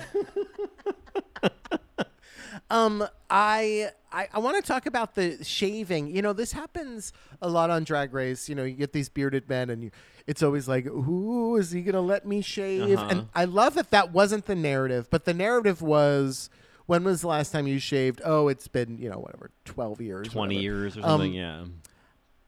Um, 2.72 3.06
I 3.28 3.90
I, 4.10 4.28
I 4.32 4.38
want 4.38 4.56
to 4.56 4.66
talk 4.66 4.86
about 4.86 5.14
the 5.14 5.42
shaving. 5.44 6.08
You 6.14 6.22
know, 6.22 6.32
this 6.32 6.52
happens 6.52 7.12
a 7.42 7.48
lot 7.48 7.68
on 7.70 7.84
Drag 7.84 8.12
Race. 8.14 8.48
You 8.48 8.54
know, 8.54 8.64
you 8.64 8.74
get 8.74 8.92
these 8.92 9.08
bearded 9.08 9.48
men, 9.48 9.68
and 9.70 9.84
you, 9.84 9.90
it's 10.26 10.42
always 10.42 10.68
like, 10.68 10.86
"Ooh, 10.86 11.56
is 11.56 11.70
he 11.70 11.82
gonna 11.82 12.00
let 12.00 12.26
me 12.26 12.40
shave?" 12.40 12.98
Uh-huh. 12.98 13.08
And 13.10 13.28
I 13.34 13.44
love 13.44 13.74
that 13.74 13.90
that 13.90 14.12
wasn't 14.12 14.46
the 14.46 14.54
narrative, 14.54 15.08
but 15.10 15.24
the 15.26 15.34
narrative 15.34 15.82
was, 15.82 16.48
"When 16.86 17.04
was 17.04 17.20
the 17.20 17.28
last 17.28 17.52
time 17.52 17.66
you 17.66 17.78
shaved?" 17.78 18.22
Oh, 18.24 18.48
it's 18.48 18.68
been 18.68 18.96
you 18.98 19.10
know 19.10 19.18
whatever, 19.18 19.50
twelve 19.66 20.00
years, 20.00 20.28
Twenty 20.28 20.56
whatever. 20.56 20.62
years 20.62 20.96
or 20.96 21.00
Um, 21.00 21.04
something. 21.06 21.34
yeah. 21.34 21.64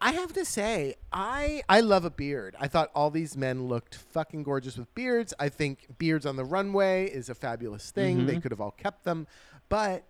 I 0.01 0.13
have 0.13 0.33
to 0.35 0.45
say, 0.45 0.97
I 1.13 1.63
I 1.69 1.81
love 1.81 2.05
a 2.05 2.11
beard. 2.11 2.57
I 2.61 2.69
thought 2.69 2.91
all 2.95 3.11
these 3.11 3.37
men 3.39 3.69
looked 3.69 3.95
fucking 3.95 4.43
gorgeous 4.43 4.77
with 4.77 4.95
beards. 4.95 5.33
I 5.39 5.49
think 5.49 5.99
beards 5.99 6.27
on 6.27 6.37
the 6.37 6.45
runway 6.45 7.07
is 7.11 7.29
a 7.31 7.35
fabulous 7.35 7.91
thing. 7.91 8.19
Mm-hmm. 8.19 8.27
They 8.27 8.37
could 8.41 8.51
have 8.53 8.61
all 8.61 8.73
kept 8.73 9.05
them, 9.05 9.27
but 9.71 10.05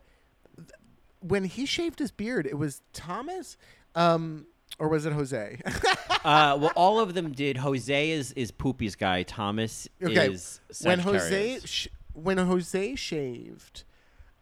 when 1.26 1.44
he 1.44 1.64
shaved 1.64 1.98
his 1.98 2.10
beard, 2.10 2.46
it 2.46 2.58
was 2.58 2.82
Thomas, 2.92 3.56
um, 3.94 4.46
or 4.78 4.88
was 4.88 5.06
it 5.06 5.12
Jose? 5.12 5.58
uh, 6.24 6.58
well, 6.60 6.72
all 6.76 7.00
of 7.00 7.14
them 7.14 7.32
did. 7.32 7.56
Jose 7.58 8.10
is 8.10 8.32
is 8.32 8.50
Poopy's 8.50 8.94
guy. 8.94 9.22
Thomas 9.22 9.88
okay, 10.02 10.32
is 10.32 10.60
when 10.82 10.98
Jose 11.00 11.60
sh- 11.64 11.88
when 12.12 12.38
Jose 12.38 12.94
shaved, 12.96 13.84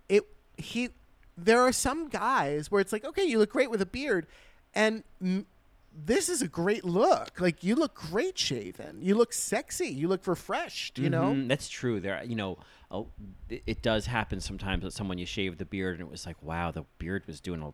it 0.09 0.25
he 0.57 0.91
there 1.37 1.61
are 1.61 1.73
some 1.73 2.09
guys 2.09 2.71
where 2.71 2.81
it's 2.81 2.93
like, 2.93 3.05
okay, 3.05 3.25
you 3.25 3.39
look 3.39 3.51
great 3.51 3.71
with 3.71 3.81
a 3.81 3.87
beard, 3.87 4.27
and 4.75 5.05
m- 5.21 5.47
this 5.95 6.29
is 6.29 6.43
a 6.43 6.49
great 6.49 6.85
look. 6.85 7.41
Like 7.41 7.63
you 7.63 7.75
look 7.75 7.95
great 7.95 8.39
shaven. 8.39 8.99
You 9.03 9.15
look 9.15 9.33
sexy. 9.33 9.89
You 9.89 10.09
look 10.09 10.27
refreshed. 10.27 10.99
You 10.99 11.11
know. 11.11 11.33
Mhm, 11.35 11.49
that's 11.49 11.69
true. 11.69 12.01
There, 12.01 12.23
you 12.25 12.35
know, 12.37 12.59
oh, 12.91 13.09
it, 13.49 13.63
it 13.67 13.83
does 13.83 14.07
happen 14.07 14.41
sometimes 14.41 14.83
that 14.85 14.93
someone 14.93 15.19
you 15.19 15.27
shave 15.27 15.59
the 15.59 15.65
beard 15.65 15.99
and 16.01 16.09
it 16.09 16.11
was 16.11 16.27
like, 16.27 16.43
wow, 16.43 16.71
the 16.71 16.85
beard 16.99 17.25
was 17.27 17.41
doing 17.41 17.63
a 17.63 17.73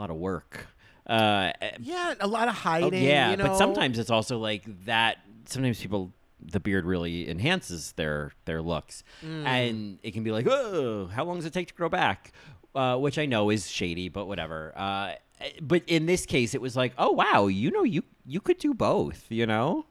lot 0.00 0.10
of 0.10 0.16
work. 0.16 0.66
Uh, 1.06 1.52
eh, 1.60 1.72
Yeah, 1.80 2.14
a 2.20 2.26
lot 2.26 2.48
of 2.48 2.54
oh, 2.54 2.58
hiding. 2.58 3.02
yeah, 3.04 3.30
you 3.30 3.36
know? 3.36 3.46
but 3.48 3.56
sometimes 3.58 3.98
it's 3.98 4.10
also 4.10 4.38
like 4.38 4.62
that. 4.86 5.18
Sometimes 5.46 5.78
people, 5.80 6.12
the 6.40 6.60
beard 6.60 6.86
really 6.86 7.28
enhances 7.28 7.92
their 7.92 8.32
their 8.46 8.62
looks, 8.62 9.04
Mm. 9.22 9.44
and 9.46 9.98
it 10.02 10.12
can 10.12 10.22
be 10.24 10.32
like, 10.32 10.46
oh, 10.48 11.06
how 11.12 11.24
long 11.24 11.36
does 11.36 11.44
it 11.44 11.52
take 11.52 11.68
to 11.68 11.74
grow 11.74 11.90
back? 11.90 12.32
Uh, 12.74 12.96
which 12.96 13.18
I 13.18 13.26
know 13.26 13.50
is 13.50 13.70
shady, 13.70 14.08
but 14.08 14.26
whatever. 14.26 14.72
Uh, 14.74 15.12
but 15.60 15.82
in 15.86 16.06
this 16.06 16.26
case, 16.26 16.54
it 16.54 16.60
was 16.60 16.76
like, 16.76 16.92
oh 16.98 17.12
wow, 17.12 17.46
you 17.46 17.70
know, 17.70 17.82
you 17.84 18.02
you 18.26 18.40
could 18.40 18.58
do 18.58 18.74
both. 18.74 19.26
You 19.30 19.46
know. 19.46 19.86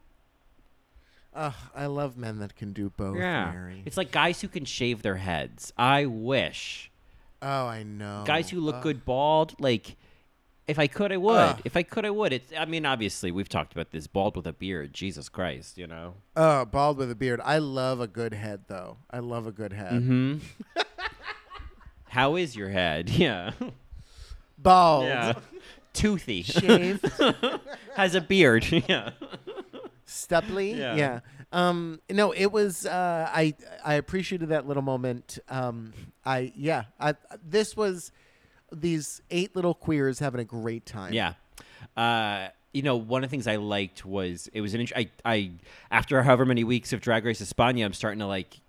Ugh, 1.35 1.53
I 1.75 1.87
love 1.87 2.15
men 2.15 2.37
that 2.39 2.55
can 2.55 2.73
do 2.73 2.91
both. 2.95 3.17
Yeah. 3.17 3.51
Mary. 3.51 3.81
It's 3.85 3.97
like 3.97 4.11
guys 4.11 4.39
who 4.41 4.47
can 4.47 4.65
shave 4.65 5.01
their 5.01 5.15
heads. 5.15 5.73
I 5.77 6.05
wish. 6.05 6.91
oh, 7.41 7.65
I 7.65 7.81
know. 7.83 8.23
Guys 8.25 8.51
who 8.51 8.59
look 8.59 8.75
Ugh. 8.75 8.83
good 8.83 9.03
bald, 9.05 9.55
like 9.59 9.95
if 10.67 10.77
I 10.77 10.85
could 10.87 11.11
I 11.11 11.17
would. 11.17 11.35
Ugh. 11.35 11.61
If 11.65 11.75
I 11.75 11.81
could 11.81 12.05
I 12.05 12.11
would. 12.11 12.33
It's 12.33 12.53
I 12.57 12.65
mean, 12.65 12.85
obviously 12.85 13.31
we've 13.31 13.49
talked 13.49 13.73
about 13.73 13.89
this 13.91 14.05
bald 14.05 14.35
with 14.37 14.45
a 14.45 14.53
beard. 14.53 14.93
Jesus 14.93 15.27
Christ, 15.27 15.77
you 15.77 15.87
know. 15.87 16.13
Oh, 16.35 16.65
bald 16.65 16.97
with 16.97 17.09
a 17.09 17.15
beard. 17.15 17.41
I 17.43 17.57
love 17.57 17.99
a 17.99 18.07
good 18.07 18.35
head, 18.35 18.65
though. 18.67 18.97
I 19.09 19.17
love 19.19 19.47
a 19.47 19.51
good 19.51 19.73
head. 19.73 19.93
Mhm. 19.93 20.39
How 22.09 22.35
is 22.35 22.55
your 22.55 22.69
head? 22.69 23.09
Yeah. 23.23 23.51
Bald. 24.63 25.05
Yeah. 25.05 25.33
Toothy. 25.93 26.41
Shaved. 26.41 27.05
Has 27.95 28.15
a 28.15 28.21
beard. 28.21 28.65
yeah. 28.87 29.11
Stubbly. 30.05 30.73
Yeah. 30.73 30.95
Yeah. 30.95 31.19
Um, 31.51 31.99
no, 32.09 32.31
it 32.31 32.51
was. 32.51 32.85
Uh, 32.85 33.29
I 33.31 33.53
I 33.85 33.95
appreciated 33.95 34.49
that 34.49 34.67
little 34.67 34.81
moment. 34.81 35.37
Um, 35.49 35.93
I 36.25 36.51
yeah. 36.55 36.85
I 36.99 37.13
this 37.47 37.77
was 37.77 38.11
these 38.71 39.21
eight 39.29 39.55
little 39.55 39.75
queers 39.75 40.17
having 40.17 40.41
a 40.41 40.45
great 40.45 40.85
time. 40.87 41.13
Yeah. 41.13 41.33
Uh, 41.95 42.47
you 42.73 42.81
know, 42.81 42.95
one 42.95 43.23
of 43.23 43.29
the 43.29 43.31
things 43.31 43.45
I 43.45 43.57
liked 43.57 44.03
was 44.03 44.49
it 44.51 44.61
was 44.61 44.73
an. 44.73 44.81
int- 44.81 44.93
I, 44.95 45.09
I 45.23 45.51
after 45.91 46.23
however 46.23 46.43
many 46.45 46.63
weeks 46.63 46.91
of 46.91 47.01
Drag 47.01 47.23
Race 47.23 47.41
España, 47.41 47.85
I'm 47.85 47.93
starting 47.93 48.19
to 48.19 48.27
like. 48.27 48.59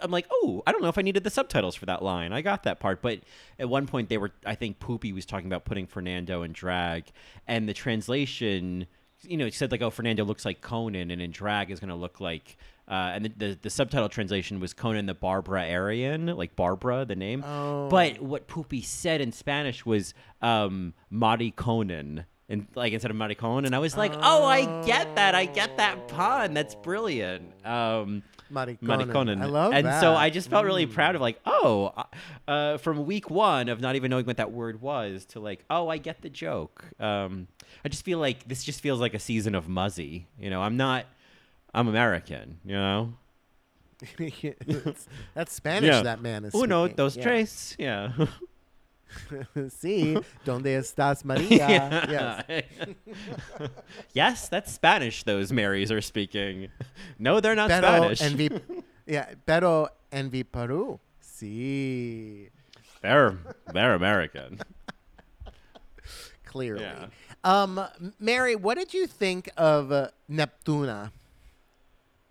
I'm 0.00 0.10
like, 0.10 0.26
oh, 0.30 0.62
I 0.66 0.72
don't 0.72 0.82
know 0.82 0.88
if 0.88 0.98
I 0.98 1.02
needed 1.02 1.24
the 1.24 1.30
subtitles 1.30 1.74
for 1.74 1.86
that 1.86 2.02
line. 2.02 2.32
I 2.32 2.42
got 2.42 2.62
that 2.64 2.80
part, 2.80 3.02
but 3.02 3.20
at 3.58 3.68
one 3.68 3.86
point 3.86 4.08
they 4.08 4.18
were. 4.18 4.30
I 4.46 4.54
think 4.54 4.78
Poopy 4.78 5.12
was 5.12 5.26
talking 5.26 5.46
about 5.46 5.64
putting 5.64 5.86
Fernando 5.86 6.42
in 6.42 6.52
drag, 6.52 7.06
and 7.46 7.68
the 7.68 7.74
translation. 7.74 8.86
You 9.22 9.36
know, 9.36 9.44
he 9.44 9.50
said 9.50 9.70
like, 9.70 9.82
"Oh, 9.82 9.90
Fernando 9.90 10.24
looks 10.24 10.44
like 10.44 10.60
Conan, 10.60 11.10
and 11.10 11.22
in 11.22 11.30
drag 11.30 11.70
is 11.70 11.80
going 11.80 11.90
to 11.90 11.94
look 11.94 12.20
like." 12.20 12.56
Uh, 12.88 13.12
and 13.14 13.24
the, 13.24 13.28
the 13.36 13.58
the 13.62 13.70
subtitle 13.70 14.08
translation 14.08 14.58
was 14.60 14.74
Conan 14.74 15.06
the 15.06 15.14
Barbara 15.14 15.70
Aryan, 15.70 16.26
like 16.26 16.56
Barbara, 16.56 17.04
the 17.04 17.16
name. 17.16 17.44
Oh. 17.46 17.88
But 17.88 18.20
what 18.20 18.48
Poopy 18.48 18.82
said 18.82 19.20
in 19.20 19.32
Spanish 19.32 19.86
was 19.86 20.14
um, 20.40 20.94
Mari 21.10 21.52
Conan. 21.52 22.26
And 22.48 22.66
like 22.74 22.92
instead 22.92 23.10
of 23.10 23.16
Mari 23.16 23.34
Conan, 23.34 23.64
and 23.64 23.74
I 23.74 23.78
was 23.78 23.96
like, 23.96 24.12
"Oh, 24.20 24.44
I 24.44 24.84
get 24.84 25.14
that. 25.16 25.34
I 25.34 25.46
get 25.46 25.76
that 25.78 26.08
pun. 26.08 26.54
That's 26.54 26.74
brilliant." 26.74 27.52
Um, 27.64 28.22
Mariconen. 28.52 29.42
I 29.42 29.46
love 29.46 29.72
and 29.72 29.86
that. 29.86 30.00
so 30.00 30.14
I 30.14 30.30
just 30.30 30.50
felt 30.50 30.64
really 30.64 30.86
proud 30.86 31.14
of 31.14 31.20
like, 31.20 31.40
oh, 31.46 31.92
uh, 31.96 32.04
uh, 32.48 32.76
from 32.78 33.06
week 33.06 33.30
one 33.30 33.68
of 33.68 33.80
not 33.80 33.96
even 33.96 34.10
knowing 34.10 34.26
what 34.26 34.36
that 34.36 34.52
word 34.52 34.80
was 34.80 35.24
to 35.26 35.40
like, 35.40 35.64
oh, 35.70 35.88
I 35.88 35.98
get 35.98 36.22
the 36.22 36.28
joke. 36.28 36.84
Um, 37.00 37.48
I 37.84 37.88
just 37.88 38.04
feel 38.04 38.18
like 38.18 38.46
this 38.48 38.62
just 38.64 38.80
feels 38.80 39.00
like 39.00 39.14
a 39.14 39.18
season 39.18 39.54
of 39.54 39.68
Muzzy. 39.68 40.26
You 40.38 40.50
know, 40.50 40.60
I'm 40.60 40.76
not, 40.76 41.06
I'm 41.72 41.88
American. 41.88 42.58
You 42.64 42.74
know, 42.74 43.12
That's 45.34 45.52
Spanish. 45.52 46.02
That 46.02 46.20
man 46.20 46.44
is. 46.44 46.54
Uno, 46.54 46.86
speaking. 46.86 46.96
dos, 46.96 47.16
Yeah. 47.16 47.22
tres. 47.22 47.76
Yeah. 47.78 48.12
sí. 49.68 50.22
Donde 50.44 50.76
estás, 50.76 51.24
Maria? 51.24 52.44
Yes. 52.48 52.64
yes, 54.14 54.48
that's 54.48 54.72
Spanish. 54.72 55.22
Those 55.24 55.52
Marys 55.52 55.90
are 55.90 56.00
speaking. 56.00 56.68
No, 57.18 57.40
they're 57.40 57.54
not 57.54 57.68
Pero 57.68 58.14
Spanish. 58.14 58.20
envi, 58.20 58.82
yeah, 59.06 59.26
pero 59.46 59.88
Envy 60.10 60.42
Peru. 60.44 60.98
Sí. 61.22 62.48
they're 63.00 63.36
they're 63.72 63.94
American. 63.94 64.60
Clearly. 66.44 66.82
Yeah. 66.82 67.06
Um, 67.44 67.80
Mary, 68.20 68.54
what 68.56 68.76
did 68.76 68.92
you 68.94 69.06
think 69.06 69.50
of 69.56 69.90
uh, 69.90 70.08
Neptuna? 70.30 71.10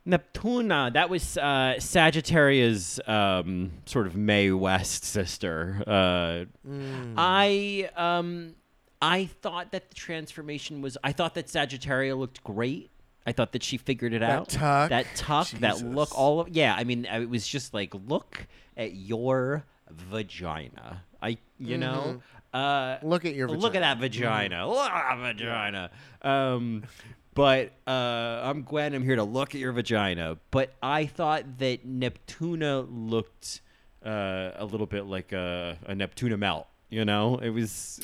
Neptuna, 0.08 0.92
that 0.94 1.10
was 1.10 1.38
uh, 1.38 1.76
Sagittaria's 1.80 3.00
um, 3.08 3.72
sort 3.86 4.08
of 4.08 4.16
Mae 4.16 4.52
West 4.52 5.04
sister. 5.06 5.84
Uh, 5.86 6.46
Mm. 6.68 7.14
I 7.18 7.90
um, 7.96 8.56
I 9.02 9.26
thought 9.42 9.72
that 9.72 9.90
the 9.90 9.96
transformation 9.96 10.82
was. 10.82 10.98
I 11.04 11.12
thought 11.12 11.36
that 11.36 11.48
Sagittaria 11.48 12.16
looked 12.18 12.44
great. 12.44 12.90
I 13.26 13.32
thought 13.32 13.52
that 13.52 13.62
she 13.64 13.78
figured 13.78 14.14
it 14.14 14.20
That 14.22 14.32
out. 14.32 14.50
tuck. 14.50 14.90
that 14.90 15.06
tuck, 15.16 15.48
that 15.60 15.82
look, 15.84 16.18
all 16.18 16.40
of 16.40 16.50
yeah. 16.50 16.74
I 16.76 16.84
mean, 16.84 17.06
it 17.06 17.30
was 17.30 17.48
just 17.48 17.74
like 17.74 17.94
look 18.08 18.48
at 18.78 18.94
your 18.96 19.66
vagina. 19.90 21.04
I, 21.22 21.38
you 21.60 21.78
know, 21.78 22.22
uh, 22.54 22.98
Look 23.04 23.26
at 23.26 23.36
your 23.36 23.48
Look 23.48 23.76
at 23.76 23.82
that 23.82 24.00
vagina. 24.00 24.68
Look 24.68 24.90
at 24.90 25.16
that 25.16 25.36
vagina. 25.38 25.92
Um, 26.24 26.84
but 27.34 27.72
uh, 27.88 28.42
I'm 28.44 28.64
Gwen. 28.64 28.94
I'm 28.94 29.04
here 29.04 29.16
to 29.16 29.24
look 29.24 29.56
at 29.56 29.62
your 29.62 29.72
vagina. 29.72 30.38
But 30.52 30.74
I 30.82 31.06
thought 31.06 31.60
that 31.60 31.88
Neptuna 31.88 32.88
looked 32.90 33.62
uh, 34.06 34.52
a 34.56 34.66
little 34.66 34.88
bit 34.88 35.06
like 35.06 35.32
a, 35.32 35.78
a 35.86 35.94
Neptuna 35.94 36.38
melt. 36.38 36.68
You 36.90 37.06
know, 37.06 37.38
it 37.38 37.50
was 37.50 38.02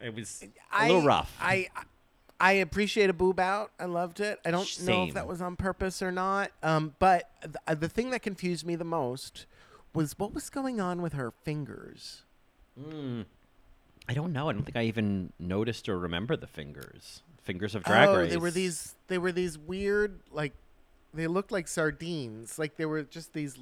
it 0.00 0.14
was 0.14 0.42
a 0.72 0.86
little 0.86 1.02
rough. 1.02 1.36
I 1.40 1.68
I 2.40 2.52
appreciate 2.52 3.10
a 3.10 3.12
boob 3.12 3.38
out. 3.40 3.72
I 3.78 3.86
loved 3.86 4.20
it. 4.20 4.40
I 4.44 4.50
don't 4.50 4.86
know 4.86 5.04
if 5.04 5.14
that 5.14 5.26
was 5.26 5.40
on 5.40 5.56
purpose 5.56 6.02
or 6.02 6.12
not. 6.12 6.50
Um, 6.62 6.94
but 6.98 7.30
th- 7.42 7.56
uh, 7.66 7.74
the 7.74 7.88
thing 7.88 8.10
that 8.10 8.22
confused 8.22 8.66
me 8.66 8.76
the 8.76 8.84
most 8.84 9.46
was 9.94 10.18
what 10.18 10.34
was 10.34 10.50
going 10.50 10.80
on 10.80 11.02
with 11.02 11.14
her 11.14 11.32
fingers. 11.44 12.22
Mm. 12.78 13.24
I 14.08 14.14
don't 14.14 14.32
know. 14.32 14.48
I 14.48 14.52
don't 14.52 14.62
think 14.62 14.76
I 14.76 14.84
even 14.84 15.32
noticed 15.38 15.88
or 15.88 15.98
remember 15.98 16.36
the 16.36 16.46
fingers. 16.46 17.22
Fingers 17.46 17.76
of 17.76 17.84
Drag 17.84 18.08
oh, 18.08 18.18
Race. 18.18 18.30
they 18.30 18.36
were 18.36 18.50
these. 18.50 18.94
They 19.06 19.18
were 19.18 19.32
these 19.32 19.56
weird, 19.56 20.18
like 20.32 20.52
they 21.14 21.28
looked 21.28 21.52
like 21.52 21.68
sardines. 21.68 22.58
Like 22.58 22.76
they 22.76 22.84
were 22.84 23.04
just 23.04 23.32
these 23.32 23.56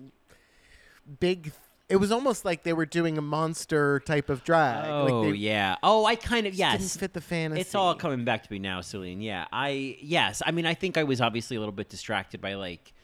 big. 1.21 1.53
It 1.87 1.97
was 1.97 2.11
almost 2.11 2.47
like 2.47 2.63
they 2.63 2.73
were 2.73 2.87
doing 2.87 3.19
a 3.19 3.23
monster 3.23 4.01
type 4.01 4.31
of 4.31 4.43
drag. 4.43 4.89
Oh 4.89 5.21
like 5.21 5.39
yeah. 5.39 5.77
Oh, 5.83 6.07
I 6.07 6.17
kind 6.17 6.47
of 6.47 6.55
yes. 6.55 6.79
Didn't 6.79 7.01
fit 7.01 7.13
the 7.13 7.21
fantasy. 7.21 7.61
It's 7.61 7.75
all 7.75 7.95
coming 7.95 8.25
back 8.25 8.43
to 8.43 8.51
me 8.51 8.59
now, 8.59 8.81
Celine. 8.81 9.21
Yeah, 9.21 9.47
I 9.53 9.99
yes. 10.01 10.41
I 10.45 10.51
mean, 10.51 10.65
I 10.65 10.73
think 10.73 10.97
I 10.97 11.05
was 11.05 11.21
obviously 11.21 11.57
a 11.57 11.61
little 11.61 11.75
bit 11.75 11.91
distracted 11.91 12.41
by 12.41 12.55
like 12.55 12.95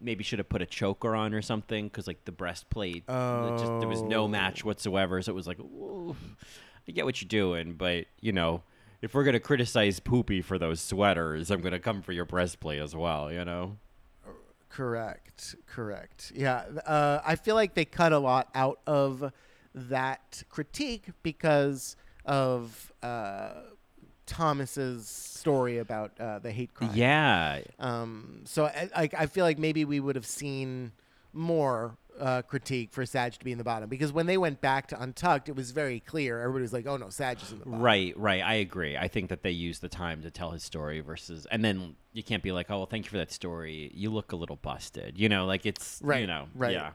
maybe 0.00 0.24
should 0.24 0.40
have 0.40 0.48
put 0.48 0.62
a 0.62 0.66
choker 0.66 1.14
on 1.14 1.32
or 1.32 1.42
something 1.42 1.86
because 1.86 2.08
like 2.08 2.24
the 2.24 2.32
breastplate, 2.32 3.04
it 3.08 3.58
just 3.58 3.78
there 3.78 3.88
was 3.88 4.02
no 4.02 4.24
oh. 4.24 4.28
match 4.28 4.64
Oh. 4.64 4.66
whatsoever. 4.66 5.22
So 5.22 5.30
it 5.30 5.36
was 5.36 5.46
like, 5.46 5.60
"Ooh, 5.60 6.16
I 6.88 6.92
get 6.92 7.04
what 7.04 7.22
you're 7.22 7.28
doing, 7.28 7.74
but 7.74 8.06
you 8.20 8.32
know, 8.32 8.64
if 9.04 9.12
we're 9.14 9.24
gonna 9.24 9.38
criticize 9.38 10.00
Poopy 10.00 10.40
for 10.40 10.58
those 10.58 10.80
sweaters, 10.80 11.50
I'm 11.50 11.60
gonna 11.60 11.78
come 11.78 12.00
for 12.00 12.12
your 12.12 12.24
breastplate 12.24 12.80
as 12.80 12.96
well. 12.96 13.30
You 13.30 13.44
know. 13.44 13.76
Correct. 14.70 15.54
Correct. 15.66 16.32
Yeah. 16.34 16.64
Uh, 16.86 17.20
I 17.24 17.36
feel 17.36 17.54
like 17.54 17.74
they 17.74 17.84
cut 17.84 18.12
a 18.12 18.18
lot 18.18 18.48
out 18.54 18.80
of 18.86 19.30
that 19.74 20.42
critique 20.48 21.08
because 21.22 21.96
of 22.24 22.92
uh, 23.02 23.50
Thomas's 24.26 25.06
story 25.06 25.78
about 25.78 26.18
uh, 26.18 26.38
the 26.40 26.50
hate 26.50 26.72
crime. 26.74 26.90
Yeah. 26.94 27.60
Um, 27.78 28.40
so 28.46 28.64
I, 28.64 28.88
I, 28.96 29.08
I 29.16 29.26
feel 29.26 29.44
like 29.44 29.58
maybe 29.58 29.84
we 29.84 30.00
would 30.00 30.16
have 30.16 30.26
seen 30.26 30.92
more 31.32 31.96
uh, 32.20 32.42
critique 32.42 32.92
for 32.92 33.04
Sag 33.06 33.32
to 33.32 33.44
be 33.44 33.52
in 33.52 33.58
the 33.58 33.64
bottom 33.64 33.88
because 33.88 34.12
when 34.12 34.26
they 34.26 34.36
went 34.36 34.60
back 34.60 34.86
to 34.88 35.02
Untucked, 35.02 35.48
it 35.48 35.56
was 35.56 35.70
very 35.70 36.00
clear. 36.00 36.40
Everybody 36.40 36.62
was 36.62 36.72
like, 36.72 36.86
"Oh 36.86 36.96
no, 36.96 37.08
Sag 37.08 37.40
is 37.42 37.52
in 37.52 37.58
the 37.58 37.64
bottom." 37.64 37.80
Right, 37.80 38.16
right. 38.18 38.42
I 38.42 38.54
agree. 38.54 38.96
I 38.96 39.08
think 39.08 39.28
that 39.30 39.42
they 39.42 39.50
used 39.50 39.80
the 39.80 39.88
time 39.88 40.22
to 40.22 40.30
tell 40.30 40.50
his 40.50 40.62
story 40.62 41.00
versus, 41.00 41.46
and 41.50 41.64
then 41.64 41.96
you 42.14 42.22
can't 42.22 42.42
be 42.42 42.52
like, 42.52 42.70
oh, 42.70 42.78
well, 42.78 42.86
thank 42.86 43.04
you 43.04 43.10
for 43.10 43.18
that 43.18 43.32
story. 43.32 43.90
You 43.92 44.10
look 44.10 44.32
a 44.32 44.36
little 44.36 44.56
busted. 44.56 45.18
You 45.18 45.28
know, 45.28 45.46
like 45.46 45.66
it's, 45.66 46.00
right, 46.02 46.20
you 46.20 46.26
know, 46.26 46.46
right. 46.54 46.72
yeah. 46.72 46.92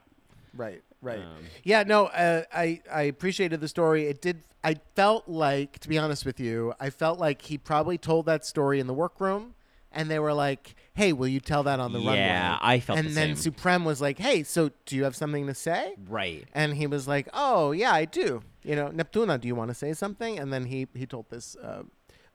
Right, 0.55 0.81
right. 1.01 1.19
Um, 1.19 1.43
yeah, 1.63 1.83
no, 1.83 2.07
uh, 2.07 2.43
I 2.51 2.81
I 2.91 3.03
appreciated 3.03 3.61
the 3.61 3.67
story. 3.67 4.07
It 4.07 4.21
did. 4.21 4.41
I 4.63 4.75
felt 4.95 5.27
like, 5.27 5.79
to 5.79 5.89
be 5.89 5.97
honest 5.97 6.25
with 6.25 6.39
you, 6.39 6.73
I 6.79 6.89
felt 6.89 7.19
like 7.19 7.43
he 7.43 7.57
probably 7.57 7.97
told 7.97 8.25
that 8.25 8.45
story 8.45 8.79
in 8.79 8.87
the 8.87 8.93
workroom, 8.93 9.53
and 9.91 10.09
they 10.09 10.19
were 10.19 10.33
like, 10.33 10.75
"Hey, 10.93 11.13
will 11.13 11.27
you 11.27 11.39
tell 11.39 11.63
that 11.63 11.79
on 11.79 11.91
the 11.93 11.99
runway?" 11.99 12.17
Yeah, 12.17 12.57
I 12.61 12.79
felt 12.79 12.99
And 12.99 13.09
the 13.09 13.13
then 13.13 13.35
same. 13.35 13.53
Supreme 13.53 13.85
was 13.85 14.01
like, 14.01 14.17
"Hey, 14.19 14.43
so 14.43 14.71
do 14.85 14.95
you 14.95 15.03
have 15.03 15.15
something 15.15 15.47
to 15.47 15.53
say?" 15.53 15.95
Right. 16.07 16.47
And 16.53 16.75
he 16.75 16.87
was 16.87 17.07
like, 17.07 17.27
"Oh 17.33 17.71
yeah, 17.71 17.91
I 17.93 18.05
do. 18.05 18.41
You 18.63 18.75
know, 18.75 18.89
Neptuna, 18.89 19.39
do 19.39 19.47
you 19.47 19.55
want 19.55 19.69
to 19.69 19.75
say 19.75 19.93
something?" 19.93 20.37
And 20.39 20.51
then 20.53 20.65
he 20.65 20.87
he 20.93 21.05
told 21.05 21.29
this 21.29 21.55
uh, 21.55 21.83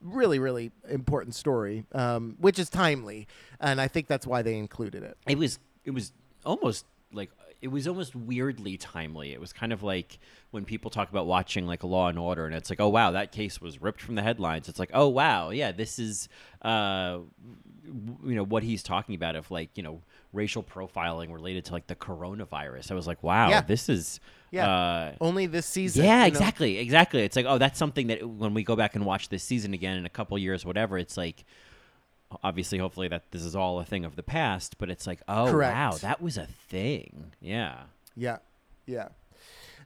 really 0.01 0.39
really 0.39 0.71
important 0.89 1.35
story, 1.35 1.85
um, 1.93 2.35
which 2.39 2.59
is 2.59 2.69
timely, 2.69 3.27
and 3.59 3.79
I 3.81 3.87
think 3.87 4.07
that's 4.07 4.27
why 4.27 4.41
they 4.41 4.57
included 4.57 5.03
it. 5.03 5.17
It 5.27 5.37
was, 5.37 5.59
it 5.85 5.91
was 5.91 6.11
almost 6.45 6.85
like, 7.13 7.31
it 7.65 7.71
was 7.71 7.87
almost 7.87 8.15
weirdly 8.15 8.77
timely. 8.77 9.33
It 9.33 9.39
was 9.41 9.51
kind 9.51 9.73
of 9.73 9.81
like 9.81 10.19
when 10.51 10.65
people 10.65 10.91
talk 10.91 11.09
about 11.09 11.25
watching 11.25 11.65
like 11.65 11.83
Law 11.83 12.09
and 12.09 12.19
Order, 12.19 12.45
and 12.45 12.53
it's 12.53 12.69
like, 12.69 12.79
oh 12.79 12.89
wow, 12.89 13.09
that 13.11 13.31
case 13.31 13.59
was 13.59 13.81
ripped 13.81 14.01
from 14.01 14.13
the 14.13 14.21
headlines. 14.21 14.69
It's 14.69 14.77
like, 14.77 14.91
oh 14.93 15.07
wow, 15.07 15.49
yeah, 15.49 15.71
this 15.71 15.97
is, 15.97 16.29
uh, 16.61 17.17
w- 17.87 18.17
you 18.23 18.35
know, 18.35 18.43
what 18.45 18.61
he's 18.61 18.83
talking 18.83 19.15
about 19.15 19.35
of 19.35 19.49
like, 19.49 19.71
you 19.75 19.81
know, 19.81 20.01
racial 20.31 20.61
profiling 20.61 21.33
related 21.33 21.65
to 21.65 21.73
like 21.73 21.87
the 21.87 21.95
coronavirus. 21.95 22.91
I 22.91 22.93
was 22.93 23.07
like, 23.07 23.23
wow, 23.23 23.49
Yeah. 23.49 23.61
this 23.61 23.89
is, 23.89 24.19
Yeah. 24.51 24.69
uh, 24.69 25.11
Only 25.19 25.47
this 25.47 25.65
season. 25.65 26.05
yeah, 26.05 26.17
you 26.17 26.21
know? 26.21 26.27
exactly, 26.27 26.77
exactly. 26.77 27.23
It's 27.23 27.35
like, 27.35 27.47
oh, 27.47 27.57
that's 27.57 27.79
something 27.79 28.07
that 28.07 28.23
when 28.29 28.53
we 28.53 28.63
go 28.63 28.75
back 28.75 28.95
and 28.95 29.05
watch 29.07 29.29
this 29.29 29.43
season 29.43 29.73
again 29.73 29.97
in 29.97 30.05
a 30.05 30.09
couple 30.09 30.37
years, 30.37 30.63
whatever, 30.65 30.97
it's 30.99 31.17
like, 31.17 31.43
obviously, 32.43 32.77
hopefully 32.77 33.07
that 33.07 33.31
this 33.31 33.43
is 33.43 33.55
all 33.55 33.79
a 33.79 33.85
thing 33.85 34.05
of 34.05 34.15
the 34.15 34.23
past, 34.23 34.77
but 34.77 34.89
it's 34.89 35.07
like, 35.07 35.21
oh, 35.27 35.49
Correct. 35.49 35.73
wow, 35.75 35.91
that 36.01 36.21
was 36.21 36.37
a 36.37 36.45
thing. 36.45 37.31
Yeah. 37.41 37.83
Yeah, 38.15 38.37
yeah. 38.85 39.09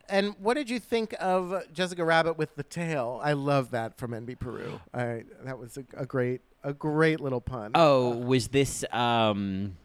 And 0.08 0.36
what 0.40 0.56
did 0.56 0.70
you 0.70 0.80
think 0.80 1.14
of 1.20 1.72
Jessica 1.72 2.04
Rabbit 2.04 2.38
with 2.38 2.56
the 2.56 2.64
tail? 2.64 3.20
I 3.24 3.34
love 3.34 3.72
that 3.72 3.98
from 3.98 4.14
Envy 4.14 4.36
Peru. 4.36 4.80
I 4.92 5.24
that 5.44 5.60
was 5.60 5.78
a, 5.78 5.86
a 5.96 6.06
great 6.06 6.42
a 6.64 6.74
great 6.74 7.20
little 7.20 7.42
pun. 7.42 7.72
Oh, 7.76 8.16
was 8.16 8.48
this, 8.48 8.84
um, 8.92 9.78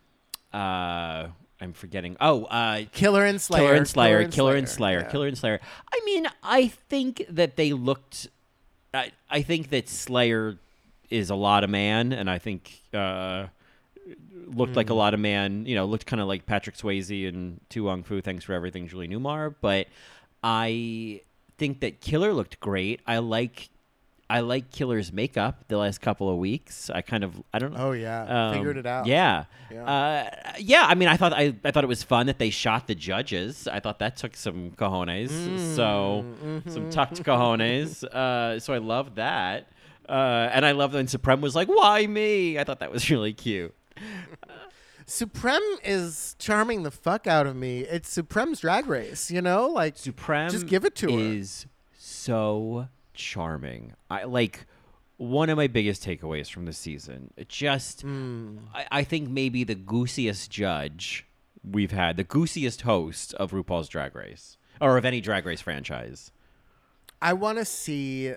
uh, 0.53 1.29
I'm 1.61 1.73
forgetting. 1.75 2.17
Oh, 2.21 2.45
uh, 2.45 2.85
Killer 2.93 3.25
and 3.25 3.41
Slayer. 3.41 3.63
Killer 3.63 3.75
and 3.75 3.89
Slayer, 3.89 4.29
Killer 4.29 4.57
and 4.57 4.69
Slayer, 4.69 5.01
yeah. 5.01 5.11
Killer 5.11 5.29
and 5.29 5.39
Slayer. 5.39 5.61
I 5.93 6.01
mean, 6.05 6.27
I 6.43 6.69
think 6.69 7.25
that 7.29 7.57
they 7.57 7.73
looked. 7.73 8.29
I, 8.93 9.13
I 9.29 9.43
think 9.43 9.71
that 9.71 9.89
Slayer 9.89 10.59
is 11.11 11.31
a 11.31 11.35
lot 11.35 11.65
of 11.65 11.71
man, 11.71 12.13
and 12.13 12.29
I 12.31 12.39
think 12.39 12.71
uh, 12.93 13.47
looked 14.47 14.77
like 14.77 14.91
a 14.91 14.95
lot 14.95 15.15
of 15.15 15.21
man. 15.21 15.67
You 15.67 15.75
know, 15.75 15.85
looked 15.85 16.07
kind 16.07 16.21
of 16.21 16.29
like 16.29 16.47
Patrick 16.47 16.77
Swayze 16.77 17.29
and 17.29 17.61
To 17.71 17.85
Wong 17.85 18.03
Foo. 18.03 18.21
Thanks 18.21 18.45
for 18.45 18.53
everything, 18.53 18.89
Julie 18.89 19.09
Newmar. 19.09 19.55
But 19.61 19.89
I 20.43 21.21
think 21.59 21.81
that 21.81 22.01
Killer 22.01 22.33
looked 22.33 22.61
great. 22.61 23.01
I 23.07 23.19
like. 23.19 23.71
I 24.31 24.41
like 24.41 24.71
Killer's 24.71 25.13
makeup 25.13 25.65
the 25.69 25.77
last 25.77 26.01
couple 26.01 26.31
of 26.31 26.39
weeks. 26.39 26.89
I 26.89 27.03
kind 27.03 27.25
of 27.25 27.35
I 27.53 27.59
don't 27.59 27.75
know. 27.75 27.89
Oh 27.89 27.93
yeah, 27.93 28.49
Um, 28.49 28.55
figured 28.55 28.79
it 28.79 28.87
out. 28.87 29.05
Yeah, 29.07 29.45
Yeah. 29.71 29.85
Uh, 29.85 30.31
yeah. 30.59 30.85
I 30.89 30.95
mean, 30.95 31.09
I 31.09 31.19
thought 31.19 31.35
I, 31.35 31.55
I 31.63 31.71
thought 31.71 31.85
it 31.85 31.89
was 31.89 32.03
fun 32.03 32.27
that 32.27 32.39
they 32.39 32.49
shot 32.49 32.87
the 32.87 32.95
judges. 32.95 33.69
I 33.69 33.81
thought 33.81 33.99
that 33.99 34.17
took 34.17 34.35
some 34.35 34.71
cojones. 34.71 35.31
So 35.77 36.25
Mm-hmm. 36.43 36.71
some 36.71 36.89
tucked 36.89 37.23
cojones. 37.23 38.03
Uh, 38.03 38.59
so 38.61 38.73
I 38.73 38.79
love 38.79 39.17
that. 39.17 39.69
Uh, 40.09 40.51
and 40.53 40.67
I 40.67 40.73
love 40.73 40.95
when 40.95 41.07
Supreme 41.09 41.41
was 41.41 41.55
like, 41.55 41.69
"Why 41.69 42.07
me?" 42.07 42.59
I 42.59 42.65
thought 42.65 42.81
that 42.81 42.93
was 42.93 43.11
really 43.11 43.33
cute. 43.33 43.75
Supreme 45.07 45.61
is 45.85 46.35
charming 46.39 46.83
the 46.83 46.91
fuck 46.91 47.27
out 47.27 47.47
of 47.47 47.55
me. 47.57 47.81
It's 47.81 48.09
Supreme's 48.09 48.61
drag 48.61 48.87
race, 48.87 49.31
you 49.31 49.43
know? 49.43 49.69
Like 49.69 49.97
Supreme 49.99 50.49
Just 50.49 50.67
give 50.67 50.85
it 50.85 50.95
to 50.97 51.13
her. 51.13 51.19
is 51.19 51.67
so 51.99 52.89
charming. 53.13 53.93
I 54.11 54.25
like 54.25 54.67
one 55.19 55.51
of 55.51 55.57
my 55.59 55.67
biggest 55.67 56.03
takeaways 56.05 56.51
from 56.51 56.65
the 56.65 56.73
season. 56.73 57.33
Just 57.49 58.01
Hmm. 58.01 58.59
I, 58.75 58.87
I 58.91 59.05
think 59.05 59.29
maybe 59.29 59.63
the 59.63 59.75
goosiest 59.75 60.51
judge 60.51 61.27
we've 61.63 61.93
had, 61.93 62.17
the 62.17 62.25
goosiest 62.25 62.83
host 62.83 63.35
of 63.35 63.51
RuPaul's 63.53 63.89
Drag 63.89 64.15
Race. 64.15 64.57
Or 64.81 64.97
of 64.99 65.05
any 65.05 65.21
drag 65.21 65.47
race 65.47 65.61
franchise. 65.61 66.33
I 67.23 67.33
want 67.35 67.59
to 67.59 67.65
see 67.65 68.33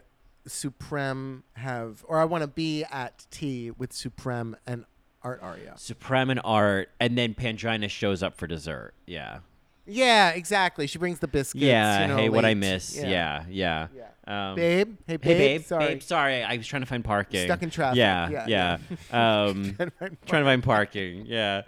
Supreme 0.47 1.43
have, 1.53 2.03
or 2.07 2.19
I 2.19 2.25
want 2.25 2.41
to 2.41 2.47
be 2.47 2.83
at 2.85 3.25
tea 3.31 3.71
with 3.71 3.93
Supreme 3.93 4.55
and 4.65 4.85
Art 5.23 5.39
Arya. 5.41 5.73
Supreme 5.77 6.29
and 6.29 6.41
Art, 6.43 6.89
and 6.99 7.17
then 7.17 7.33
Pangina 7.33 7.89
shows 7.89 8.23
up 8.23 8.37
for 8.37 8.47
dessert. 8.47 8.93
Yeah. 9.05 9.39
Yeah, 9.85 10.31
exactly. 10.31 10.85
She 10.87 10.97
brings 10.99 11.19
the 11.19 11.27
biscuits. 11.27 11.63
yeah. 11.63 12.01
you 12.01 12.07
know, 12.07 12.17
hey, 12.17 12.29
what 12.29 12.43
I 12.45 12.53
miss. 12.53 12.95
Yeah. 12.95 13.45
Yeah. 13.49 13.87
Yeah. 13.95 14.49
Um, 14.49 14.55
Babe. 14.55 14.97
Hey, 15.07 15.15
babe. 15.15 15.23
Hey, 15.23 15.37
babe. 15.37 15.63
Sorry. 15.65 15.87
Babe, 15.87 16.01
sorry. 16.01 16.43
I 16.43 16.57
was 16.57 16.67
trying 16.67 16.81
to 16.81 16.85
find 16.85 17.03
parking. 17.05 17.45
Stuck 17.45 17.63
in 17.63 17.69
traffic. 17.69 17.97
Yeah. 17.97 18.29
Yeah, 18.45 18.77
Yeah. 19.11 19.45
um, 19.47 19.75
trying 20.25 20.43
to 20.43 20.49
find 20.49 20.63
parking. 20.63 21.25
Yeah. 21.25 21.61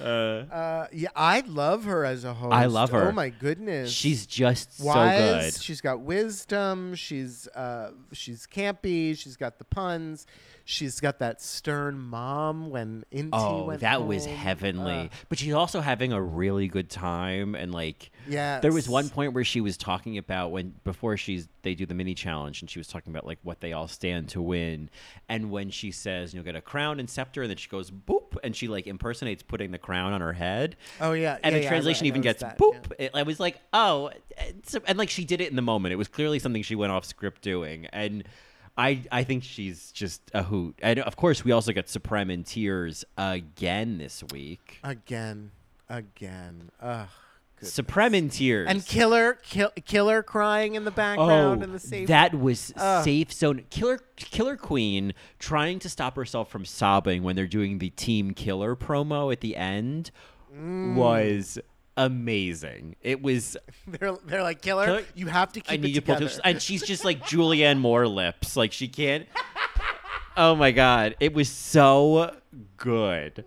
Uh, 0.00 0.02
Uh, 0.02 0.86
yeah, 0.92 1.08
I 1.14 1.40
love 1.40 1.84
her 1.84 2.04
as 2.04 2.24
a 2.24 2.32
host. 2.34 2.52
I 2.54 2.66
love 2.66 2.90
her. 2.90 3.08
Oh 3.08 3.12
my 3.12 3.28
goodness. 3.30 3.90
she's 3.90 4.26
just 4.26 4.78
so 4.78 4.86
wise. 4.86 5.54
good. 5.54 5.62
She's 5.62 5.80
got 5.80 6.00
wisdom. 6.00 6.94
She's 6.94 7.46
uh, 7.48 7.90
she's 8.12 8.46
campy. 8.46 9.16
She's 9.16 9.36
got 9.36 9.58
the 9.58 9.64
puns. 9.64 10.26
She's 10.64 11.00
got 11.00 11.18
that 11.18 11.42
stern 11.42 11.98
mom 11.98 12.70
when 12.70 13.04
Inti 13.12 13.30
Oh, 13.32 13.64
went 13.64 13.80
that 13.80 14.06
was 14.06 14.26
heavenly. 14.26 14.92
Uh, 14.92 15.08
but 15.28 15.38
she's 15.38 15.54
also 15.54 15.80
having 15.80 16.12
a 16.12 16.22
really 16.22 16.68
good 16.68 16.88
time 16.88 17.56
and 17.56 17.72
like 17.72 18.12
yeah. 18.28 18.60
there 18.60 18.72
was 18.72 18.88
one 18.88 19.08
point 19.08 19.32
where 19.32 19.42
she 19.42 19.60
was 19.60 19.76
talking 19.76 20.18
about 20.18 20.52
when 20.52 20.72
before 20.84 21.16
she's 21.16 21.48
they 21.62 21.74
do 21.74 21.84
the 21.84 21.94
mini 21.94 22.14
challenge 22.14 22.60
and 22.62 22.70
she 22.70 22.78
was 22.78 22.86
talking 22.86 23.12
about 23.12 23.26
like 23.26 23.38
what 23.42 23.60
they 23.60 23.72
all 23.72 23.88
stand 23.88 24.28
to 24.28 24.40
win 24.40 24.88
and 25.28 25.50
when 25.50 25.68
she 25.68 25.90
says 25.90 26.32
you'll 26.32 26.44
get 26.44 26.54
a 26.54 26.60
crown 26.60 27.00
and 27.00 27.10
scepter 27.10 27.42
and 27.42 27.50
then 27.50 27.56
she 27.56 27.68
goes 27.68 27.90
boop 27.90 28.36
and 28.44 28.54
she 28.54 28.68
like 28.68 28.86
impersonates 28.86 29.42
putting 29.42 29.72
the 29.72 29.78
crown 29.82 30.12
on 30.12 30.20
her 30.20 30.32
head 30.32 30.76
Oh 31.00 31.12
yeah. 31.12 31.38
and 31.42 31.52
yeah, 31.52 31.58
the 31.58 31.64
yeah, 31.64 31.68
translation 31.68 32.04
re- 32.04 32.08
I 32.08 32.12
even 32.12 32.22
gets 32.22 32.40
that, 32.40 32.56
boop. 32.58 32.74
yeah. 32.98 33.06
It, 33.06 33.10
I 33.14 33.22
was 33.24 33.38
like, 33.40 33.60
oh, 33.72 34.10
it's, 34.38 34.74
and 34.86 34.96
like 34.98 35.10
she 35.10 35.24
did 35.24 35.40
it 35.40 35.50
in 35.50 35.56
the 35.56 35.62
moment. 35.62 35.92
It 35.92 35.96
was 35.96 36.08
clearly 36.08 36.38
something 36.38 36.62
she 36.62 36.74
went 36.74 36.92
off 36.92 37.04
script 37.04 37.42
doing, 37.42 37.86
and 37.92 38.24
I 38.78 39.02
I 39.12 39.24
think 39.24 39.42
she's 39.44 39.92
just 39.92 40.22
a 40.32 40.42
hoot. 40.44 40.78
And 40.82 40.98
of 41.00 41.16
course, 41.16 41.44
we 41.44 41.52
also 41.52 41.72
got 41.72 41.88
Supreme 41.88 42.30
in 42.30 42.44
tears 42.44 43.04
again 43.18 43.98
this 43.98 44.22
week. 44.32 44.78
Again, 44.82 45.50
again. 45.88 46.70
Ugh. 46.80 47.08
Goodness. 47.62 47.72
Supreme 47.74 48.14
in 48.14 48.28
tears 48.28 48.68
And 48.68 48.84
killer, 48.84 49.38
kill, 49.42 49.70
killer 49.84 50.22
crying 50.22 50.74
in 50.74 50.84
the 50.84 50.90
background 50.90 51.60
Oh, 51.62 51.64
in 51.64 51.72
the 51.72 51.78
safe. 51.78 52.08
that 52.08 52.34
was 52.38 52.72
Ugh. 52.76 53.04
safe 53.04 53.32
zone. 53.32 53.64
Killer, 53.70 54.00
Killer 54.16 54.56
Queen 54.56 55.14
trying 55.38 55.78
to 55.80 55.88
stop 55.88 56.16
herself 56.16 56.50
from 56.50 56.64
sobbing 56.64 57.22
when 57.22 57.36
they're 57.36 57.46
doing 57.46 57.78
the 57.78 57.90
Team 57.90 58.34
Killer 58.34 58.76
promo 58.76 59.32
at 59.32 59.40
the 59.40 59.56
end 59.56 60.10
Mm. 60.54 60.96
was 60.96 61.58
amazing. 61.96 62.96
It 63.00 63.22
was 63.22 63.56
they're 63.86 64.16
they're 64.24 64.42
like 64.42 64.60
killer. 64.62 64.84
Killer- 64.84 65.04
you 65.14 65.26
have 65.28 65.52
to 65.52 65.60
keep 65.60 65.72
I 65.72 65.76
need 65.76 65.90
it 65.96 66.00
to 66.00 66.02
pull 66.02 66.16
together. 66.16 66.34
to, 66.34 66.46
and 66.46 66.60
she's 66.60 66.82
just 66.82 67.04
like 67.04 67.22
Julianne 67.24 67.78
Moore 67.78 68.06
lips, 68.06 68.56
like 68.56 68.72
she 68.72 68.88
can't. 68.88 69.26
Oh 70.34 70.54
my 70.54 70.70
god, 70.70 71.14
it 71.20 71.34
was 71.34 71.50
so 71.50 72.34
good. 72.78 73.44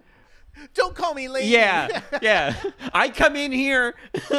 Don't 0.73 0.95
call 0.95 1.13
me 1.13 1.27
lady. 1.27 1.47
Yeah, 1.49 2.01
yeah. 2.21 2.55
I 2.93 3.09
come 3.09 3.35
in 3.35 3.51
here. 3.51 3.95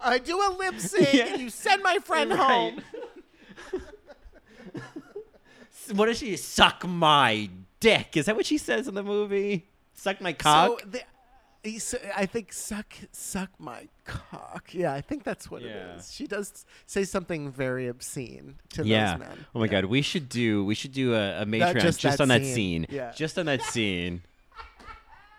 I 0.00 0.18
do 0.18 0.36
a 0.40 0.50
lip 0.58 0.78
sync 0.78 1.12
Yeah. 1.14 1.26
and 1.32 1.40
you 1.40 1.50
send 1.50 1.82
my 1.82 1.98
friend 1.98 2.30
Right. 2.30 2.38
home. 2.38 2.82
what 5.92 6.06
does 6.06 6.18
she 6.18 6.36
suck 6.36 6.86
my 6.86 7.48
dick? 7.80 8.16
Is 8.16 8.26
that 8.26 8.36
what 8.36 8.46
she 8.46 8.58
says 8.58 8.86
in 8.88 8.94
the 8.94 9.02
movie? 9.02 9.66
Suck 9.94 10.20
my 10.20 10.32
cock. 10.32 10.80
So 10.80 10.86
the, 10.86 11.02
I 12.16 12.26
think 12.26 12.52
suck 12.52 12.94
suck 13.12 13.50
my 13.58 13.88
cock. 14.04 14.72
Yeah, 14.72 14.92
I 14.92 15.00
think 15.00 15.24
that's 15.24 15.50
what 15.50 15.62
Yeah. 15.62 15.70
it 15.94 15.98
is. 15.98 16.12
She 16.12 16.26
does 16.26 16.64
say 16.86 17.04
something 17.04 17.50
very 17.50 17.88
obscene 17.88 18.56
to 18.70 18.84
yeah. 18.86 19.12
those 19.16 19.20
men. 19.20 19.46
Oh 19.54 19.58
my 19.58 19.64
Yeah. 19.66 19.70
god, 19.72 19.84
we 19.86 20.02
should 20.02 20.28
do 20.28 20.64
we 20.64 20.74
should 20.74 20.92
do 20.92 21.14
a, 21.14 21.42
a 21.42 21.46
Matreon 21.46 21.80
just 21.80 22.00
just, 22.00 22.18
that 22.18 22.22
on 22.22 22.28
that 22.28 22.42
scene. 22.42 22.54
scene. 22.54 22.86
Yeah. 22.90 23.12
Just 23.16 23.38
on 23.38 23.46
that 23.46 23.62
scene. 23.62 24.22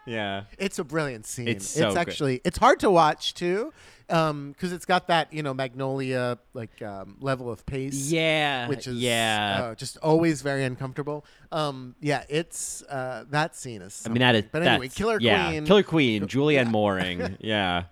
Yeah. 0.07 0.43
It's 0.59 0.77
a 0.77 0.83
brilliant 0.83 1.25
scene. 1.25 1.47
It's 1.47 1.67
so 1.67 1.89
good. 1.89 1.97
actually 1.97 2.41
it's 2.43 2.57
hard 2.59 2.79
to 2.81 2.91
watch 2.91 3.33
too, 3.33 3.73
because 4.07 4.71
it's 4.71 4.85
got 4.85 5.07
that 5.07 5.33
you 5.33 5.41
know 5.41 5.53
Magnolia 5.53 6.37
like 6.53 6.79
um, 6.83 7.17
level 7.19 7.49
of 7.49 7.65
pace. 7.65 8.11
Yeah. 8.11 8.67
which 8.67 8.85
is 8.87 8.97
yeah. 8.97 9.59
uh, 9.71 9.75
just 9.75 9.97
always 9.97 10.43
very 10.43 10.63
uncomfortable. 10.63 11.25
Um, 11.51 11.95
yeah, 12.01 12.23
it's 12.29 12.83
uh, 12.83 13.25
that 13.31 13.55
scene 13.55 13.81
is. 13.81 14.03
I 14.05 14.09
mean 14.09 14.19
that 14.19 14.35
is. 14.35 14.43
But 14.51 14.61
anyway, 14.61 14.87
that's- 14.87 14.93
Killer 14.95 15.17
yeah, 15.19 15.47
Queen. 15.49 15.65
Killer 15.65 15.83
Queen, 15.83 16.27
Julianne 16.27 16.69
Mooring. 16.71 17.37
yeah. 17.39 17.85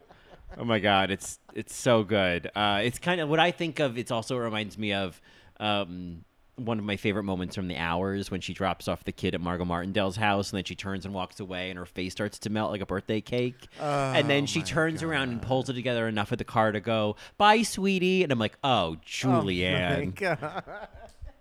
Oh 0.57 0.63
my 0.65 0.79
God, 0.79 1.11
it's 1.11 1.39
it's 1.53 1.75
so 1.75 2.03
good. 2.03 2.49
Uh, 2.55 2.81
it's 2.83 2.99
kind 2.99 3.19
of 3.21 3.29
what 3.29 3.39
I 3.39 3.51
think 3.51 3.79
of. 3.79 3.97
It's 3.97 4.11
also 4.11 4.37
reminds 4.37 4.77
me 4.77 4.93
of 4.93 5.19
um, 5.59 6.23
one 6.55 6.77
of 6.77 6.85
my 6.85 6.95
favorite 6.97 7.23
moments 7.23 7.55
from 7.55 7.67
the 7.67 7.77
hours 7.77 8.29
when 8.29 8.39
she 8.41 8.53
drops 8.53 8.87
off 8.87 9.03
the 9.03 9.11
kid 9.11 9.33
at 9.33 9.41
Margo 9.41 9.65
Martindale's 9.65 10.15
house, 10.15 10.51
and 10.51 10.57
then 10.57 10.63
she 10.63 10.75
turns 10.75 11.05
and 11.05 11.13
walks 11.13 11.39
away, 11.39 11.69
and 11.69 11.79
her 11.79 11.85
face 11.85 12.11
starts 12.11 12.37
to 12.39 12.49
melt 12.49 12.71
like 12.71 12.81
a 12.81 12.85
birthday 12.85 13.21
cake. 13.21 13.67
and 13.79 14.29
then 14.29 14.43
Oh 14.43 14.45
she 14.47 14.61
turns 14.61 15.01
around 15.01 15.29
and 15.29 15.41
pulls 15.41 15.69
it 15.69 15.73
together 15.73 16.07
enough 16.07 16.31
at 16.31 16.37
the 16.37 16.43
car 16.43 16.71
to 16.71 16.79
go, 16.79 17.15
"Bye, 17.37 17.63
sweetie." 17.63 18.23
And 18.23 18.31
I'm 18.31 18.39
like, 18.39 18.57
"Oh, 18.63 18.69
Oh 18.69 18.91
my 18.91 18.97
Julianne, 19.05 20.15
God. 20.15 20.63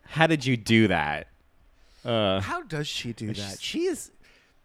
how 0.06 0.26
did 0.26 0.46
you 0.46 0.56
do 0.56 0.88
that?" 0.88 1.28
Uh, 2.04 2.40
How 2.40 2.62
does 2.62 2.88
she 2.88 3.12
do 3.12 3.28
that? 3.28 3.34
she's- 3.36 3.60
She 3.60 3.84
is, 3.84 4.10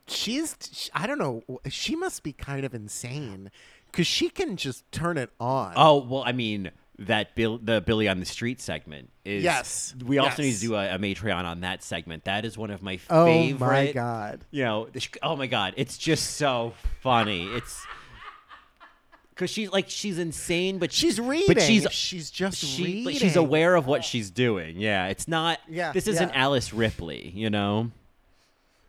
she 0.07 0.37
is. 0.37 0.89
I 0.93 1.05
don't 1.05 1.19
know. 1.19 1.43
She 1.69 1.95
must 1.95 2.23
be 2.23 2.31
kind 2.33 2.65
of 2.65 2.73
insane 2.73 3.51
because 3.97 4.05
she 4.05 4.29
can 4.29 4.57
just 4.57 4.89
turn 4.91 5.17
it 5.17 5.31
on. 5.39 5.73
Oh 5.75 5.97
well, 5.97 6.23
I 6.23 6.31
mean 6.31 6.69
that 6.99 7.33
Bill, 7.33 7.57
the 7.57 7.81
Billy 7.81 8.07
on 8.07 8.19
the 8.19 8.27
Street 8.27 8.61
segment 8.61 9.09
is. 9.25 9.43
Yes, 9.43 9.95
we 10.05 10.19
also 10.19 10.43
need 10.43 10.53
to 10.53 10.59
do 10.59 10.75
a, 10.75 10.93
a 10.93 10.99
Matreon 10.99 11.45
on 11.45 11.61
that 11.61 11.81
segment. 11.81 12.25
That 12.25 12.45
is 12.45 12.59
one 12.59 12.69
of 12.69 12.83
my 12.83 12.97
favorite. 12.97 13.57
Oh 13.59 13.65
my 13.65 13.91
god. 13.91 14.45
You 14.51 14.65
know, 14.65 14.87
oh 15.23 15.35
my 15.35 15.47
god, 15.47 15.73
it's 15.77 15.97
just 15.97 16.35
so 16.35 16.73
funny. 17.01 17.47
It's 17.47 17.83
because 19.31 19.49
she's 19.49 19.71
like 19.71 19.89
she's 19.89 20.19
insane, 20.19 20.77
but 20.77 20.91
She's 20.93 21.19
reading. 21.19 21.47
But 21.47 21.63
she's 21.63 21.91
she's 21.91 22.29
just 22.29 22.57
she, 22.57 22.83
reading. 22.83 23.03
but 23.05 23.15
she's 23.15 23.35
aware 23.35 23.73
of 23.73 23.87
what 23.87 24.05
she's 24.05 24.29
doing. 24.29 24.79
Yeah, 24.79 25.07
it's 25.07 25.27
not. 25.27 25.59
Yeah, 25.67 25.91
this 25.91 26.05
isn't 26.05 26.29
yeah. 26.29 26.43
Alice 26.43 26.71
Ripley. 26.71 27.31
You 27.35 27.49
know. 27.49 27.89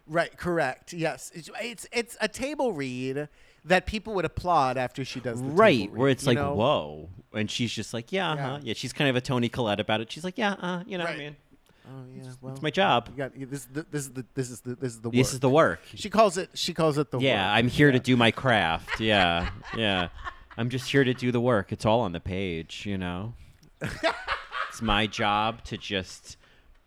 Right. 0.06 0.34
Correct. 0.36 0.92
Yes. 0.92 1.30
It's 1.34 1.50
it's, 1.62 1.86
it's 1.92 2.16
a 2.20 2.28
table 2.28 2.72
read 2.72 3.28
that 3.68 3.86
people 3.86 4.14
would 4.14 4.24
applaud 4.24 4.76
after 4.76 5.04
she 5.04 5.20
does. 5.20 5.40
The 5.40 5.48
right 5.48 5.90
where 5.92 6.06
read, 6.06 6.12
it's 6.12 6.26
like 6.26 6.36
know? 6.38 6.54
whoa 6.54 7.08
and 7.34 7.50
she's 7.50 7.72
just 7.72 7.92
like 7.94 8.10
yeah 8.10 8.34
Yeah. 8.34 8.46
uh-huh. 8.46 8.60
yeah 8.64 8.74
she's 8.74 8.92
kind 8.92 9.08
of 9.10 9.16
a 9.16 9.20
Toni 9.20 9.48
Collette 9.48 9.80
about 9.80 10.00
it 10.00 10.10
she's 10.10 10.24
like 10.24 10.36
yeah 10.38 10.52
uh, 10.60 10.82
you 10.86 10.98
know 10.98 11.04
what 11.04 11.12
i 11.14 11.16
mean 11.16 11.36
Oh 11.90 12.04
yeah. 12.14 12.30
Well, 12.42 12.52
it's 12.52 12.60
my 12.60 12.68
job 12.70 13.08
You 13.10 13.16
got 13.16 13.32
this. 13.50 13.66
This 13.72 14.02
is 14.02 14.10
the 14.12 14.24
this 14.34 14.50
is 14.50 14.60
the 14.60 14.74
this 14.74 14.92
is 14.92 15.00
the 15.00 15.08
this 15.10 15.28
work. 15.28 15.32
is 15.34 15.40
the 15.40 15.48
work 15.48 15.80
She 15.94 16.10
calls 16.10 16.36
it. 16.36 16.50
She 16.52 16.74
calls 16.74 16.98
it 16.98 17.10
the. 17.10 17.16
Work. 17.16 17.24
Yeah 17.24 17.50
work. 17.50 17.58
i'm 17.58 17.68
here 17.68 17.90
to 17.92 17.98
do 17.98 18.14
my 18.16 18.30
craft 18.30 19.00
yeah 19.00 19.48
yeah 19.76 20.08
i'm 20.58 20.68
just 20.68 20.90
here 20.90 21.04
to 21.04 21.14
do 21.14 21.30
the 21.32 21.40
work 21.40 21.72
it's 21.72 21.86
all 21.86 22.00
on 22.00 22.12
the 22.12 22.20
page 22.20 22.84
you 22.86 22.98
know 22.98 23.32
it's 23.82 24.82
my 24.82 25.06
job 25.06 25.62
to 25.64 25.76
just 25.78 26.36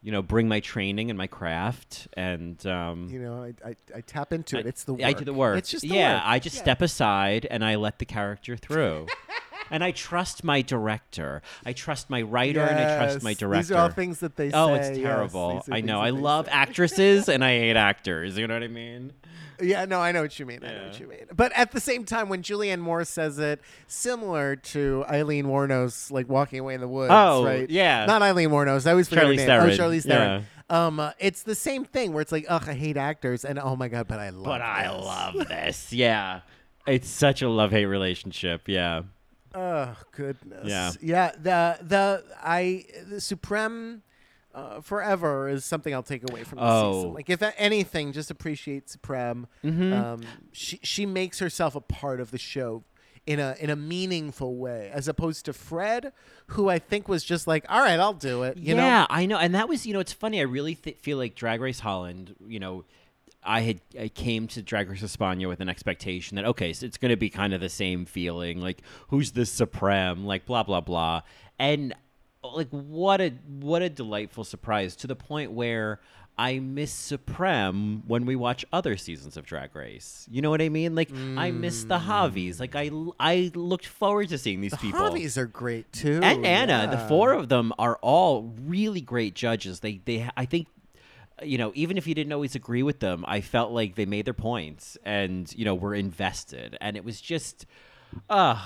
you 0.01 0.11
know 0.11 0.21
bring 0.21 0.47
my 0.47 0.59
training 0.59 1.09
and 1.09 1.17
my 1.17 1.27
craft 1.27 2.07
and 2.13 2.65
um 2.65 3.07
You 3.09 3.19
know, 3.19 3.43
I, 3.43 3.69
I, 3.69 3.75
I 3.97 4.01
tap 4.01 4.33
into 4.33 4.57
it. 4.57 4.65
It's 4.65 4.83
the 4.83 4.93
work. 4.93 5.03
I 5.03 5.13
do 5.13 5.25
the 5.25 5.33
work. 5.33 5.57
It's 5.57 5.69
just 5.69 5.83
the 5.83 5.89
yeah. 5.89 6.15
work. 6.15 6.23
I 6.25 6.39
just 6.39 6.55
Yeah. 6.57 6.61
step 6.63 6.81
aside 6.81 7.47
and 7.49 7.63
I 7.63 7.75
let 7.75 7.99
the 7.99 8.05
character 8.05 8.57
through, 8.57 9.07
and 9.71 9.83
I 9.83 9.91
trust 9.91 10.43
my 10.43 10.61
director. 10.61 11.41
I 11.65 11.73
trust 11.73 12.09
my 12.09 12.21
writer 12.23 12.61
and 12.61 12.79
I 12.79 12.97
trust 12.97 13.23
my 13.23 13.33
director. 13.33 13.61
These 13.63 13.71
are 13.71 13.81
all 13.81 13.89
things 13.89 14.19
that 14.19 14.35
they 14.37 14.51
oh, 14.51 14.75
say. 14.75 14.89
it's 14.89 14.97
terrible. 14.97 15.63
are 15.69 15.73
I 15.73 15.81
know. 15.81 16.01
I 16.01 16.09
love 16.09 16.47
actresses 16.49 17.29
and 17.33 17.43
I 17.43 17.59
hate 17.59 17.77
actors. 17.77 18.37
You 18.37 18.47
know 18.47 18.55
what 18.55 18.63
I 18.63 18.67
mean? 18.67 19.13
Yeah, 19.61 19.85
no, 19.85 19.99
I 19.99 20.11
know 20.11 20.21
what 20.21 20.37
you 20.39 20.45
mean. 20.45 20.59
I 20.63 20.73
know 20.73 20.83
what 20.87 20.99
you 20.99 21.07
mean. 21.07 21.25
But 21.35 21.51
at 21.55 21.71
the 21.71 21.79
same 21.79 22.03
time, 22.05 22.29
when 22.29 22.41
Julianne 22.43 22.79
Moore 22.79 23.05
says 23.05 23.39
it, 23.39 23.61
similar 23.87 24.55
to 24.55 25.05
Aileen 25.09 25.45
Wuornos, 25.45 26.11
like 26.11 26.27
walking 26.29 26.59
away 26.59 26.73
in 26.73 26.81
the 26.81 26.87
woods, 26.87 27.11
Oh, 27.13 27.45
right? 27.45 27.69
yeah. 27.69 28.05
Not 28.05 28.21
Aileen 28.21 28.49
Wuornos. 28.49 28.87
I 28.87 28.91
always 28.91 29.07
forget 29.09 29.25
her 29.25 29.33
name. 29.33 29.45
Theron. 29.45 29.69
Oh, 29.69 29.73
Charlize 29.77 30.03
Theron. 30.03 30.45
Um, 30.69 30.99
uh, 30.99 31.11
it's 31.19 31.43
the 31.43 31.55
same 31.55 31.83
thing 31.85 32.13
where 32.13 32.21
it's 32.21 32.31
like, 32.31 32.45
ugh, 32.47 32.63
I 32.67 32.73
hate 32.73 32.95
actors, 32.97 33.43
and 33.43 33.59
oh 33.59 33.75
my 33.75 33.89
god, 33.89 34.07
but 34.07 34.19
I 34.19 34.29
love. 34.29 34.45
But 34.45 34.61
I 34.61 34.83
this. 34.87 35.05
love 35.05 35.47
this. 35.49 35.93
Yeah. 35.93 36.41
It's 36.87 37.09
such 37.09 37.41
a 37.41 37.49
love 37.49 37.71
hate 37.71 37.85
relationship. 37.85 38.67
Yeah. 38.67 39.01
Oh 39.53 39.95
goodness. 40.13 40.65
Yeah. 40.65 40.91
Yeah. 41.01 41.31
The 41.33 41.77
the 41.81 42.23
I 42.41 42.85
the 43.09 43.19
Supreme. 43.19 44.01
Uh, 44.53 44.81
forever 44.81 45.47
is 45.47 45.63
something 45.63 45.93
I'll 45.93 46.03
take 46.03 46.29
away 46.29 46.43
from 46.43 46.57
the 46.59 46.65
Oh. 46.65 46.93
season. 46.93 47.13
Like 47.13 47.29
if 47.29 47.41
anything, 47.57 48.11
just 48.11 48.29
appreciate 48.29 48.89
Supreme. 48.89 49.47
Mm-hmm. 49.63 49.93
Um, 49.93 50.21
she 50.51 50.79
she 50.83 51.05
makes 51.05 51.39
herself 51.39 51.75
a 51.75 51.81
part 51.81 52.19
of 52.19 52.31
the 52.31 52.37
show 52.37 52.83
in 53.25 53.39
a 53.39 53.55
in 53.59 53.69
a 53.69 53.75
meaningful 53.75 54.55
way, 54.57 54.89
as 54.93 55.07
opposed 55.07 55.45
to 55.45 55.53
Fred, 55.53 56.11
who 56.47 56.69
I 56.69 56.79
think 56.79 57.07
was 57.07 57.23
just 57.23 57.47
like, 57.47 57.65
all 57.69 57.79
right, 57.79 57.99
I'll 57.99 58.13
do 58.13 58.43
it. 58.43 58.57
You 58.57 58.75
yeah, 58.75 59.01
know, 59.01 59.07
I 59.09 59.25
know, 59.25 59.37
and 59.37 59.55
that 59.55 59.69
was 59.69 59.85
you 59.85 59.93
know 59.93 59.99
it's 59.99 60.11
funny. 60.13 60.39
I 60.39 60.43
really 60.43 60.75
th- 60.75 60.97
feel 60.97 61.17
like 61.17 61.35
Drag 61.35 61.61
Race 61.61 61.79
Holland. 61.79 62.35
You 62.45 62.59
know, 62.59 62.83
I 63.43 63.61
had 63.61 63.81
I 63.97 64.07
came 64.09 64.47
to 64.49 64.61
Drag 64.61 64.89
Race 64.89 65.01
España 65.03 65.47
with 65.47 65.61
an 65.61 65.69
expectation 65.69 66.35
that 66.35 66.45
okay, 66.45 66.73
so 66.73 66.85
it's 66.85 66.97
going 66.97 67.11
to 67.11 67.15
be 67.17 67.29
kind 67.29 67.53
of 67.53 67.61
the 67.61 67.69
same 67.69 68.05
feeling, 68.05 68.59
like 68.59 68.81
who's 69.09 69.31
the 69.31 69.45
supreme, 69.45 70.25
like 70.25 70.45
blah 70.45 70.63
blah 70.63 70.81
blah, 70.81 71.21
and 71.59 71.93
like 72.43 72.69
what 72.69 73.21
a 73.21 73.29
what 73.59 73.81
a 73.81 73.89
delightful 73.89 74.43
surprise 74.43 74.95
to 74.97 75.07
the 75.07 75.15
point 75.15 75.51
where. 75.51 75.99
I 76.37 76.57
miss 76.59 76.91
Supreme 76.91 78.03
when 78.07 78.25
we 78.25 78.35
watch 78.35 78.65
other 78.73 78.97
seasons 78.97 79.37
of 79.37 79.45
Drag 79.45 79.75
Race. 79.75 80.25
You 80.31 80.41
know 80.41 80.49
what 80.49 80.61
I 80.61 80.69
mean? 80.69 80.95
Like 80.95 81.11
I 81.37 81.51
miss 81.51 81.83
the 81.83 81.99
mm. 81.99 82.07
Javis. 82.07 82.59
Like 82.59 82.75
I 82.75 82.89
I 83.19 83.51
looked 83.53 83.85
forward 83.85 84.29
to 84.29 84.39
seeing 84.39 84.61
these 84.61 84.73
people. 84.75 84.99
the 84.99 85.05
people 85.05 85.17
Javis 85.17 85.37
are 85.37 85.45
great 85.45 85.91
too. 85.91 86.19
and 86.23 86.45
Anna. 86.45 86.87
The 86.89 86.97
four 87.07 87.33
of 87.33 87.49
them 87.49 87.73
are 87.77 87.99
all 88.01 88.55
really 88.61 89.01
great 89.01 89.35
judges. 89.35 89.81
They 89.81 90.01
they 90.03 90.27
I 90.35 90.45
think 90.45 90.67
you 91.43 91.59
know 91.59 91.73
even 91.75 91.97
if 91.97 92.07
you 92.07 92.15
didn't 92.15 92.33
always 92.33 92.55
agree 92.55 92.81
with 92.81 93.01
them, 93.01 93.23
I 93.27 93.41
felt 93.41 93.71
like 93.71 93.95
they 93.95 94.05
made 94.05 94.25
their 94.25 94.33
points 94.33 94.97
and 95.03 95.53
you 95.55 95.65
know 95.65 95.75
were 95.75 95.93
invested, 95.93 96.77
and 96.81 96.97
it 96.97 97.03
was 97.03 97.21
just, 97.21 97.67
ugh, 98.29 98.57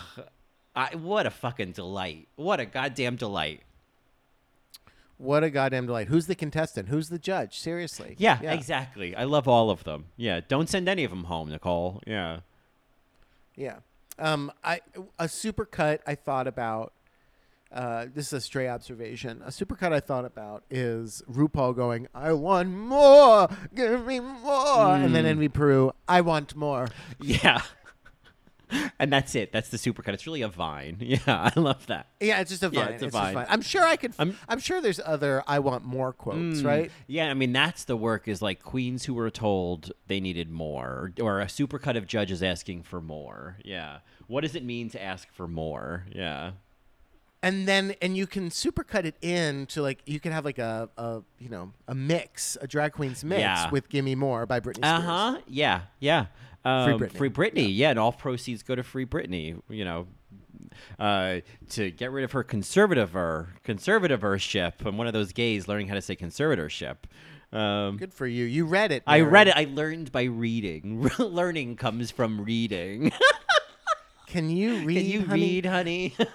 I, 0.75 0.95
what 0.95 1.25
a 1.25 1.29
fucking 1.29 1.71
delight! 1.71 2.27
What 2.35 2.59
a 2.59 2.65
goddamn 2.65 3.15
delight! 3.15 3.61
What 5.17 5.43
a 5.45 5.49
goddamn 5.49 5.85
delight. 5.85 6.09
Who's 6.09 6.27
the 6.27 6.35
contestant? 6.35 6.89
Who's 6.89 7.07
the 7.07 7.17
judge? 7.19 7.57
Seriously. 7.59 8.15
Yeah, 8.17 8.41
exactly. 8.41 9.15
I 9.15 9.23
love 9.23 9.47
all 9.47 9.69
of 9.69 9.85
them. 9.85 10.05
Yeah, 10.17 10.41
don't 10.45 10.67
send 10.69 10.89
any 10.89 11.05
of 11.05 11.11
them 11.11 11.25
home, 11.25 11.49
Nicole. 11.49 12.01
Yeah. 12.05 12.39
Yeah. 13.55 13.77
Um, 14.19 14.51
I 14.63 14.81
a 15.17 15.25
supercut 15.25 15.99
I 16.05 16.15
thought 16.15 16.47
about. 16.47 16.91
Uh, 17.71 18.05
this 18.13 18.27
is 18.27 18.33
a 18.33 18.41
stray 18.41 18.69
observation. 18.69 19.41
A 19.45 19.49
supercut 19.49 19.91
I 19.91 19.99
thought 19.99 20.23
about 20.23 20.63
is 20.69 21.23
RuPaul 21.29 21.75
going, 21.75 22.07
"I 22.13 22.31
want 22.33 22.69
more, 22.69 23.49
give 23.73 24.05
me 24.05 24.19
more," 24.19 24.95
and 24.95 25.13
then 25.15 25.25
Mm. 25.25 25.29
Envy 25.29 25.49
Peru, 25.49 25.91
"I 26.07 26.21
want 26.21 26.55
more." 26.55 26.87
Yeah. 27.21 27.61
and 28.99 29.11
that's 29.13 29.35
it. 29.35 29.51
That's 29.51 29.69
the 29.69 29.77
supercut. 29.77 30.13
It's 30.13 30.25
really 30.27 30.41
a 30.41 30.47
vine. 30.47 30.97
Yeah, 31.05 31.51
I 31.55 31.59
love 31.59 31.85
that. 31.87 32.07
Yeah, 32.19 32.39
it's 32.41 32.49
just 32.51 32.63
a 32.63 32.69
Yeah, 32.71 32.85
vine. 32.85 32.93
it's 32.93 33.03
a 33.03 33.05
just 33.07 33.13
vine. 33.17 33.33
fine. 33.33 33.45
I'm 33.49 33.61
sure 33.61 33.83
I 33.83 33.95
could. 33.95 34.13
I'm, 34.19 34.37
I'm- 34.49 34.59
sure 34.59 34.81
there's 34.81 34.99
other 35.05 35.43
"I 35.47 35.59
want 35.59 35.83
more" 35.85 36.11
quotes, 36.13 36.61
Mm. 36.61 36.65
right? 36.65 36.91
Yeah, 37.07 37.29
I 37.29 37.33
mean 37.33 37.53
that's 37.53 37.83
the 37.85 37.95
work 37.97 38.27
is 38.27 38.41
like 38.41 38.61
queens 38.63 39.05
who 39.05 39.13
were 39.13 39.29
told 39.29 39.91
they 40.07 40.19
needed 40.19 40.49
more, 40.49 41.11
or, 41.19 41.23
or 41.25 41.41
a 41.41 41.45
supercut 41.45 41.95
of 41.97 42.07
judges 42.07 42.41
asking 42.43 42.83
for 42.83 42.99
more. 43.01 43.57
Yeah, 43.63 43.99
what 44.27 44.41
does 44.41 44.55
it 44.55 44.63
mean 44.63 44.89
to 44.91 45.01
ask 45.01 45.31
for 45.33 45.47
more? 45.47 46.05
Yeah, 46.11 46.51
And 47.43 47.67
then 47.67 47.93
and 48.01 48.17
you 48.17 48.25
can 48.27 48.49
supercut 48.49 49.05
it 49.05 49.15
in 49.21 49.67
to 49.67 49.81
like 49.83 49.99
you 50.05 50.19
can 50.19 50.31
have 50.31 50.45
like 50.45 50.57
a, 50.57 50.89
a 50.97 51.21
you 51.37 51.49
know 51.49 51.71
a 51.87 51.93
mix, 51.93 52.57
a 52.61 52.67
drag 52.67 52.93
queens 52.93 53.23
mix 53.23 53.39
Yeah. 53.41 53.69
with 53.69 53.87
"Gimme 53.89 54.15
More" 54.15 54.45
by 54.47 54.59
Britney 54.59 54.79
Uh 54.83 55.01
huh. 55.01 55.37
Yeah, 55.47 55.81
yeah. 55.99 56.25
Um, 56.65 56.99
Britney. 56.99 57.17
Free 57.17 57.29
Britney. 57.29 57.67
Yeah. 57.75 57.91
and 57.91 57.99
all 57.99 58.11
proceeds 58.11 58.63
go 58.63 58.75
to 58.75 58.83
Free 58.83 59.05
Britney. 59.05 59.59
You 59.69 59.85
know. 59.85 60.07
Uh, 60.99 61.39
to 61.69 61.91
get 61.91 62.11
rid 62.11 62.23
of 62.23 62.33
her 62.33 62.43
conservative 62.43 63.11
conservatorship. 63.11 64.73
I'm 64.85 64.97
one 64.97 65.07
of 65.07 65.13
those 65.13 65.31
gays 65.31 65.67
learning 65.67 65.87
how 65.87 65.95
to 65.95 66.01
say 66.01 66.15
conservatorship. 66.15 66.97
Um, 67.53 67.97
Good 67.97 68.13
for 68.13 68.27
you. 68.27 68.43
You 68.45 68.65
read 68.65 68.91
it. 68.91 69.03
I 69.07 69.21
read 69.21 69.47
it. 69.47 69.55
I 69.55 69.67
learned 69.71 70.11
by 70.11 70.23
reading. 70.23 71.03
Learning 71.19 71.75
comes 71.77 72.11
from 72.11 72.41
reading. 72.41 73.11
Can 74.27 74.49
you 74.49 74.85
read? 74.85 74.97
Can 74.97 75.05
you 75.05 75.21
honey? 75.25 75.41
read, 75.41 75.65
honey? 75.65 76.15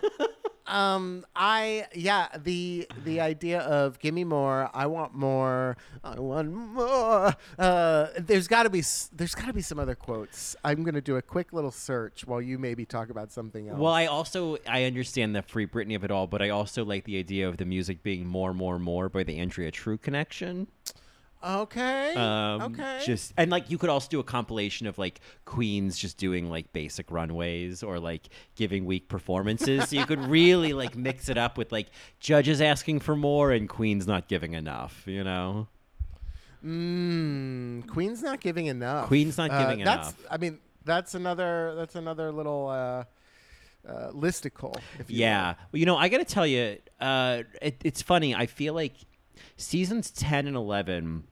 Um, 0.70 1.26
I 1.34 1.86
yeah 1.94 2.28
the 2.36 2.88
the 3.04 3.20
idea 3.20 3.60
of 3.60 3.98
give 3.98 4.14
me 4.14 4.24
more. 4.24 4.70
I 4.72 4.86
want 4.86 5.14
more. 5.14 5.76
I 6.04 6.20
want 6.20 6.52
more. 6.52 7.34
Uh, 7.58 8.06
there's 8.18 8.46
got 8.46 8.62
to 8.62 8.70
be 8.70 8.82
there's 9.12 9.34
got 9.34 9.46
to 9.46 9.52
be 9.52 9.62
some 9.62 9.78
other 9.78 9.94
quotes. 9.94 10.54
I'm 10.64 10.84
gonna 10.84 11.00
do 11.00 11.16
a 11.16 11.22
quick 11.22 11.52
little 11.52 11.72
search 11.72 12.24
while 12.24 12.40
you 12.40 12.58
maybe 12.58 12.86
talk 12.86 13.10
about 13.10 13.32
something 13.32 13.68
else. 13.68 13.78
Well, 13.78 13.92
I 13.92 14.06
also 14.06 14.58
I 14.68 14.84
understand 14.84 15.34
the 15.34 15.42
free 15.42 15.66
Britney 15.66 15.96
of 15.96 16.04
it 16.04 16.10
all, 16.10 16.26
but 16.26 16.40
I 16.40 16.50
also 16.50 16.84
like 16.84 17.04
the 17.04 17.18
idea 17.18 17.48
of 17.48 17.56
the 17.56 17.64
music 17.64 18.02
being 18.02 18.26
more, 18.26 18.54
more, 18.54 18.78
more 18.78 19.08
by 19.08 19.24
the 19.24 19.38
Andrea 19.38 19.70
True 19.70 19.98
connection. 19.98 20.68
Okay. 21.43 22.14
Um, 22.14 22.62
okay. 22.62 23.01
Just 23.05 23.32
and 23.36 23.51
like 23.51 23.70
you 23.70 23.78
could 23.78 23.88
also 23.88 24.09
do 24.09 24.20
a 24.20 24.24
compilation 24.24 24.86
of 24.86 24.99
like 24.99 25.20
queens 25.47 25.99
just 25.99 26.18
doing 26.18 26.51
like 26.51 26.72
basic 26.72 27.11
runways 27.11 27.82
or 27.82 27.99
like 27.99 28.28
giving 28.57 28.84
weak 28.84 29.09
performances. 29.09 29.88
so 29.88 29.97
you 29.97 30.05
could 30.07 30.20
really 30.26 30.72
like 30.74 30.97
mix 30.97 31.28
it 31.28 31.38
up 31.38 31.57
with 31.57 31.72
like 31.72 31.86
judges 32.18 32.61
asking 32.61 33.01
for 33.01 33.16
more 33.16 33.53
and 33.53 33.68
queens 33.68 34.07
not 34.07 34.28
giving 34.28 34.53
enough. 34.53 35.03
You 35.07 35.24
know. 35.24 35.68
Mm, 36.64 37.86
Queen's 37.88 38.22
not 38.22 38.41
giving 38.41 38.66
enough. 38.66 39.07
Queen's 39.09 39.38
not 39.38 39.51
Uh, 39.51 39.62
giving 39.62 39.82
that's, 39.84 40.09
enough. 40.11 40.26
I 40.30 40.36
mean, 40.36 40.59
that's 40.84 41.14
another. 41.14 41.74
That's 41.74 41.95
another 41.95 42.30
little 42.30 42.68
uh, 42.68 43.05
uh, 43.88 44.11
listicle. 44.12 44.76
If 44.99 45.11
you 45.11 45.18
Yeah. 45.18 45.55
Well, 45.72 45.80
you 45.80 45.86
know, 45.86 45.97
I 45.97 46.09
got 46.11 46.18
to 46.18 46.24
tell 46.26 46.47
you, 46.47 46.76
uh, 47.01 47.45
it, 47.62 47.80
it's 47.82 48.03
funny. 48.03 48.34
I 48.34 48.45
feel 48.45 48.74
like 48.74 48.93
seasons 49.57 50.11
10 50.11 50.47
and 50.47 50.55
11 50.57 51.24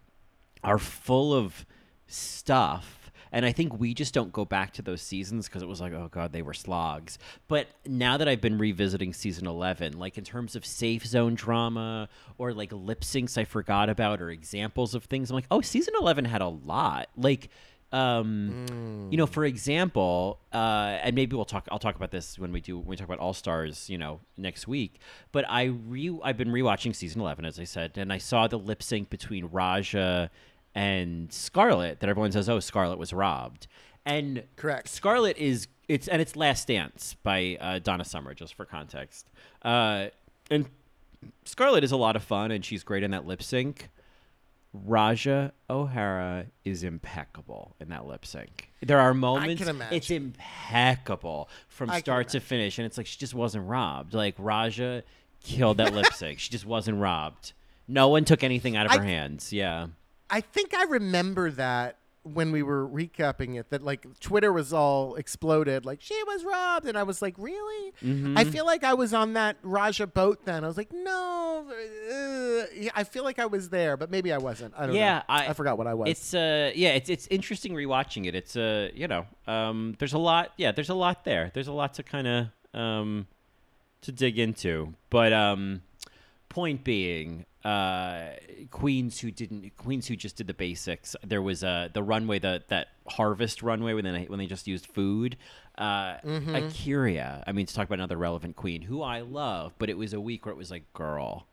are 0.63 0.79
full 0.79 1.35
of 1.35 1.67
stuff. 2.07 3.11
And 3.31 3.45
I 3.45 3.53
think 3.53 3.79
we 3.79 3.93
just 3.93 4.15
don't 4.15 4.33
go 4.33 4.45
back 4.45 4.73
to 4.75 4.83
those 4.83 5.03
seasons 5.03 5.47
because 5.47 5.63
it 5.63 5.69
was 5.69 5.81
like, 5.81 5.93
oh 5.93 6.09
God, 6.11 6.33
they 6.33 6.43
were 6.43 6.55
slogs. 6.55 7.19
But 7.47 7.69
now 7.87 8.17
that 8.17 8.29
I've 8.29 8.41
been 8.41 8.59
revisiting 8.59 9.13
season 9.13 9.47
11, 9.47 9.99
like 9.99 10.17
in 10.17 10.25
terms 10.25 10.57
of 10.57 10.65
safe 10.65 11.07
zone 11.07 11.35
drama 11.35 12.09
or 12.39 12.55
like 12.55 12.73
lip 12.73 13.03
syncs 13.03 13.37
I 13.37 13.45
forgot 13.45 13.91
about 13.91 14.23
or 14.23 14.31
examples 14.31 14.95
of 14.95 15.05
things, 15.05 15.31
I'm 15.31 15.35
like, 15.35 15.47
oh, 15.51 15.61
season 15.61 15.95
11 16.01 16.25
had 16.25 16.41
a 16.41 16.49
lot. 16.49 17.09
Like, 17.17 17.51
um, 17.93 19.09
you 19.11 19.16
know, 19.16 19.26
for 19.26 19.45
example, 19.45 20.39
uh, 20.53 20.99
and 21.03 21.14
maybe 21.14 21.34
we'll 21.34 21.45
talk. 21.45 21.66
I'll 21.70 21.78
talk 21.78 21.97
about 21.97 22.11
this 22.11 22.39
when 22.39 22.53
we 22.53 22.61
do 22.61 22.78
when 22.78 22.89
we 22.89 22.97
talk 22.97 23.07
about 23.07 23.18
All 23.18 23.32
Stars, 23.32 23.89
you 23.89 23.97
know, 23.97 24.20
next 24.36 24.68
week. 24.68 25.01
But 25.32 25.47
I 25.49 25.64
re 25.64 26.18
I've 26.22 26.36
been 26.36 26.51
rewatching 26.51 26.95
season 26.95 27.20
eleven, 27.20 27.45
as 27.45 27.59
I 27.59 27.64
said, 27.64 27.97
and 27.97 28.12
I 28.12 28.18
saw 28.18 28.47
the 28.47 28.59
lip 28.59 28.82
sync 28.82 29.09
between 29.09 29.49
Ra'Jah 29.49 30.28
and 30.74 31.32
Scarlet 31.32 32.01
that 32.01 32.11
everyone 32.11 32.32
says, 32.32 32.49
"Oh, 32.49 32.61
Scarlet 32.61 32.99
was 32.99 33.12
robbed," 33.12 33.66
and 34.05 34.43
Correct. 34.57 34.89
Scarlet 34.89 35.39
is 35.39 35.68
it's 35.89 36.09
and 36.09 36.20
it's 36.20 36.36
Last 36.36 36.68
Dance 36.68 37.16
by 37.22 37.57
uh, 37.61 37.78
Donna 37.78 38.05
Summer, 38.05 38.34
just 38.34 38.55
for 38.55 38.66
context. 38.66 39.30
Uh, 39.62 40.09
and 40.51 40.68
Scarlet 41.45 41.84
is 41.84 41.93
a 41.93 41.97
lot 41.97 42.16
of 42.16 42.22
fun, 42.22 42.51
and 42.51 42.62
she's 42.64 42.82
great 42.82 43.03
in 43.03 43.11
that 43.12 43.26
lip 43.26 43.43
sync. 43.43 43.89
Ra'Jah 44.77 45.53
O'Hara 45.71 46.47
is 46.64 46.83
impeccable 46.85 47.75
in 47.81 47.89
that 47.89 48.07
lip 48.07 48.27
sync. 48.27 48.71
There 48.83 49.01
are 49.01 49.14
moments 49.14 49.62
it's 49.91 50.11
impeccable 50.11 51.49
from 51.69 51.91
I 51.91 52.01
start 52.01 52.29
to 52.31 52.41
finish, 52.41 52.79
and 52.79 52.87
it's 52.87 52.99
like 52.99 53.07
she 53.07 53.19
just 53.19 53.35
wasn't 53.35 53.66
robbed. 53.69 54.14
Like 54.14 54.37
Ra'Jah 54.37 55.03
killed 55.43 55.79
that 55.79 55.95
lip 55.95 56.07
sync. 56.12 56.39
She 56.39 56.51
just 56.51 56.66
wasn't 56.66 56.99
robbed. 56.99 57.53
No 57.87 58.09
one 58.09 58.25
took 58.25 58.45
anything 58.45 58.77
out 58.77 58.87
of 58.87 58.93
I- 58.93 58.99
her 58.99 59.05
hands. 59.05 59.53
Yeah. 59.53 59.89
I 60.31 60.43
think 60.43 60.75
I 60.75 60.85
remember 60.85 61.51
that 61.53 61.98
when 62.35 62.53
we 62.53 62.62
were 62.62 62.87
recapping 62.89 63.59
it 63.59 63.70
that 63.70 63.83
like 63.83 64.07
Twitter 64.20 64.53
was 64.53 64.72
all 64.72 65.14
exploded 65.16 65.85
like 65.87 66.01
she 66.01 66.20
was 66.26 66.45
robbed 66.45 66.87
and 66.87 66.97
I 66.99 67.03
was 67.05 67.20
like 67.22 67.35
really 67.39 67.93
Mm-hmm. 68.05 68.39
I 68.39 68.45
feel 68.45 68.64
like 68.66 68.85
I 68.85 68.95
was 68.95 69.12
on 69.14 69.33
that 69.35 69.61
Ra'Jah 69.62 70.12
boat 70.14 70.45
then 70.45 70.62
I 70.64 70.66
was 70.68 70.76
like 70.76 70.93
no 70.93 71.66
uh, 71.68 72.89
I 72.95 73.05
feel 73.05 73.24
like 73.24 73.39
I 73.39 73.47
was 73.47 73.70
there 73.70 73.97
but 73.97 74.11
maybe 74.11 74.33
I 74.33 74.39
wasn't 74.39 74.74
I 74.76 74.87
don't 74.87 74.95
Yeah, 74.95 75.18
know 75.18 75.22
I- 75.29 75.49
I 75.49 75.53
forgot 75.53 75.79
what 75.79 75.87
I 75.87 75.95
was 75.95 76.09
It's 76.11 76.35
uh 76.35 76.70
yeah, 76.74 76.91
it's 76.91 77.09
it's 77.09 77.26
interesting 77.29 77.72
rewatching 77.74 78.26
it. 78.26 78.35
It's 78.35 78.57
uh 78.57 78.91
you 78.95 79.09
know 79.09 79.26
um 79.47 79.95
there's 79.99 80.12
a 80.12 80.18
lot 80.18 80.53
yeah 80.57 80.72
there's 80.72 80.91
a 80.91 80.95
lot 80.95 81.24
there. 81.24 81.51
There's 81.55 81.68
a 81.68 81.72
lot 81.72 81.95
to 81.95 82.03
kind 82.03 82.26
of 82.26 82.47
um 82.74 83.26
to 84.03 84.12
dig 84.12 84.39
into. 84.39 84.95
But 85.11 85.33
um 85.33 85.83
point 86.49 86.85
being 86.85 87.45
uh 87.65 88.29
queens 88.71 89.19
who 89.21 89.31
didn't 89.31 89.77
queens 89.77 90.07
who 90.07 90.15
just 90.17 90.37
did 90.37 90.47
the 90.47 90.55
basics. 90.55 91.17
There 91.27 91.43
was 91.43 91.65
uh 91.65 91.89
the 91.93 92.03
runway 92.03 92.39
the 92.39 92.63
that 92.69 92.89
harvest 93.09 93.63
runway 93.63 93.95
when 93.95 94.05
they 94.05 94.25
when 94.25 94.39
they 94.39 94.47
just 94.47 94.67
used 94.67 94.87
food. 94.87 95.37
Uh 95.77 96.19
Mm-hmm. 96.25 96.55
Akira. 96.55 97.43
I 97.47 97.53
mean 97.53 97.67
to 97.67 97.75
talk 97.75 97.87
about 97.87 97.99
another 97.99 98.17
relevant 98.17 98.57
queen 98.57 98.83
who 98.83 99.03
I 99.03 99.21
love, 99.21 99.73
but 99.79 99.91
it 99.91 99.97
was 99.99 100.13
a 100.13 100.21
week 100.21 100.47
where 100.47 100.53
it 100.53 100.59
was 100.59 100.71
like 100.71 100.93
girl 100.93 101.47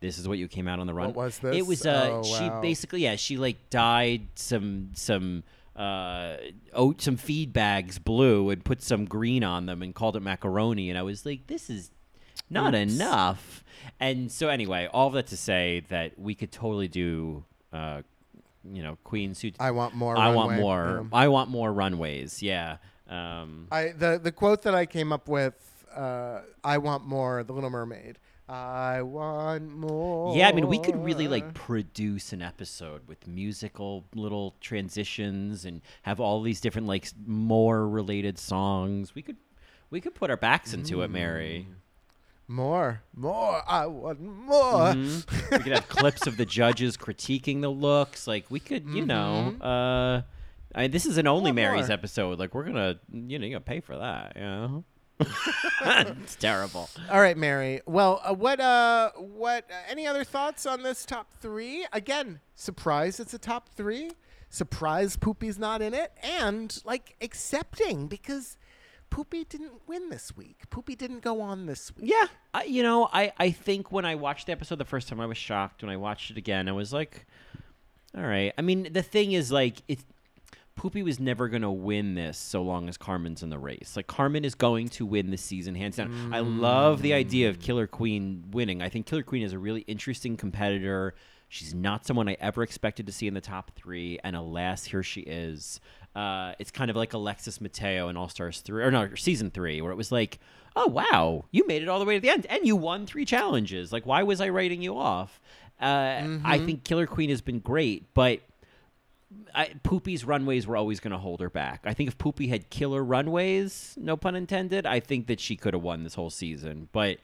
this 0.00 0.18
is 0.18 0.28
what 0.28 0.36
you 0.36 0.48
came 0.48 0.68
out 0.68 0.80
on 0.80 0.86
the 0.86 0.92
run. 0.92 1.06
What 1.06 1.16
was 1.16 1.38
this? 1.38 1.56
It 1.56 1.66
was 1.66 1.86
uh 1.86 2.10
Oh, 2.14 2.22
she 2.22 2.44
wow. 2.44 2.60
basically 2.60 3.02
yeah, 3.02 3.16
she 3.16 3.36
like 3.36 3.70
dyed 3.70 4.26
some 4.34 4.90
some 4.94 5.44
uh 5.76 6.36
oat 6.72 7.00
some 7.02 7.16
feed 7.16 7.52
bags 7.52 7.98
blue 7.98 8.50
and 8.50 8.64
put 8.64 8.82
some 8.82 9.06
green 9.06 9.42
on 9.42 9.66
them 9.66 9.82
and 9.82 9.92
called 9.94 10.14
it 10.14 10.20
macaroni 10.20 10.88
and 10.88 10.96
I 10.96 11.02
was 11.02 11.26
like 11.26 11.48
this 11.48 11.68
is 11.68 11.90
not 12.54 12.74
Oops. 12.74 12.94
enough. 12.94 13.64
And 14.00 14.32
so 14.32 14.48
anyway, 14.48 14.88
all 14.92 15.10
that 15.10 15.26
to 15.28 15.36
say 15.36 15.84
that 15.88 16.18
we 16.18 16.34
could 16.34 16.50
totally 16.52 16.88
do 16.88 17.44
uh 17.72 18.02
you 18.72 18.82
know, 18.82 18.96
queen 19.04 19.34
suit 19.34 19.56
I 19.60 19.72
want 19.72 19.94
more 19.94 20.16
I 20.16 20.34
want 20.34 20.58
more. 20.58 21.00
yeah. 21.02 21.18
I 21.18 21.28
want 21.28 21.50
more 21.50 21.70
runways. 21.72 22.42
Yeah. 22.42 22.78
Um 23.08 23.68
I 23.70 23.88
the 23.88 24.18
the 24.22 24.32
quote 24.32 24.62
that 24.62 24.74
I 24.74 24.86
came 24.86 25.12
up 25.12 25.28
with 25.28 25.54
uh, 25.94 26.40
I 26.64 26.78
want 26.78 27.06
more 27.06 27.44
the 27.44 27.52
Little 27.52 27.70
Mermaid 27.70 28.18
I 28.48 29.00
want 29.02 29.74
more 29.74 30.36
Yeah, 30.36 30.48
I 30.48 30.52
mean, 30.52 30.66
we 30.66 30.78
could 30.78 31.02
really 31.02 31.28
like 31.28 31.54
produce 31.54 32.32
an 32.32 32.42
episode 32.42 33.08
with 33.08 33.26
musical 33.26 34.04
little 34.14 34.54
transitions 34.60 35.64
and 35.64 35.80
have 36.02 36.20
all 36.20 36.42
these 36.42 36.60
different 36.60 36.86
like 36.86 37.08
more 37.26 37.88
related 37.88 38.38
songs. 38.38 39.14
We 39.14 39.22
could 39.22 39.36
we 39.90 40.00
could 40.00 40.14
put 40.14 40.30
our 40.30 40.36
backs 40.36 40.74
into 40.74 41.02
it, 41.02 41.10
Mary. 41.10 41.68
More 42.46 43.02
more 43.14 43.62
I 43.66 43.86
want 43.86 44.20
more 44.20 44.92
Mhm. 44.92 45.50
we 45.50 45.58
could 45.58 45.72
have 45.72 45.88
clips 45.88 46.26
of 46.26 46.36
the 46.36 46.44
judges 46.44 46.96
critiquing 46.96 47.60
the 47.62 47.70
looks. 47.70 48.26
Like 48.26 48.50
we 48.50 48.60
could, 48.60 48.86
you 48.88 49.06
know, 49.06 49.54
uh 49.60 50.22
I, 50.76 50.88
this 50.88 51.06
is 51.06 51.18
an 51.18 51.26
only 51.28 51.52
Mary's 51.52 51.88
episode. 51.88 52.38
Like 52.38 52.52
we're 52.54 52.64
gonna, 52.64 52.98
you 53.12 53.38
know, 53.38 53.46
you 53.46 53.52
gotta 53.52 53.64
pay 53.64 53.80
for 53.80 53.96
that. 53.96 54.32
You 54.36 54.42
know, 54.42 54.84
it's 55.84 56.34
terrible. 56.36 56.90
All 57.10 57.20
right, 57.20 57.36
Mary. 57.36 57.80
Well, 57.86 58.20
uh, 58.24 58.34
what 58.34 58.60
uh 58.60 59.12
what 59.16 59.64
uh, 59.70 59.74
any 59.88 60.06
other 60.06 60.24
thoughts 60.24 60.66
on 60.66 60.82
this 60.82 61.04
top 61.06 61.32
3? 61.40 61.86
Again, 61.92 62.40
surprised 62.56 63.20
it's 63.20 63.32
a 63.34 63.38
top 63.38 63.68
3. 63.70 64.10
Surprised 64.50 65.20
Poopy's 65.20 65.58
not 65.58 65.80
in 65.82 65.94
it 65.94 66.12
and 66.22 66.80
like 66.84 67.16
accepting 67.20 68.06
because 68.08 68.56
Poopy 69.14 69.44
didn't 69.44 69.86
win 69.86 70.08
this 70.08 70.36
week. 70.36 70.68
Poopy 70.70 70.96
didn't 70.96 71.20
go 71.20 71.40
on 71.40 71.66
this 71.66 71.92
week. 71.96 72.10
Yeah, 72.10 72.26
I, 72.52 72.64
you 72.64 72.82
know, 72.82 73.08
I, 73.12 73.32
I 73.38 73.52
think 73.52 73.92
when 73.92 74.04
I 74.04 74.16
watched 74.16 74.46
the 74.46 74.52
episode 74.52 74.78
the 74.78 74.84
first 74.84 75.06
time, 75.06 75.20
I 75.20 75.26
was 75.26 75.38
shocked. 75.38 75.84
When 75.84 75.90
I 75.90 75.96
watched 75.96 76.32
it 76.32 76.36
again, 76.36 76.68
I 76.68 76.72
was 76.72 76.92
like, 76.92 77.24
all 78.16 78.24
right. 78.24 78.52
I 78.58 78.62
mean, 78.62 78.88
the 78.92 79.04
thing 79.04 79.30
is, 79.30 79.52
like, 79.52 79.82
it, 79.86 80.00
Poopy 80.74 81.04
was 81.04 81.20
never 81.20 81.46
going 81.46 81.62
to 81.62 81.70
win 81.70 82.16
this 82.16 82.36
so 82.36 82.64
long 82.64 82.88
as 82.88 82.96
Carmen's 82.96 83.44
in 83.44 83.50
the 83.50 83.58
race. 83.58 83.92
Like, 83.94 84.08
Carmen 84.08 84.44
is 84.44 84.56
going 84.56 84.88
to 84.88 85.06
win 85.06 85.30
this 85.30 85.42
season, 85.42 85.76
hands 85.76 85.94
down. 85.94 86.34
I 86.34 86.40
love 86.40 87.00
the 87.00 87.14
idea 87.14 87.48
of 87.50 87.60
Killer 87.60 87.86
Queen 87.86 88.42
winning. 88.50 88.82
I 88.82 88.88
think 88.88 89.06
Killer 89.06 89.22
Queen 89.22 89.44
is 89.44 89.52
a 89.52 89.60
really 89.60 89.82
interesting 89.82 90.36
competitor. 90.36 91.14
She's 91.48 91.72
not 91.72 92.04
someone 92.04 92.28
I 92.28 92.36
ever 92.40 92.64
expected 92.64 93.06
to 93.06 93.12
see 93.12 93.28
in 93.28 93.34
the 93.34 93.40
top 93.40 93.70
three, 93.76 94.18
and 94.24 94.34
alas, 94.34 94.86
here 94.86 95.04
she 95.04 95.20
is. 95.20 95.78
Uh, 96.14 96.52
it's 96.58 96.70
kind 96.70 96.90
of 96.90 96.96
like 96.96 97.12
Alexis 97.12 97.60
Mateo 97.60 98.08
in 98.08 98.16
All 98.16 98.28
Stars 98.28 98.60
three, 98.60 98.82
or 98.84 98.90
no, 98.90 99.14
season 99.16 99.50
three, 99.50 99.80
where 99.80 99.90
it 99.90 99.96
was 99.96 100.12
like, 100.12 100.38
oh 100.76 100.86
wow, 100.86 101.44
you 101.50 101.66
made 101.66 101.82
it 101.82 101.88
all 101.88 101.98
the 101.98 102.04
way 102.04 102.14
to 102.14 102.20
the 102.20 102.30
end, 102.30 102.46
and 102.46 102.66
you 102.66 102.76
won 102.76 103.06
three 103.06 103.24
challenges. 103.24 103.92
Like, 103.92 104.06
why 104.06 104.22
was 104.22 104.40
I 104.40 104.48
writing 104.48 104.80
you 104.80 104.96
off? 104.96 105.40
Uh, 105.80 106.38
I 106.44 106.58
think 106.58 106.84
Killer 106.84 107.06
Queen 107.06 107.30
has 107.30 107.40
been 107.40 107.58
great, 107.58 108.14
but 108.14 108.40
I, 109.54 109.70
Poopy's 109.82 110.24
runways 110.24 110.66
were 110.66 110.76
always 110.76 111.00
going 111.00 111.10
to 111.12 111.18
hold 111.18 111.40
her 111.40 111.50
back. 111.50 111.82
I 111.84 111.94
think 111.94 112.08
if 112.08 112.16
Poopy 112.16 112.48
had 112.48 112.70
killer 112.70 113.02
runways, 113.02 113.94
no 113.96 114.16
pun 114.16 114.36
intended, 114.36 114.86
I 114.86 115.00
think 115.00 115.26
that 115.26 115.40
she 115.40 115.56
could 115.56 115.74
have 115.74 115.82
won 115.82 116.04
this 116.04 116.14
whole 116.14 116.30
season. 116.30 116.88
But 116.92 117.18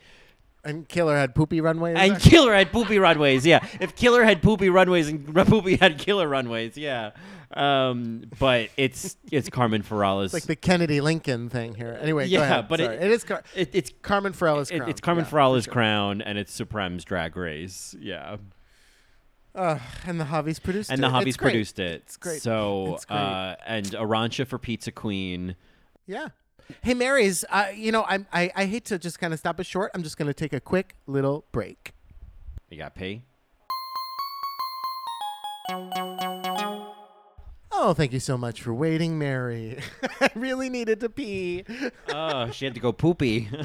And 0.64 0.86
Killer 0.88 1.16
had 1.16 1.34
Poopy 1.34 1.60
runways. 1.62 1.96
and 1.98 2.20
Killer 2.20 2.54
had 2.54 2.70
poopy 2.70 2.98
runways, 2.98 3.46
yeah. 3.46 3.66
If 3.80 3.96
Killer 3.96 4.24
had 4.24 4.42
poopy 4.42 4.68
runways 4.68 5.08
and 5.08 5.34
Poopy 5.46 5.76
had 5.76 5.98
killer 5.98 6.28
runways, 6.28 6.76
yeah. 6.76 7.12
Um, 7.54 8.24
but 8.38 8.68
it's 8.76 9.16
it's 9.32 9.48
Carmen 9.48 9.82
Farala's. 9.82 10.26
It's 10.26 10.34
like 10.34 10.42
the 10.44 10.56
Kennedy 10.56 11.00
Lincoln 11.00 11.48
thing 11.48 11.74
here. 11.74 11.98
Anyway, 12.00 12.28
go 12.28 12.38
Yeah, 12.38 12.60
but 12.62 12.78
it- 12.78 13.02
it 13.02 13.10
is 13.10 13.24
Car- 13.24 13.42
it, 13.56 13.70
it's 13.72 13.90
Carmen 14.02 14.32
Farala's 14.34 14.70
it- 14.70 14.76
crown. 14.78 14.90
it's 14.90 15.00
Carmen 15.00 15.24
Yeah, 15.24 15.30
Farala's 15.30 15.64
sure. 15.64 15.72
crown, 15.72 16.20
and 16.22 16.36
it's 16.38 16.52
Supreme's 16.52 17.04
Drag 17.04 17.36
Race, 17.36 17.96
yeah. 17.98 18.36
Uh, 19.54 19.78
and 20.06 20.20
the 20.20 20.24
Javis 20.26 20.58
produced 20.60 20.90
it. 20.90 20.92
And 20.94 21.00
it. 21.04 21.08
the 21.08 21.08
It's 21.08 21.18
Javis 21.24 21.36
great. 21.38 21.50
produced 21.52 21.78
it. 21.80 22.02
It's 22.04 22.16
great. 22.16 22.40
So 22.42 22.94
It's 22.94 23.04
great. 23.06 23.16
uh, 23.16 23.56
and 23.66 23.86
Arantxa 23.86 24.46
for 24.46 24.58
Pizza 24.58 24.92
Queen. 24.92 25.56
Yeah. 26.06 26.28
Hey, 26.82 26.94
Mary's. 26.94 27.44
Uh, 27.50 27.66
you 27.74 27.92
know, 27.92 28.04
I'm, 28.08 28.26
I 28.32 28.50
I 28.54 28.64
hate 28.66 28.84
to 28.86 28.98
just 28.98 29.18
kind 29.18 29.32
of 29.32 29.38
stop 29.38 29.60
it 29.60 29.66
short. 29.66 29.90
I'm 29.94 30.02
just 30.02 30.16
going 30.16 30.28
to 30.28 30.34
take 30.34 30.52
a 30.52 30.60
quick 30.60 30.96
little 31.06 31.44
break. 31.52 31.92
You 32.70 32.78
got 32.78 32.94
P. 32.94 33.22
Oh, 37.72 37.94
thank 37.94 38.12
you 38.12 38.20
so 38.20 38.36
much 38.36 38.62
for 38.62 38.74
waiting, 38.74 39.18
Mary. 39.18 39.78
I 40.20 40.30
really 40.34 40.68
needed 40.68 41.00
to 41.00 41.08
pee. 41.08 41.64
Oh, 42.08 42.50
she 42.50 42.64
had 42.64 42.74
to 42.74 42.80
go 42.80 42.92
poopy. 42.92 43.48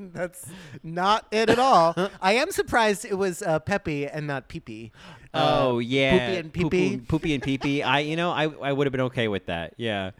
That's 0.00 0.46
not 0.82 1.26
it 1.32 1.50
at 1.50 1.58
all. 1.58 1.94
I 2.20 2.34
am 2.34 2.50
surprised 2.52 3.04
it 3.04 3.14
was 3.16 3.42
uh, 3.42 3.58
Peppy 3.60 4.06
and 4.06 4.26
not 4.26 4.48
Pee 4.48 4.60
Pee. 4.60 4.92
Oh 5.34 5.78
yeah, 5.80 6.10
Poopy 6.12 6.36
and 6.38 6.52
pee-pee? 6.52 6.96
poopy 6.98 7.34
and 7.34 7.42
pee 7.42 7.58
pee. 7.58 7.82
I, 7.82 8.00
you 8.00 8.16
know, 8.16 8.30
I, 8.30 8.44
I 8.44 8.72
would 8.72 8.86
have 8.86 8.92
been 8.92 9.02
okay 9.02 9.28
with 9.28 9.46
that. 9.46 9.74
Yeah, 9.76 10.12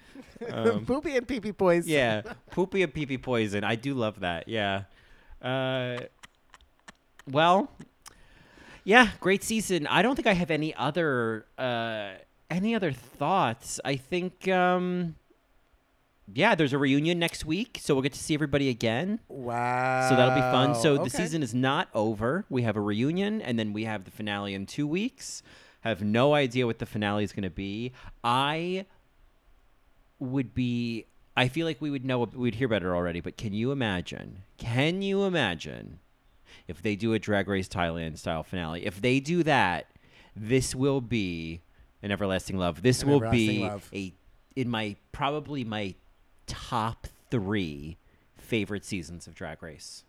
um, 0.53 0.87
Poopy 0.87 1.17
and 1.17 1.27
Pee 1.27 1.41
Pee 1.41 1.51
Boys. 1.51 1.87
yeah, 1.87 2.23
poopy 2.51 2.83
and 2.83 2.93
pee 2.93 3.07
pee 3.07 3.19
poison. 3.19 3.65
I 3.65 3.75
do 3.75 3.95
love 3.95 4.21
that. 4.21 4.49
Yeah. 4.49 4.85
Uh, 5.43 5.99
well, 7.31 7.71
yeah, 8.85 9.11
great 9.21 9.45
season. 9.45 9.87
I 9.87 10.03
don't 10.03 10.17
think 10.17 10.27
I 10.27 10.33
have 10.33 10.51
any 10.51 10.75
other 10.75 11.47
uh 11.59 12.13
any 12.51 12.75
other 12.75 12.93
thoughts. 12.93 13.81
I 13.85 13.97
think 13.97 14.49
um 14.49 15.17
yeah, 16.33 16.55
there's 16.55 16.73
a 16.75 16.79
reunion 16.79 17.19
next 17.19 17.45
week, 17.47 17.79
so 17.81 17.95
we'll 17.95 18.03
get 18.03 18.13
to 18.13 18.19
see 18.19 18.35
everybody 18.35 18.69
again. 18.69 19.21
Wow. 19.29 20.09
So 20.11 20.17
that'll 20.17 20.35
be 20.35 20.41
fun. 20.41 20.75
So 20.75 20.99
the 21.03 21.09
season 21.11 21.43
is 21.43 21.55
not 21.55 21.89
over. 21.95 22.45
We 22.51 22.63
have 22.63 22.77
a 22.77 22.81
reunion, 22.83 23.41
and 23.41 23.59
then 23.59 23.73
we 23.73 23.85
have 23.85 24.05
the 24.05 24.11
finale 24.11 24.53
in 24.55 24.67
two 24.67 24.87
weeks. 24.87 25.43
Have 25.81 26.03
no 26.03 26.35
idea 26.35 26.67
what 26.67 26.81
the 26.81 26.87
finale 26.87 27.25
is 27.25 27.33
going 27.33 27.45
to 27.45 27.51
be. 27.51 27.93
I 28.23 28.85
would 30.19 30.55
be. 30.55 31.07
I 31.37 31.49
feel 31.49 31.67
like 31.67 31.81
we 31.81 31.91
would 31.91 32.05
know. 32.05 32.19
We'd 32.21 32.57
hear 32.57 32.69
better 32.69 32.95
already. 32.95 33.21
But 33.21 33.37
can 33.37 33.53
you 33.53 33.71
imagine? 33.71 34.43
Can 34.57 35.03
you 35.03 35.23
imagine 35.25 36.01
if 36.67 36.83
they 36.83 36.97
do 36.97 37.13
a 37.13 37.19
Drag 37.19 37.49
Race 37.49 37.69
Thailand 37.69 38.19
style 38.19 38.43
finale? 38.43 38.85
If 38.85 39.01
they 39.01 39.21
do 39.21 39.43
that, 39.45 39.87
this 40.35 40.75
will 40.75 41.01
be 41.01 41.61
an 42.03 42.11
everlasting 42.11 42.59
love. 42.59 42.83
This 42.83 43.03
An 43.03 43.09
will 43.09 43.31
be 43.31 43.61
Love. 43.61 43.89
a 43.95 44.13
in 44.57 44.69
my 44.69 44.97
probably 45.13 45.65
my 45.65 45.95
top 46.47 47.07
three 47.31 47.97
favorite 48.37 48.85
seasons 48.85 49.27
of 49.27 49.35
Drag 49.35 49.63
Race. 49.63 50.05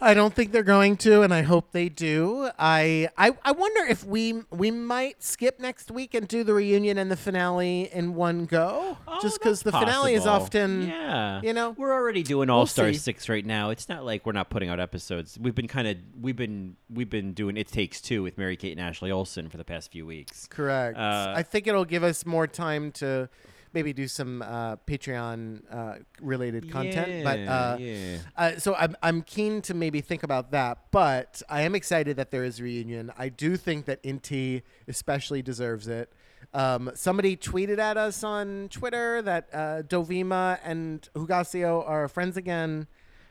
I 0.00 0.14
don't 0.14 0.34
think 0.34 0.52
they're 0.52 0.62
going 0.62 0.96
to, 0.98 1.22
and 1.22 1.32
I 1.32 1.42
hope 1.42 1.72
they 1.72 1.88
do. 1.88 2.48
I, 2.58 3.08
I 3.18 3.32
I 3.44 3.52
wonder 3.52 3.84
if 3.84 4.04
we 4.04 4.42
we 4.50 4.70
might 4.70 5.22
skip 5.22 5.60
next 5.60 5.90
week 5.90 6.14
and 6.14 6.26
do 6.26 6.42
the 6.42 6.54
reunion 6.54 6.98
and 6.98 7.10
the 7.10 7.16
finale 7.16 7.90
in 7.92 8.14
one 8.14 8.46
go, 8.46 8.96
just 9.20 9.38
because 9.38 9.62
the 9.62 9.72
finale 9.72 10.14
is 10.14 10.26
often, 10.26 10.88
yeah. 10.88 11.40
you 11.42 11.52
know. 11.52 11.74
We're 11.76 11.92
already 11.92 12.22
doing 12.22 12.48
All 12.50 12.66
Star 12.66 12.92
see. 12.92 12.98
Six 12.98 13.28
right 13.28 13.44
now. 13.44 13.70
It's 13.70 13.88
not 13.88 14.04
like 14.04 14.24
we're 14.24 14.32
not 14.32 14.50
putting 14.50 14.68
out 14.68 14.80
episodes. 14.80 15.38
We've 15.38 15.54
been 15.54 15.68
kind 15.68 15.86
of 15.86 15.96
we've 16.20 16.36
been 16.36 16.76
we've 16.88 17.10
been 17.10 17.32
doing 17.32 17.56
It 17.56 17.68
Takes 17.68 18.00
Two 18.00 18.22
with 18.22 18.38
Mary 18.38 18.56
Kate 18.56 18.72
and 18.72 18.80
Ashley 18.80 19.10
Olsen 19.10 19.48
for 19.48 19.56
the 19.56 19.64
past 19.64 19.92
few 19.92 20.06
weeks. 20.06 20.46
Correct. 20.46 20.96
Uh, 20.96 21.34
I 21.36 21.42
think 21.42 21.66
it'll 21.66 21.84
give 21.84 22.04
us 22.04 22.24
more 22.24 22.46
time 22.46 22.92
to 22.92 23.28
maybe 23.72 23.92
do 23.92 24.08
some 24.08 24.42
uh, 24.42 24.76
Patreon 24.76 25.62
uh, 25.70 25.94
related 26.20 26.70
content. 26.70 27.24
But 27.24 27.38
uh, 27.40 27.76
yeah. 27.78 28.18
uh, 28.36 28.56
so 28.56 28.74
I'm 28.74 28.96
I'm 29.02 29.22
keen 29.22 29.62
to 29.62 29.74
maybe 29.74 30.00
think 30.00 30.22
about 30.22 30.50
that. 30.52 30.90
But 30.90 31.42
I 31.48 31.62
am 31.62 31.74
excited 31.74 32.16
that 32.16 32.30
there 32.30 32.44
is 32.44 32.60
a 32.60 32.64
reunion. 32.64 33.12
I 33.18 33.28
do 33.28 33.56
think 33.56 33.86
that 33.86 34.02
Inti 34.02 34.62
especially 34.88 35.42
deserves 35.42 35.88
it. 35.88 36.12
Um, 36.52 36.90
somebody 36.94 37.36
tweeted 37.36 37.78
at 37.78 37.96
us 37.96 38.24
on 38.24 38.68
Twitter 38.70 39.22
that 39.22 39.48
uh, 39.52 39.82
Dovima 39.82 40.58
and 40.64 41.08
Hugáceo 41.14 41.86
are 41.88 42.08
friends 42.08 42.36
again, 42.36 42.88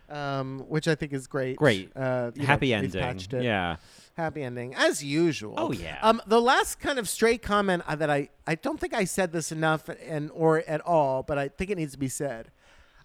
um, 0.09 0.59
which 0.69 0.87
I 0.87 0.95
think 0.95 1.13
is 1.13 1.27
great. 1.27 1.57
Great. 1.57 1.91
Uh, 1.95 2.31
you 2.35 2.41
know, 2.41 2.47
Happy 2.47 2.73
ending. 2.73 3.19
Yeah. 3.41 3.77
Happy 4.19 4.43
ending 4.43 4.75
as 4.75 5.03
usual. 5.03 5.55
Oh, 5.57 5.71
yeah. 5.71 5.97
Um, 6.01 6.21
the 6.27 6.41
last 6.41 6.79
kind 6.79 6.99
of 6.99 7.07
stray 7.09 7.37
comment 7.37 7.83
that 7.87 8.09
I 8.09 8.29
I 8.45 8.55
don't 8.55 8.79
think 8.79 8.93
I 8.93 9.05
said 9.05 9.31
this 9.31 9.51
enough 9.51 9.89
and 9.89 10.29
or 10.33 10.59
at 10.67 10.81
all, 10.81 11.23
but 11.23 11.37
I 11.37 11.47
think 11.47 11.71
it 11.71 11.77
needs 11.77 11.93
to 11.93 11.99
be 11.99 12.09
said. 12.09 12.51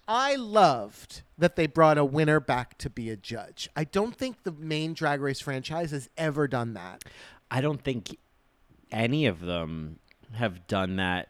I 0.07 0.35
loved 0.35 1.23
that 1.37 1.55
they 1.55 1.65
brought 1.65 1.97
a 1.97 2.05
winner 2.05 2.39
back 2.39 2.77
to 2.79 2.89
be 2.89 3.09
a 3.09 3.15
judge. 3.15 3.69
I 3.75 3.85
don't 3.85 4.15
think 4.15 4.43
the 4.43 4.51
main 4.51 4.93
Drag 4.93 5.19
Race 5.19 5.41
franchise 5.41 5.91
has 5.91 6.09
ever 6.15 6.47
done 6.47 6.73
that. 6.75 7.03
I 7.49 7.61
don't 7.61 7.81
think 7.81 8.17
any 8.91 9.25
of 9.25 9.41
them 9.41 9.99
have 10.33 10.67
done 10.67 10.97
that 10.97 11.29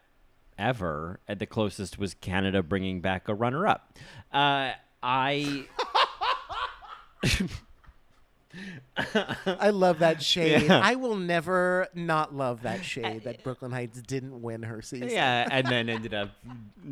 ever. 0.58 1.20
The 1.26 1.46
closest 1.46 1.98
was 1.98 2.14
Canada 2.14 2.62
bringing 2.62 3.00
back 3.00 3.28
a 3.28 3.34
runner-up. 3.34 3.96
Uh, 4.30 4.72
I 5.02 5.66
I 8.96 9.70
love 9.70 9.98
that 10.00 10.22
shade. 10.22 10.62
Yeah. 10.62 10.80
I 10.82 10.94
will 10.96 11.16
never 11.16 11.88
not 11.94 12.34
love 12.34 12.62
that 12.62 12.84
shade 12.84 13.24
that 13.24 13.42
Brooklyn 13.44 13.72
Hytes 13.72 14.00
didn't 14.02 14.40
win 14.42 14.62
her 14.62 14.80
season. 14.82 15.10
yeah, 15.10 15.46
and 15.50 15.66
then 15.66 15.88
ended 15.88 16.14
up 16.14 16.30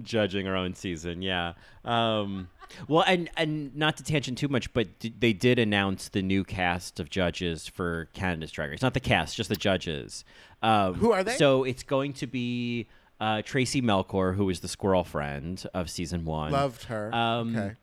judging 0.02 0.46
her 0.46 0.56
own 0.56 0.74
season. 0.74 1.22
Yeah. 1.22 1.54
Um, 1.84 2.48
well, 2.88 3.04
and 3.06 3.30
and 3.36 3.74
not 3.76 3.96
to 3.98 4.02
tangent 4.04 4.38
too 4.38 4.48
much, 4.48 4.72
but 4.72 4.98
d- 4.98 5.14
they 5.18 5.32
did 5.32 5.58
announce 5.58 6.08
the 6.08 6.22
new 6.22 6.44
cast 6.44 6.98
of 7.00 7.10
judges 7.10 7.66
for 7.66 8.08
Canada's 8.12 8.50
Drag 8.50 8.70
Race. 8.70 8.82
Not 8.82 8.94
the 8.94 9.00
cast, 9.00 9.36
just 9.36 9.48
the 9.48 9.56
judges. 9.56 10.24
Um, 10.62 10.94
Who 10.94 11.12
are 11.12 11.22
they? 11.22 11.36
So 11.36 11.64
it's 11.64 11.82
going 11.82 12.14
to 12.14 12.26
be 12.26 12.88
uh, 13.20 13.36
Traci 13.42 13.82
Melchor, 13.82 14.34
who 14.34 14.48
is 14.50 14.60
the 14.60 14.68
squirrel 14.68 15.04
friend 15.04 15.62
of 15.74 15.90
season 15.90 16.24
one. 16.24 16.52
Loved 16.52 16.84
her. 16.84 17.14
Um, 17.14 17.54
okay. 17.56 17.74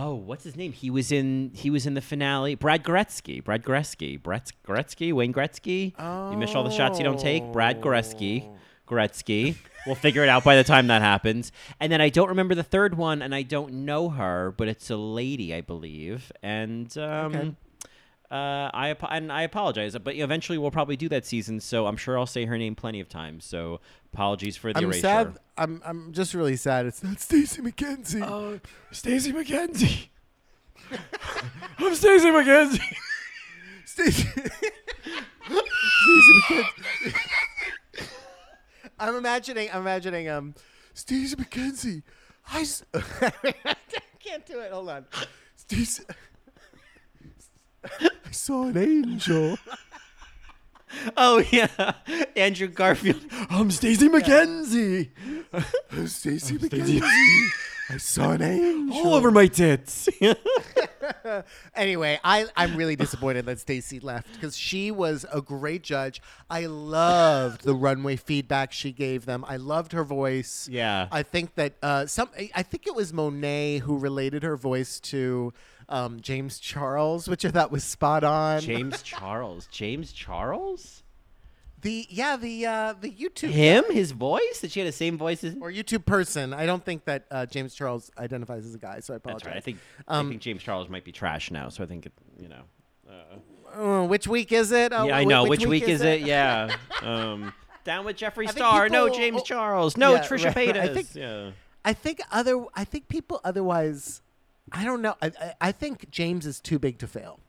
Oh, 0.00 0.14
what's 0.14 0.44
his 0.44 0.54
name? 0.54 0.72
He 0.72 0.90
was 0.90 1.10
in 1.10 1.50
he 1.54 1.70
was 1.70 1.84
in 1.84 1.94
the 1.94 2.00
finale. 2.00 2.54
Brad 2.54 2.84
Goretzky. 2.84 3.42
Brad 3.42 3.64
Goretzky. 3.64 4.22
Brett 4.22 4.52
Goretzky. 4.66 5.12
Wayne 5.12 5.32
Gretzky. 5.32 5.92
You 6.30 6.36
miss 6.38 6.54
all 6.54 6.62
the 6.62 6.70
shots 6.70 6.98
you 6.98 7.04
don't 7.04 7.18
take. 7.18 7.42
Brad 7.52 7.80
Goretzky. 7.80 8.44
Oh. 8.44 8.56
Gretzky. 8.88 9.56
We'll 9.86 9.94
figure 9.94 10.22
it 10.22 10.28
out 10.28 10.44
by 10.44 10.54
the 10.56 10.64
time 10.64 10.88
that 10.88 11.00
happens. 11.00 11.50
And 11.80 11.90
then 11.90 12.02
I 12.02 12.10
don't 12.10 12.28
remember 12.28 12.54
the 12.54 12.62
third 12.64 12.98
one, 12.98 13.22
and 13.22 13.34
I 13.34 13.40
don't 13.40 13.72
know 13.86 14.10
her, 14.10 14.52
but 14.54 14.68
it's 14.68 14.90
a 14.90 14.96
lady, 14.96 15.54
I 15.54 15.62
believe. 15.62 16.30
And 16.42 16.94
um, 16.98 17.34
Okay. 17.34 17.54
Uh, 18.30 18.70
I 18.74 18.94
and 19.10 19.32
I 19.32 19.42
apologize, 19.42 19.96
but 19.98 20.14
eventually 20.14 20.58
we'll 20.58 20.70
probably 20.70 20.96
do 20.96 21.08
that 21.08 21.24
season. 21.24 21.60
So 21.60 21.86
I'm 21.86 21.96
sure 21.96 22.18
I'll 22.18 22.26
say 22.26 22.44
her 22.44 22.58
name 22.58 22.74
plenty 22.74 23.00
of 23.00 23.08
times. 23.08 23.44
So 23.44 23.80
apologies 24.12 24.56
for 24.56 24.72
the 24.72 24.78
I'm 24.78 24.84
erasure. 24.84 25.00
sad. 25.00 25.38
I'm 25.56 25.82
I'm 25.84 26.12
just 26.12 26.34
really 26.34 26.56
sad. 26.56 26.86
It's 26.86 27.02
not 27.02 27.20
Stacey 27.20 27.62
McKenzie. 27.62 28.60
Stacey 28.90 29.32
McKenzie. 29.32 30.08
I'm 31.78 31.94
Stacey 31.94 32.28
McKenzie. 32.28 32.80
Stacey. 33.84 34.28
Stacey 34.28 34.50
McKenzie. 36.42 37.14
I'm 39.00 39.14
imagining. 39.16 39.68
I'm 39.72 39.80
imagining. 39.82 40.28
Um, 40.28 40.54
Stacey 40.94 41.36
McKenzie. 41.36 42.02
I. 42.52 42.60
S- 42.60 42.84
I 42.94 43.74
can't 44.18 44.44
do 44.46 44.60
it. 44.60 44.72
Hold 44.72 44.88
on. 44.90 45.04
Stacey. 45.56 46.04
I 47.84 48.30
saw 48.30 48.64
an 48.64 48.76
angel. 48.76 49.58
Oh 51.16 51.44
yeah, 51.50 51.94
Andrew 52.36 52.66
Garfield. 52.66 53.20
I'm 53.50 53.70
Stacey 53.70 54.08
McKenzie. 54.08 55.10
I'm 55.92 56.06
Stacey 56.06 56.56
McKenzie. 56.56 57.02
I 57.90 57.96
saw 57.98 58.32
an 58.32 58.42
angel. 58.42 59.06
All 59.06 59.14
over 59.14 59.30
my 59.30 59.46
tits. 59.46 60.08
Anyway, 61.74 62.18
I, 62.24 62.46
I'm 62.56 62.76
really 62.76 62.96
disappointed 62.96 63.46
that 63.46 63.60
Stacey 63.60 64.00
left 64.00 64.32
because 64.34 64.56
she 64.56 64.90
was 64.90 65.24
a 65.32 65.40
great 65.40 65.82
judge. 65.82 66.20
I 66.50 66.66
loved 66.66 67.64
the 67.64 67.74
runway 67.74 68.16
feedback 68.16 68.72
she 68.72 68.92
gave 68.92 69.24
them. 69.24 69.44
I 69.46 69.56
loved 69.56 69.92
her 69.92 70.04
voice. 70.04 70.68
Yeah. 70.70 71.08
I 71.10 71.22
think 71.22 71.54
that 71.54 71.74
uh, 71.82 72.06
some. 72.06 72.28
I 72.54 72.62
think 72.62 72.86
it 72.86 72.94
was 72.94 73.12
Monet 73.12 73.78
who 73.78 73.98
related 73.98 74.42
her 74.42 74.56
voice 74.56 75.00
to 75.00 75.52
um, 75.88 76.20
James 76.20 76.58
Charles, 76.58 77.28
which 77.28 77.44
I 77.44 77.50
thought 77.50 77.70
was 77.70 77.84
spot 77.84 78.24
on. 78.24 78.60
James 78.60 79.02
Charles. 79.02 79.68
James 79.70 80.12
Charles. 80.12 81.02
The 81.80 82.06
yeah 82.10 82.36
the 82.36 82.66
uh, 82.66 82.94
the 83.00 83.10
YouTube 83.10 83.50
Him, 83.50 83.84
his 83.90 84.10
voice. 84.10 84.60
That 84.62 84.72
she 84.72 84.80
had 84.80 84.88
the 84.88 84.92
same 84.92 85.16
voice 85.16 85.44
as. 85.44 85.54
or 85.60 85.70
YouTube 85.70 86.04
person. 86.04 86.52
I 86.52 86.66
don't 86.66 86.84
think 86.84 87.04
that 87.04 87.26
uh, 87.30 87.46
James 87.46 87.74
Charles 87.74 88.10
identifies 88.18 88.66
as 88.66 88.74
a 88.74 88.78
guy, 88.78 88.98
so 88.98 89.14
I 89.14 89.18
apologize. 89.18 89.44
That's 89.44 89.54
right. 89.54 89.56
I 89.56 89.60
think. 89.60 89.78
Um, 90.08 90.26
I 90.26 90.30
think 90.30 90.42
James 90.42 90.62
Charles 90.62 90.88
might 90.88 91.04
be 91.04 91.12
trash 91.12 91.52
now. 91.52 91.68
So 91.68 91.84
I 91.84 91.86
think 91.86 92.06
it, 92.06 92.12
you 92.40 92.48
know. 92.48 92.62
Uh, 93.74 94.06
which 94.06 94.26
week 94.26 94.50
is 94.50 94.72
it? 94.72 94.92
Uh, 94.92 95.04
yeah, 95.08 95.16
I 95.16 95.24
know. 95.24 95.44
Which, 95.44 95.66
week, 95.66 95.88
is 95.88 96.02
it? 96.02 96.22
Yeah. 96.22 96.74
Um, 97.00 97.54
down 97.84 98.04
with 98.04 98.16
Jeffree 98.16 98.50
Star. 98.50 98.88
no, 98.88 99.08
James 99.08 99.40
oh, 99.40 99.44
Charles. 99.44 99.96
No, 99.96 100.14
yeah, 100.14 100.26
Trisha 100.26 100.46
right. 100.46 100.74
Paytas. 100.74 100.80
I 100.80 100.88
think- 100.94 101.08
yeah. 101.14 101.50
I 101.84 101.92
think 101.92 102.20
other. 102.32 102.64
I 102.74 102.82
think 102.82 103.06
people 103.06 103.40
otherwise. 103.44 104.20
I 104.72 104.84
don't 104.84 105.02
know. 105.02 105.14
I, 105.22 105.26
I, 105.40 105.54
I 105.60 105.72
think 105.72 106.10
James 106.10 106.46
is 106.46 106.60
too 106.60 106.78
big 106.78 106.98
to 106.98 107.06
fail 107.06 107.40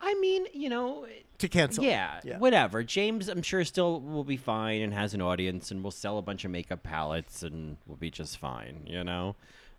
I 0.00 0.12
mean, 0.14 0.46
you 0.52 0.68
know, 0.68 1.06
to 1.38 1.48
cancel. 1.48 1.82
Yeah, 1.84 2.20
Yeah. 2.24 2.38
whatever. 2.38 2.82
James, 2.82 3.28
I'm 3.28 3.40
sure, 3.42 3.64
still 3.64 4.00
will 4.00 4.24
be 4.24 4.36
fine 4.36 4.82
and 4.82 4.92
has 4.92 5.14
an 5.14 5.22
audience, 5.22 5.70
and 5.70 5.82
will 5.82 5.90
sell 5.92 6.18
a 6.18 6.22
bunch 6.22 6.44
of 6.44 6.50
makeup 6.50 6.82
palettes, 6.82 7.42
and 7.42 7.78
will 7.86 7.96
be 7.96 8.10
just 8.10 8.36
fine. 8.38 8.82
You 8.86 9.02
know. 9.04 9.34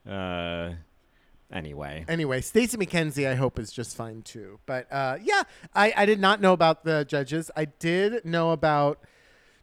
Uh, 0.09 0.71
anyway, 1.51 2.05
Anyway, 2.07 2.41
Stacey 2.41 2.77
McKenzie, 2.77 3.27
I 3.27 3.35
hope 3.35 3.59
is 3.59 3.71
just 3.71 3.95
fine 3.95 4.21
too. 4.23 4.59
But 4.65 4.91
uh, 4.91 5.17
yeah, 5.21 5.43
I, 5.75 5.93
I 5.95 6.05
did 6.07 6.19
not 6.19 6.41
know 6.41 6.53
about 6.53 6.83
the 6.85 7.05
judges. 7.05 7.51
I 7.55 7.65
did 7.65 8.25
know 8.25 8.51
about 8.51 8.99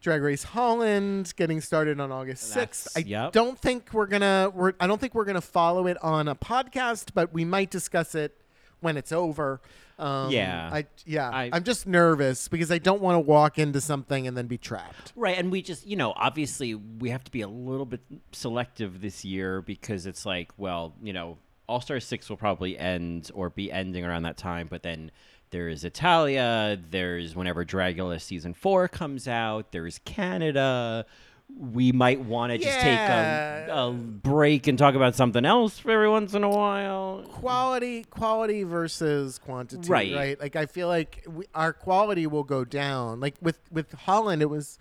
Drag 0.02 0.20
Race 0.20 0.42
Holland 0.42 1.32
getting 1.36 1.60
started 1.60 2.00
on 2.00 2.10
August 2.12 2.50
sixth. 2.50 2.88
I 2.96 3.00
yep. 3.00 3.32
don't 3.32 3.58
think 3.58 3.94
we're 3.94 4.06
gonna. 4.06 4.50
We're, 4.54 4.72
I 4.80 4.86
don't 4.86 5.00
think 5.00 5.14
we're 5.14 5.24
gonna 5.24 5.40
follow 5.40 5.86
it 5.86 5.96
on 6.02 6.28
a 6.28 6.34
podcast, 6.34 7.10
but 7.14 7.32
we 7.32 7.44
might 7.44 7.70
discuss 7.70 8.14
it 8.14 8.36
when 8.80 8.96
it's 8.96 9.12
over. 9.12 9.60
Um, 9.98 10.30
Yeah. 10.30 10.68
I 10.72 10.86
yeah. 11.06 11.30
I- 11.30 11.50
am 11.52 11.62
just 11.62 11.86
nervous 11.86 12.48
because 12.48 12.72
I 12.72 12.78
don't 12.78 13.00
want 13.00 13.14
to 13.14 13.20
walk 13.20 13.58
into 13.58 13.80
something 13.80 14.26
and 14.26 14.36
then 14.36 14.48
be 14.48 14.58
trapped. 14.58 15.12
Right, 15.14 15.38
and 15.38 15.52
we 15.52 15.62
just, 15.62 15.86
you 15.86 15.94
know, 15.94 16.12
obviously 16.16 16.74
we 16.74 17.10
have 17.10 17.22
to 17.24 17.30
be 17.30 17.42
a 17.42 17.48
little 17.48 17.86
bit 17.86 18.00
selective 18.32 19.00
this 19.00 19.24
year 19.24 19.62
because 19.62 20.06
it's 20.06 20.26
like, 20.26 20.50
well, 20.56 20.94
you 21.00 21.12
know, 21.12 21.38
All 21.68 21.80
Star 21.80 22.00
6 22.00 22.28
will 22.28 22.36
probably 22.36 22.76
end 22.76 23.30
or 23.34 23.50
be 23.50 23.70
ending 23.70 24.04
around 24.04 24.24
that 24.24 24.36
time, 24.36 24.66
but 24.68 24.82
then 24.82 25.12
there's 25.52 25.84
Italia, 25.84 26.78
there's 26.90 27.36
whenever 27.36 27.64
Dragula 27.64 28.20
season 28.20 28.52
4 28.54 28.88
comes 28.88 29.28
out, 29.28 29.70
there's 29.70 30.00
Canada. 30.04 31.06
We 31.54 31.92
might 31.92 32.20
want 32.20 32.52
to 32.52 32.58
just 32.58 32.80
take 32.80 32.98
a, 32.98 33.66
a 33.70 33.92
break 33.92 34.66
and 34.66 34.78
talk 34.78 34.94
about 34.94 35.14
something 35.14 35.44
else 35.44 35.78
for 35.78 35.90
every 35.90 36.08
once 36.08 36.32
in 36.32 36.42
a 36.42 36.48
while. 36.48 37.24
Quality, 37.30 38.04
quality 38.04 38.62
versus 38.62 39.38
quantity, 39.38 39.86
Right. 39.86 40.14
Right. 40.14 40.40
Like 40.40 40.56
I 40.56 40.64
feel 40.64 40.88
like 40.88 41.22
we, 41.28 41.44
our 41.54 41.74
quality 41.74 42.26
will 42.26 42.44
go 42.44 42.64
down. 42.64 43.20
Like 43.20 43.34
with 43.42 43.58
with 43.70 43.92
Holland, 43.92 44.40
it 44.40 44.48
was. 44.50 44.78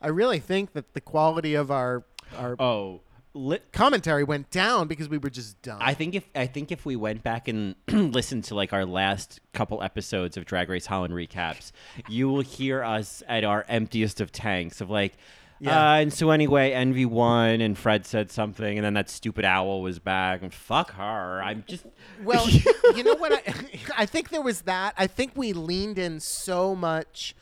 I 0.00 0.08
really 0.08 0.38
think 0.38 0.72
that 0.74 0.94
the 0.94 1.00
quality 1.00 1.54
of 1.54 1.70
our 1.72 2.04
our 2.38 2.54
Oh, 2.60 3.00
lit, 3.34 3.72
commentary 3.72 4.24
went 4.24 4.50
down 4.50 4.88
because 4.88 5.08
we 5.08 5.18
were 5.18 5.30
just 5.30 5.60
done. 5.62 5.78
I 5.80 5.94
think 5.94 6.14
if 6.14 6.24
I 6.34 6.46
think 6.46 6.72
if 6.72 6.84
we 6.84 6.96
went 6.96 7.22
back 7.22 7.48
and 7.48 7.74
listened 7.88 8.44
to 8.44 8.54
like 8.54 8.72
our 8.72 8.84
last 8.84 9.40
couple 9.52 9.82
episodes 9.82 10.36
of 10.36 10.44
Drag 10.44 10.68
Race 10.68 10.86
Holland 10.86 11.14
recaps, 11.14 11.72
you 12.08 12.28
will 12.28 12.40
hear 12.40 12.82
us 12.82 13.22
at 13.28 13.44
our 13.44 13.64
emptiest 13.68 14.20
of 14.20 14.32
tanks 14.32 14.80
of 14.80 14.90
like. 14.90 15.14
Yeah. 15.60 15.92
Uh, 15.92 15.94
and 16.00 16.12
so 16.12 16.30
anyway, 16.30 16.72
Envy 16.72 17.04
won, 17.04 17.60
and 17.60 17.78
Fred 17.78 18.04
said 18.04 18.32
something, 18.32 18.78
and 18.78 18.84
then 18.84 18.94
that 18.94 19.08
stupid 19.08 19.44
owl 19.44 19.80
was 19.80 20.00
back, 20.00 20.42
and 20.42 20.52
fuck 20.52 20.90
her. 20.94 21.40
I'm 21.40 21.62
just 21.68 21.86
Well, 22.24 22.48
you 22.48 23.04
know 23.04 23.14
what? 23.14 23.32
I, 23.32 23.54
I 23.98 24.06
think 24.06 24.30
there 24.30 24.42
was 24.42 24.62
that. 24.62 24.92
I 24.98 25.06
think 25.06 25.32
we 25.36 25.52
leaned 25.52 25.98
in 25.98 26.18
so 26.18 26.74
much 26.74 27.36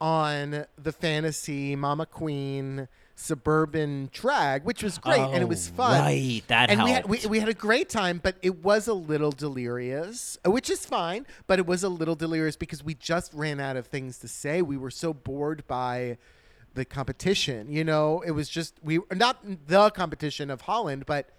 on 0.00 0.66
the 0.80 0.92
fantasy 0.92 1.74
Mama 1.74 2.06
Queen 2.06 2.86
suburban 3.16 4.08
drag, 4.12 4.62
which 4.64 4.82
was 4.82 4.98
great 4.98 5.18
and 5.18 5.36
it 5.42 5.48
was 5.48 5.70
Oh, 5.72 5.76
fun. 5.76 6.00
right, 6.00 6.42
that 6.48 6.70
and 6.70 6.84
we 6.84 6.90
had 6.92 7.06
we, 7.06 7.18
we 7.26 7.40
had 7.40 7.48
a 7.48 7.54
great 7.54 7.88
time, 7.88 8.20
but 8.22 8.36
it 8.42 8.62
was 8.62 8.86
a 8.86 8.94
little 8.94 9.32
delirious, 9.32 10.38
uh, 10.46 10.50
which 10.50 10.70
is 10.70 10.84
fine. 10.86 11.26
But 11.46 11.58
it 11.58 11.66
was 11.66 11.82
a 11.82 11.88
little 11.88 12.14
delirious 12.14 12.56
because 12.56 12.84
we 12.84 12.94
just 12.94 13.32
ran 13.34 13.58
out 13.58 13.76
of 13.76 13.86
things 13.86 14.18
to 14.18 14.28
say. 14.28 14.62
We 14.62 14.76
were 14.76 14.90
so 14.90 15.12
bored 15.12 15.66
by 15.66 16.18
the 16.74 16.84
competition. 16.84 17.72
You 17.72 17.84
know, 17.84 18.22
it 18.26 18.32
was 18.32 18.48
just 18.48 18.74
we 18.82 19.00
not 19.14 19.38
the 19.66 19.90
competition 19.90 20.50
of 20.50 20.62
Holland, 20.62 21.04
but 21.06 21.30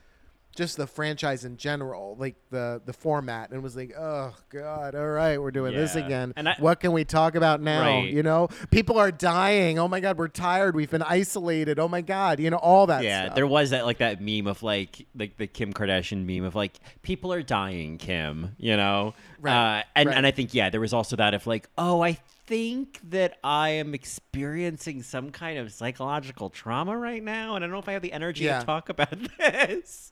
just 0.57 0.75
the 0.75 0.87
franchise 0.87 1.45
in 1.45 1.55
general, 1.55 2.17
like 2.19 2.35
the 2.49 2.81
the 2.85 2.91
format, 2.91 3.51
and 3.51 3.63
was 3.63 3.75
like, 3.77 3.93
oh 3.97 4.33
god, 4.49 4.95
all 4.95 5.07
right, 5.07 5.39
we're 5.41 5.51
doing 5.51 5.73
this 5.73 5.95
again. 5.95 6.33
And 6.35 6.49
I- 6.49 6.55
what 6.59 6.81
can 6.81 6.91
we 6.91 7.05
talk 7.05 7.35
about 7.35 7.61
now? 7.61 7.81
Right. 7.81 8.11
You 8.11 8.23
know, 8.23 8.49
people 8.71 8.97
are 8.97 9.11
dying. 9.11 9.79
Oh 9.79 9.87
my 9.87 9.99
god, 10.01 10.17
we're 10.17 10.27
tired. 10.27 10.75
We've 10.75 10.89
been 10.91 11.03
isolated. 11.03 11.79
Oh 11.79 11.87
my 11.87 12.01
god, 12.01 12.39
you 12.41 12.49
know 12.49 12.57
all 12.57 12.87
that. 12.87 13.03
yeah. 13.03 13.25
stuff. 13.25 13.35
There 13.35 13.47
was 13.47 13.69
that 13.69 13.85
like 13.85 13.99
that 13.99 14.19
meme 14.19 14.47
of 14.47 14.63
like 14.63 15.05
like 15.15 15.37
the 15.37 15.47
Kim 15.47 15.71
Kardashian 15.73 16.25
meme 16.25 16.43
of 16.45 16.55
like 16.55 16.73
people 17.03 17.31
are 17.31 17.43
dying, 17.43 17.97
Kim. 17.97 18.55
You 18.57 18.75
know, 18.75 19.13
Right, 19.39 19.79
Uh, 19.79 19.83
and 19.95 20.07
right. 20.09 20.17
and 20.17 20.25
I 20.27 20.31
think 20.31 20.53
yeah, 20.53 20.69
there 20.69 20.81
was 20.81 20.93
also 20.93 21.15
that 21.15 21.33
of 21.35 21.45
like, 21.47 21.69
oh, 21.77 22.01
I 22.01 22.17
think 22.47 22.99
that 23.09 23.37
I 23.43 23.69
am 23.71 23.93
experiencing 23.93 25.03
some 25.03 25.31
kind 25.31 25.59
of 25.59 25.71
psychological 25.71 26.49
trauma 26.49 26.97
right 26.97 27.21
now, 27.23 27.55
and 27.55 27.63
I 27.63 27.67
don't 27.67 27.73
know 27.73 27.79
if 27.79 27.87
I 27.89 27.93
have 27.93 28.01
the 28.01 28.13
energy 28.13 28.45
Yeah. 28.45 28.59
to 28.59 28.65
talk 28.65 28.89
about 28.89 29.13
this. 29.37 30.11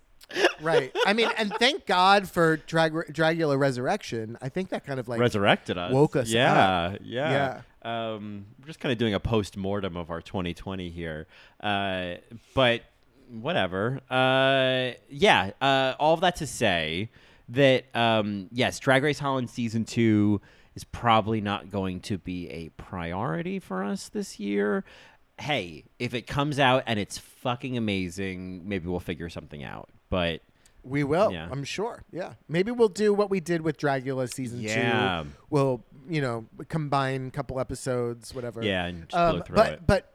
Right. 0.61 0.91
I 1.05 1.13
mean, 1.13 1.29
and 1.37 1.53
thank 1.53 1.85
God 1.85 2.29
for 2.29 2.57
Drag- 2.57 2.93
Dragula 2.93 3.57
Resurrection. 3.57 4.37
I 4.41 4.49
think 4.49 4.69
that 4.69 4.85
kind 4.85 4.99
of 4.99 5.07
like 5.07 5.19
Resurrected 5.19 5.77
us, 5.77 5.91
woke 5.91 6.15
us 6.15 6.29
yeah, 6.29 6.91
up. 6.93 6.99
Yeah, 7.03 7.61
Um, 7.83 8.45
we're 8.59 8.67
just 8.67 8.79
kind 8.79 8.91
of 8.91 8.97
doing 8.97 9.13
a 9.13 9.19
post 9.19 9.57
mortem 9.57 9.95
of 9.97 10.09
our 10.09 10.21
2020 10.21 10.89
here, 10.89 11.27
uh, 11.61 12.15
but 12.53 12.81
whatever. 13.29 14.01
Uh, 14.09 14.91
yeah, 15.09 15.51
uh, 15.61 15.93
all 15.99 16.13
of 16.13 16.21
that 16.21 16.37
to 16.37 16.47
say 16.47 17.09
that 17.49 17.85
um, 17.95 18.49
yes, 18.51 18.79
Drag 18.79 19.03
Race 19.03 19.19
Holland 19.19 19.49
season 19.49 19.85
two 19.85 20.41
is 20.75 20.83
probably 20.83 21.41
not 21.41 21.71
going 21.71 22.01
to 22.01 22.17
be 22.17 22.49
a 22.49 22.69
priority 22.69 23.59
for 23.59 23.83
us 23.83 24.09
this 24.09 24.39
year. 24.39 24.83
Hey, 25.39 25.85
if 25.99 26.13
it 26.13 26.27
comes 26.27 26.59
out 26.59 26.83
and 26.85 26.99
it's 26.99 27.17
fucking 27.17 27.77
amazing, 27.77 28.67
maybe 28.67 28.87
we'll 28.87 28.99
figure 28.99 29.29
something 29.29 29.63
out. 29.63 29.89
But 30.09 30.41
We 30.83 31.03
will. 31.03 31.31
Yeah. 31.31 31.47
I'm 31.51 31.63
sure. 31.63 32.03
Yeah. 32.11 32.33
Maybe 32.47 32.69
we'll 32.71 32.89
do 32.89 33.13
what 33.13 33.29
we 33.31 33.39
did 33.39 33.61
with 33.61 33.77
Dragula 33.77 34.31
season 34.31 34.61
Yeah. 34.61 35.23
two. 35.23 35.29
We'll, 35.49 35.83
you 36.07 36.21
know, 36.21 36.45
combine 36.69 37.27
a 37.27 37.31
couple 37.31 37.59
episodes, 37.59 38.33
whatever. 38.35 38.61
yeah, 38.63 38.85
and 38.85 39.09
just 39.09 39.15
Um, 39.15 39.43
but 39.49 39.73
it. 39.73 39.79
but 39.87 40.11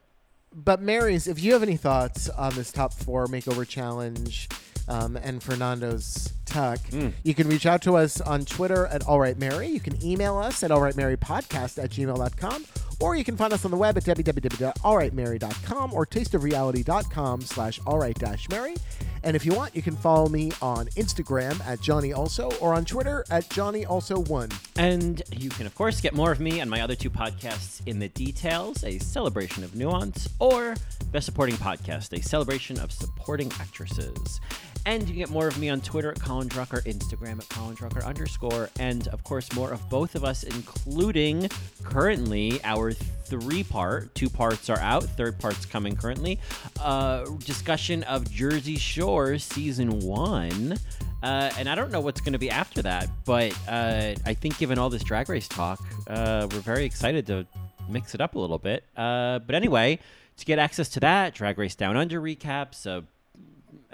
but 0.52 0.80
Mary's, 0.82 1.26
if 1.28 1.40
you 1.42 1.52
have 1.52 1.62
any 1.62 1.76
thoughts 1.76 2.28
on 2.28 2.54
this 2.54 2.72
top 2.72 2.92
four 2.92 3.26
makeover 3.26 3.66
challenge 3.66 4.48
um, 4.88 5.16
and 5.16 5.40
Fernando's 5.42 6.32
tuck, 6.44 6.78
Mm. 6.90 7.12
you 7.22 7.34
can 7.34 7.48
reach 7.48 7.66
out 7.66 7.82
to 7.82 7.96
us 7.96 8.20
on 8.20 8.44
Twitter 8.44 8.86
at 8.88 9.04
All 9.06 9.20
Right 9.20 9.38
Mary. 9.38 9.68
You 9.68 9.78
can 9.80 10.04
email 10.04 10.36
us 10.38 10.62
at 10.64 10.70
allrightmarypodcast 10.72 11.82
at 11.82 11.90
gmail.com. 11.90 12.64
Or 13.00 13.14
you 13.16 13.24
can 13.24 13.36
find 13.36 13.52
us 13.52 13.64
on 13.64 13.70
the 13.70 13.76
web 13.76 13.96
at 13.96 14.04
www.allrightmary.com 14.04 15.94
or 15.94 16.04
tasteofreality.com 16.06 17.40
slash 17.42 17.80
allright-mary. 17.80 18.74
And 19.22 19.36
if 19.36 19.44
you 19.44 19.52
want, 19.52 19.76
you 19.76 19.82
can 19.82 19.96
follow 19.96 20.28
me 20.28 20.50
on 20.62 20.86
Instagram 20.88 21.60
at 21.66 21.80
Johnny 21.80 22.12
Also 22.12 22.50
or 22.60 22.74
on 22.74 22.84
Twitter 22.84 23.24
at 23.30 23.48
Johnny 23.50 23.84
Also 23.84 24.20
One. 24.20 24.48
And 24.76 25.22
you 25.36 25.50
can, 25.50 25.66
of 25.66 25.74
course, 25.74 26.00
get 26.00 26.14
more 26.14 26.32
of 26.32 26.40
me 26.40 26.60
and 26.60 26.70
my 26.70 26.80
other 26.80 26.94
two 26.94 27.10
podcasts 27.10 27.86
in 27.86 27.98
the 27.98 28.08
details 28.08 28.82
a 28.84 28.98
celebration 28.98 29.62
of 29.62 29.74
nuance, 29.74 30.28
or 30.38 30.74
Best 31.12 31.26
Supporting 31.26 31.56
Podcast, 31.56 32.18
a 32.18 32.22
celebration 32.22 32.78
of 32.78 32.92
supporting 32.92 33.52
actresses. 33.60 34.40
And 34.86 35.02
you 35.02 35.08
can 35.08 35.16
get 35.16 35.30
more 35.30 35.46
of 35.46 35.58
me 35.58 35.68
on 35.68 35.80
Twitter 35.80 36.10
at 36.10 36.20
Colin 36.20 36.48
Drucker, 36.48 36.82
Instagram 36.84 37.38
at 37.38 37.48
Colin 37.50 37.76
Drucker 37.76 38.04
underscore, 38.04 38.70
and 38.78 39.06
of 39.08 39.22
course, 39.24 39.52
more 39.54 39.70
of 39.72 39.88
both 39.90 40.14
of 40.14 40.24
us, 40.24 40.42
including 40.42 41.48
currently 41.84 42.60
our 42.64 42.92
three 42.92 43.62
part, 43.62 44.14
two 44.14 44.30
parts 44.30 44.70
are 44.70 44.78
out, 44.78 45.04
third 45.04 45.38
part's 45.38 45.66
coming 45.66 45.94
currently, 45.94 46.40
uh, 46.80 47.24
discussion 47.44 48.02
of 48.04 48.30
Jersey 48.30 48.76
Shore 48.76 49.38
season 49.38 50.00
one. 50.00 50.76
Uh, 51.22 51.50
and 51.58 51.68
I 51.68 51.74
don't 51.74 51.92
know 51.92 52.00
what's 52.00 52.22
going 52.22 52.32
to 52.32 52.38
be 52.38 52.50
after 52.50 52.80
that, 52.82 53.08
but 53.26 53.52
uh, 53.68 54.14
I 54.24 54.34
think 54.34 54.56
given 54.56 54.78
all 54.78 54.88
this 54.88 55.04
drag 55.04 55.28
race 55.28 55.46
talk, 55.46 55.78
uh, 56.06 56.48
we're 56.50 56.60
very 56.60 56.86
excited 56.86 57.26
to 57.26 57.46
mix 57.90 58.14
it 58.14 58.22
up 58.22 58.34
a 58.34 58.38
little 58.38 58.58
bit. 58.58 58.84
Uh, 58.96 59.40
but 59.40 59.54
anyway, 59.54 59.98
to 60.38 60.46
get 60.46 60.58
access 60.58 60.88
to 60.90 61.00
that, 61.00 61.34
Drag 61.34 61.58
Race 61.58 61.74
Down 61.74 61.98
Under 61.98 62.20
recaps, 62.20 62.86
a 62.86 63.04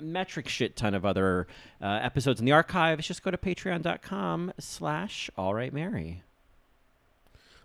metric 0.01 0.49
shit 0.49 0.77
ton 0.77 0.95
of 0.95 1.05
other 1.05 1.47
uh, 1.81 1.99
episodes 2.03 2.41
in 2.41 2.47
the 2.47 2.53
archives, 2.53 3.07
just 3.07 3.23
go 3.23 3.31
to 3.31 3.37
patreon.com 3.37 4.53
slash 4.59 5.31
all 5.37 5.55
right 5.55 5.73
mary. 5.73 6.23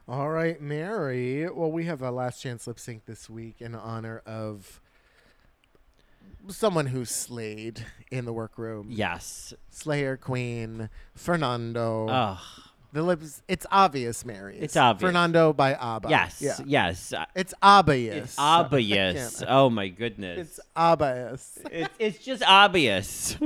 All 0.08 0.30
right, 0.30 0.60
Mary. 0.60 1.48
Well, 1.50 1.72
we 1.72 1.86
have 1.86 2.02
a 2.02 2.12
last 2.12 2.42
chance 2.42 2.68
lip 2.68 2.80
sync 2.80 3.06
this 3.06 3.30
week 3.30 3.62
in 3.62 3.76
honor 3.76 4.22
of 4.26 4.82
someone 6.50 6.88
who 6.88 7.06
slayed 7.06 7.86
in 8.10 8.26
the 8.26 8.34
workroom. 8.34 8.88
Yes. 8.90 9.54
Slayer 9.70 10.18
Queen, 10.18 10.90
Fernando. 11.16 12.08
Ugh. 12.08 12.40
The 12.94 13.02
lips. 13.02 13.42
It's 13.48 13.66
obvious, 13.72 14.26
Mary. 14.26 14.58
It's 14.60 14.76
obvious. 14.76 15.08
Fernando 15.08 15.54
by 15.54 15.76
ABBA. 15.76 16.10
yes. 16.10 16.42
Yeah. 16.42 16.58
Yes. 16.66 17.14
Uh, 17.14 17.26
It's 17.36 17.54
obvious. 17.62 18.24
It's 18.24 18.36
obvious. 18.38 19.44
Oh 19.48 19.70
my 19.70 19.88
goodness. 19.88 20.40
It's 20.40 20.60
obvious. 20.76 21.58
it's, 21.72 21.94
it's 22.00 22.18
just 22.20 22.44
obvious. 22.46 23.38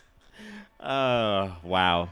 oh, 0.80 1.56
wow. 1.62 2.08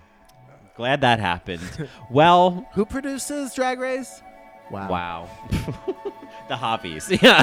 Glad 0.76 1.00
that 1.00 1.18
happened. 1.18 1.88
Well, 2.10 2.68
Who 2.74 2.86
produces 2.86 3.52
Drag 3.54 3.80
Race? 3.80 4.22
Wow. 4.70 4.88
wow. 4.88 5.28
the 6.48 6.56
Javis. 6.56 7.10
Yeah. 7.20 7.42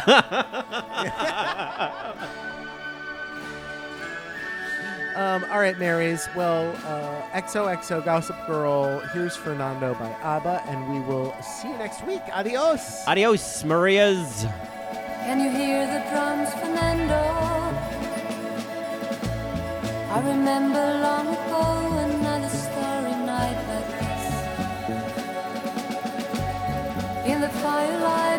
Um, 5.15 5.45
all 5.45 5.59
right, 5.59 5.79
Marys. 5.79 6.27
Well, 6.35 6.75
uh, 6.85 7.39
XOXO 7.39 8.03
Gossip 8.03 8.35
Girl. 8.47 8.99
Here's 9.13 9.33
Fernando 9.33 9.93
by 9.93 10.11
ABBA, 10.21 10.63
and 10.67 10.91
we 10.91 10.99
will 10.99 11.33
see 11.41 11.69
you 11.69 11.77
next 11.77 12.05
week. 12.05 12.21
Adios. 12.33 13.07
Adios, 13.07 13.63
Marias. 13.63 14.45
Can 15.23 15.39
you 15.39 15.49
hear 15.49 15.87
the 15.87 16.03
drums, 16.09 16.53
Fernando? 16.55 17.15
I 20.11 20.19
remember 20.19 20.83
long 21.01 21.27
ago 21.27 21.63
another 22.09 22.49
starry 22.49 23.15
night 23.25 23.57
like 23.71 23.89
this. 23.99 24.23
In 27.31 27.39
the 27.39 27.49
firelight, 27.49 28.34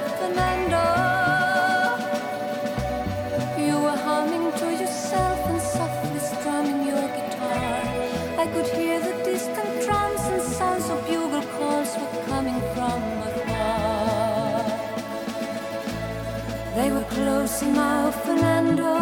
Close 17.17 17.62
now, 17.62 18.11
Fernando. 18.11 18.93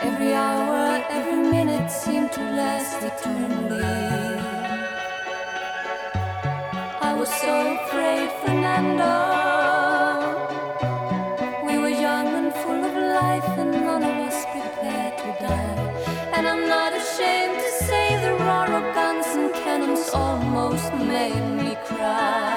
Every 0.00 0.32
hour, 0.32 1.04
every 1.10 1.50
minute 1.50 1.90
seemed 1.90 2.32
to 2.32 2.40
last 2.40 2.96
eternally. 3.02 3.84
I 7.08 7.12
was 7.12 7.28
so 7.44 7.54
afraid, 7.76 8.30
Fernando. 8.40 9.16
We 11.66 11.76
were 11.76 11.94
young 12.06 12.28
and 12.40 12.54
full 12.62 12.82
of 12.90 12.94
life, 13.20 13.50
and 13.62 13.72
none 13.84 14.02
of 14.02 14.16
us 14.28 14.38
prepared 14.54 15.18
to 15.18 15.30
die. 15.44 16.32
And 16.36 16.48
I'm 16.48 16.66
not 16.70 16.94
ashamed 16.94 17.58
to 17.64 17.70
say 17.84 18.06
the 18.24 18.32
roar 18.44 18.68
of 18.80 18.94
guns 18.94 19.26
and 19.36 19.52
cannons 19.52 20.08
almost 20.14 20.90
made 20.94 21.44
me 21.60 21.76
cry. 21.84 22.49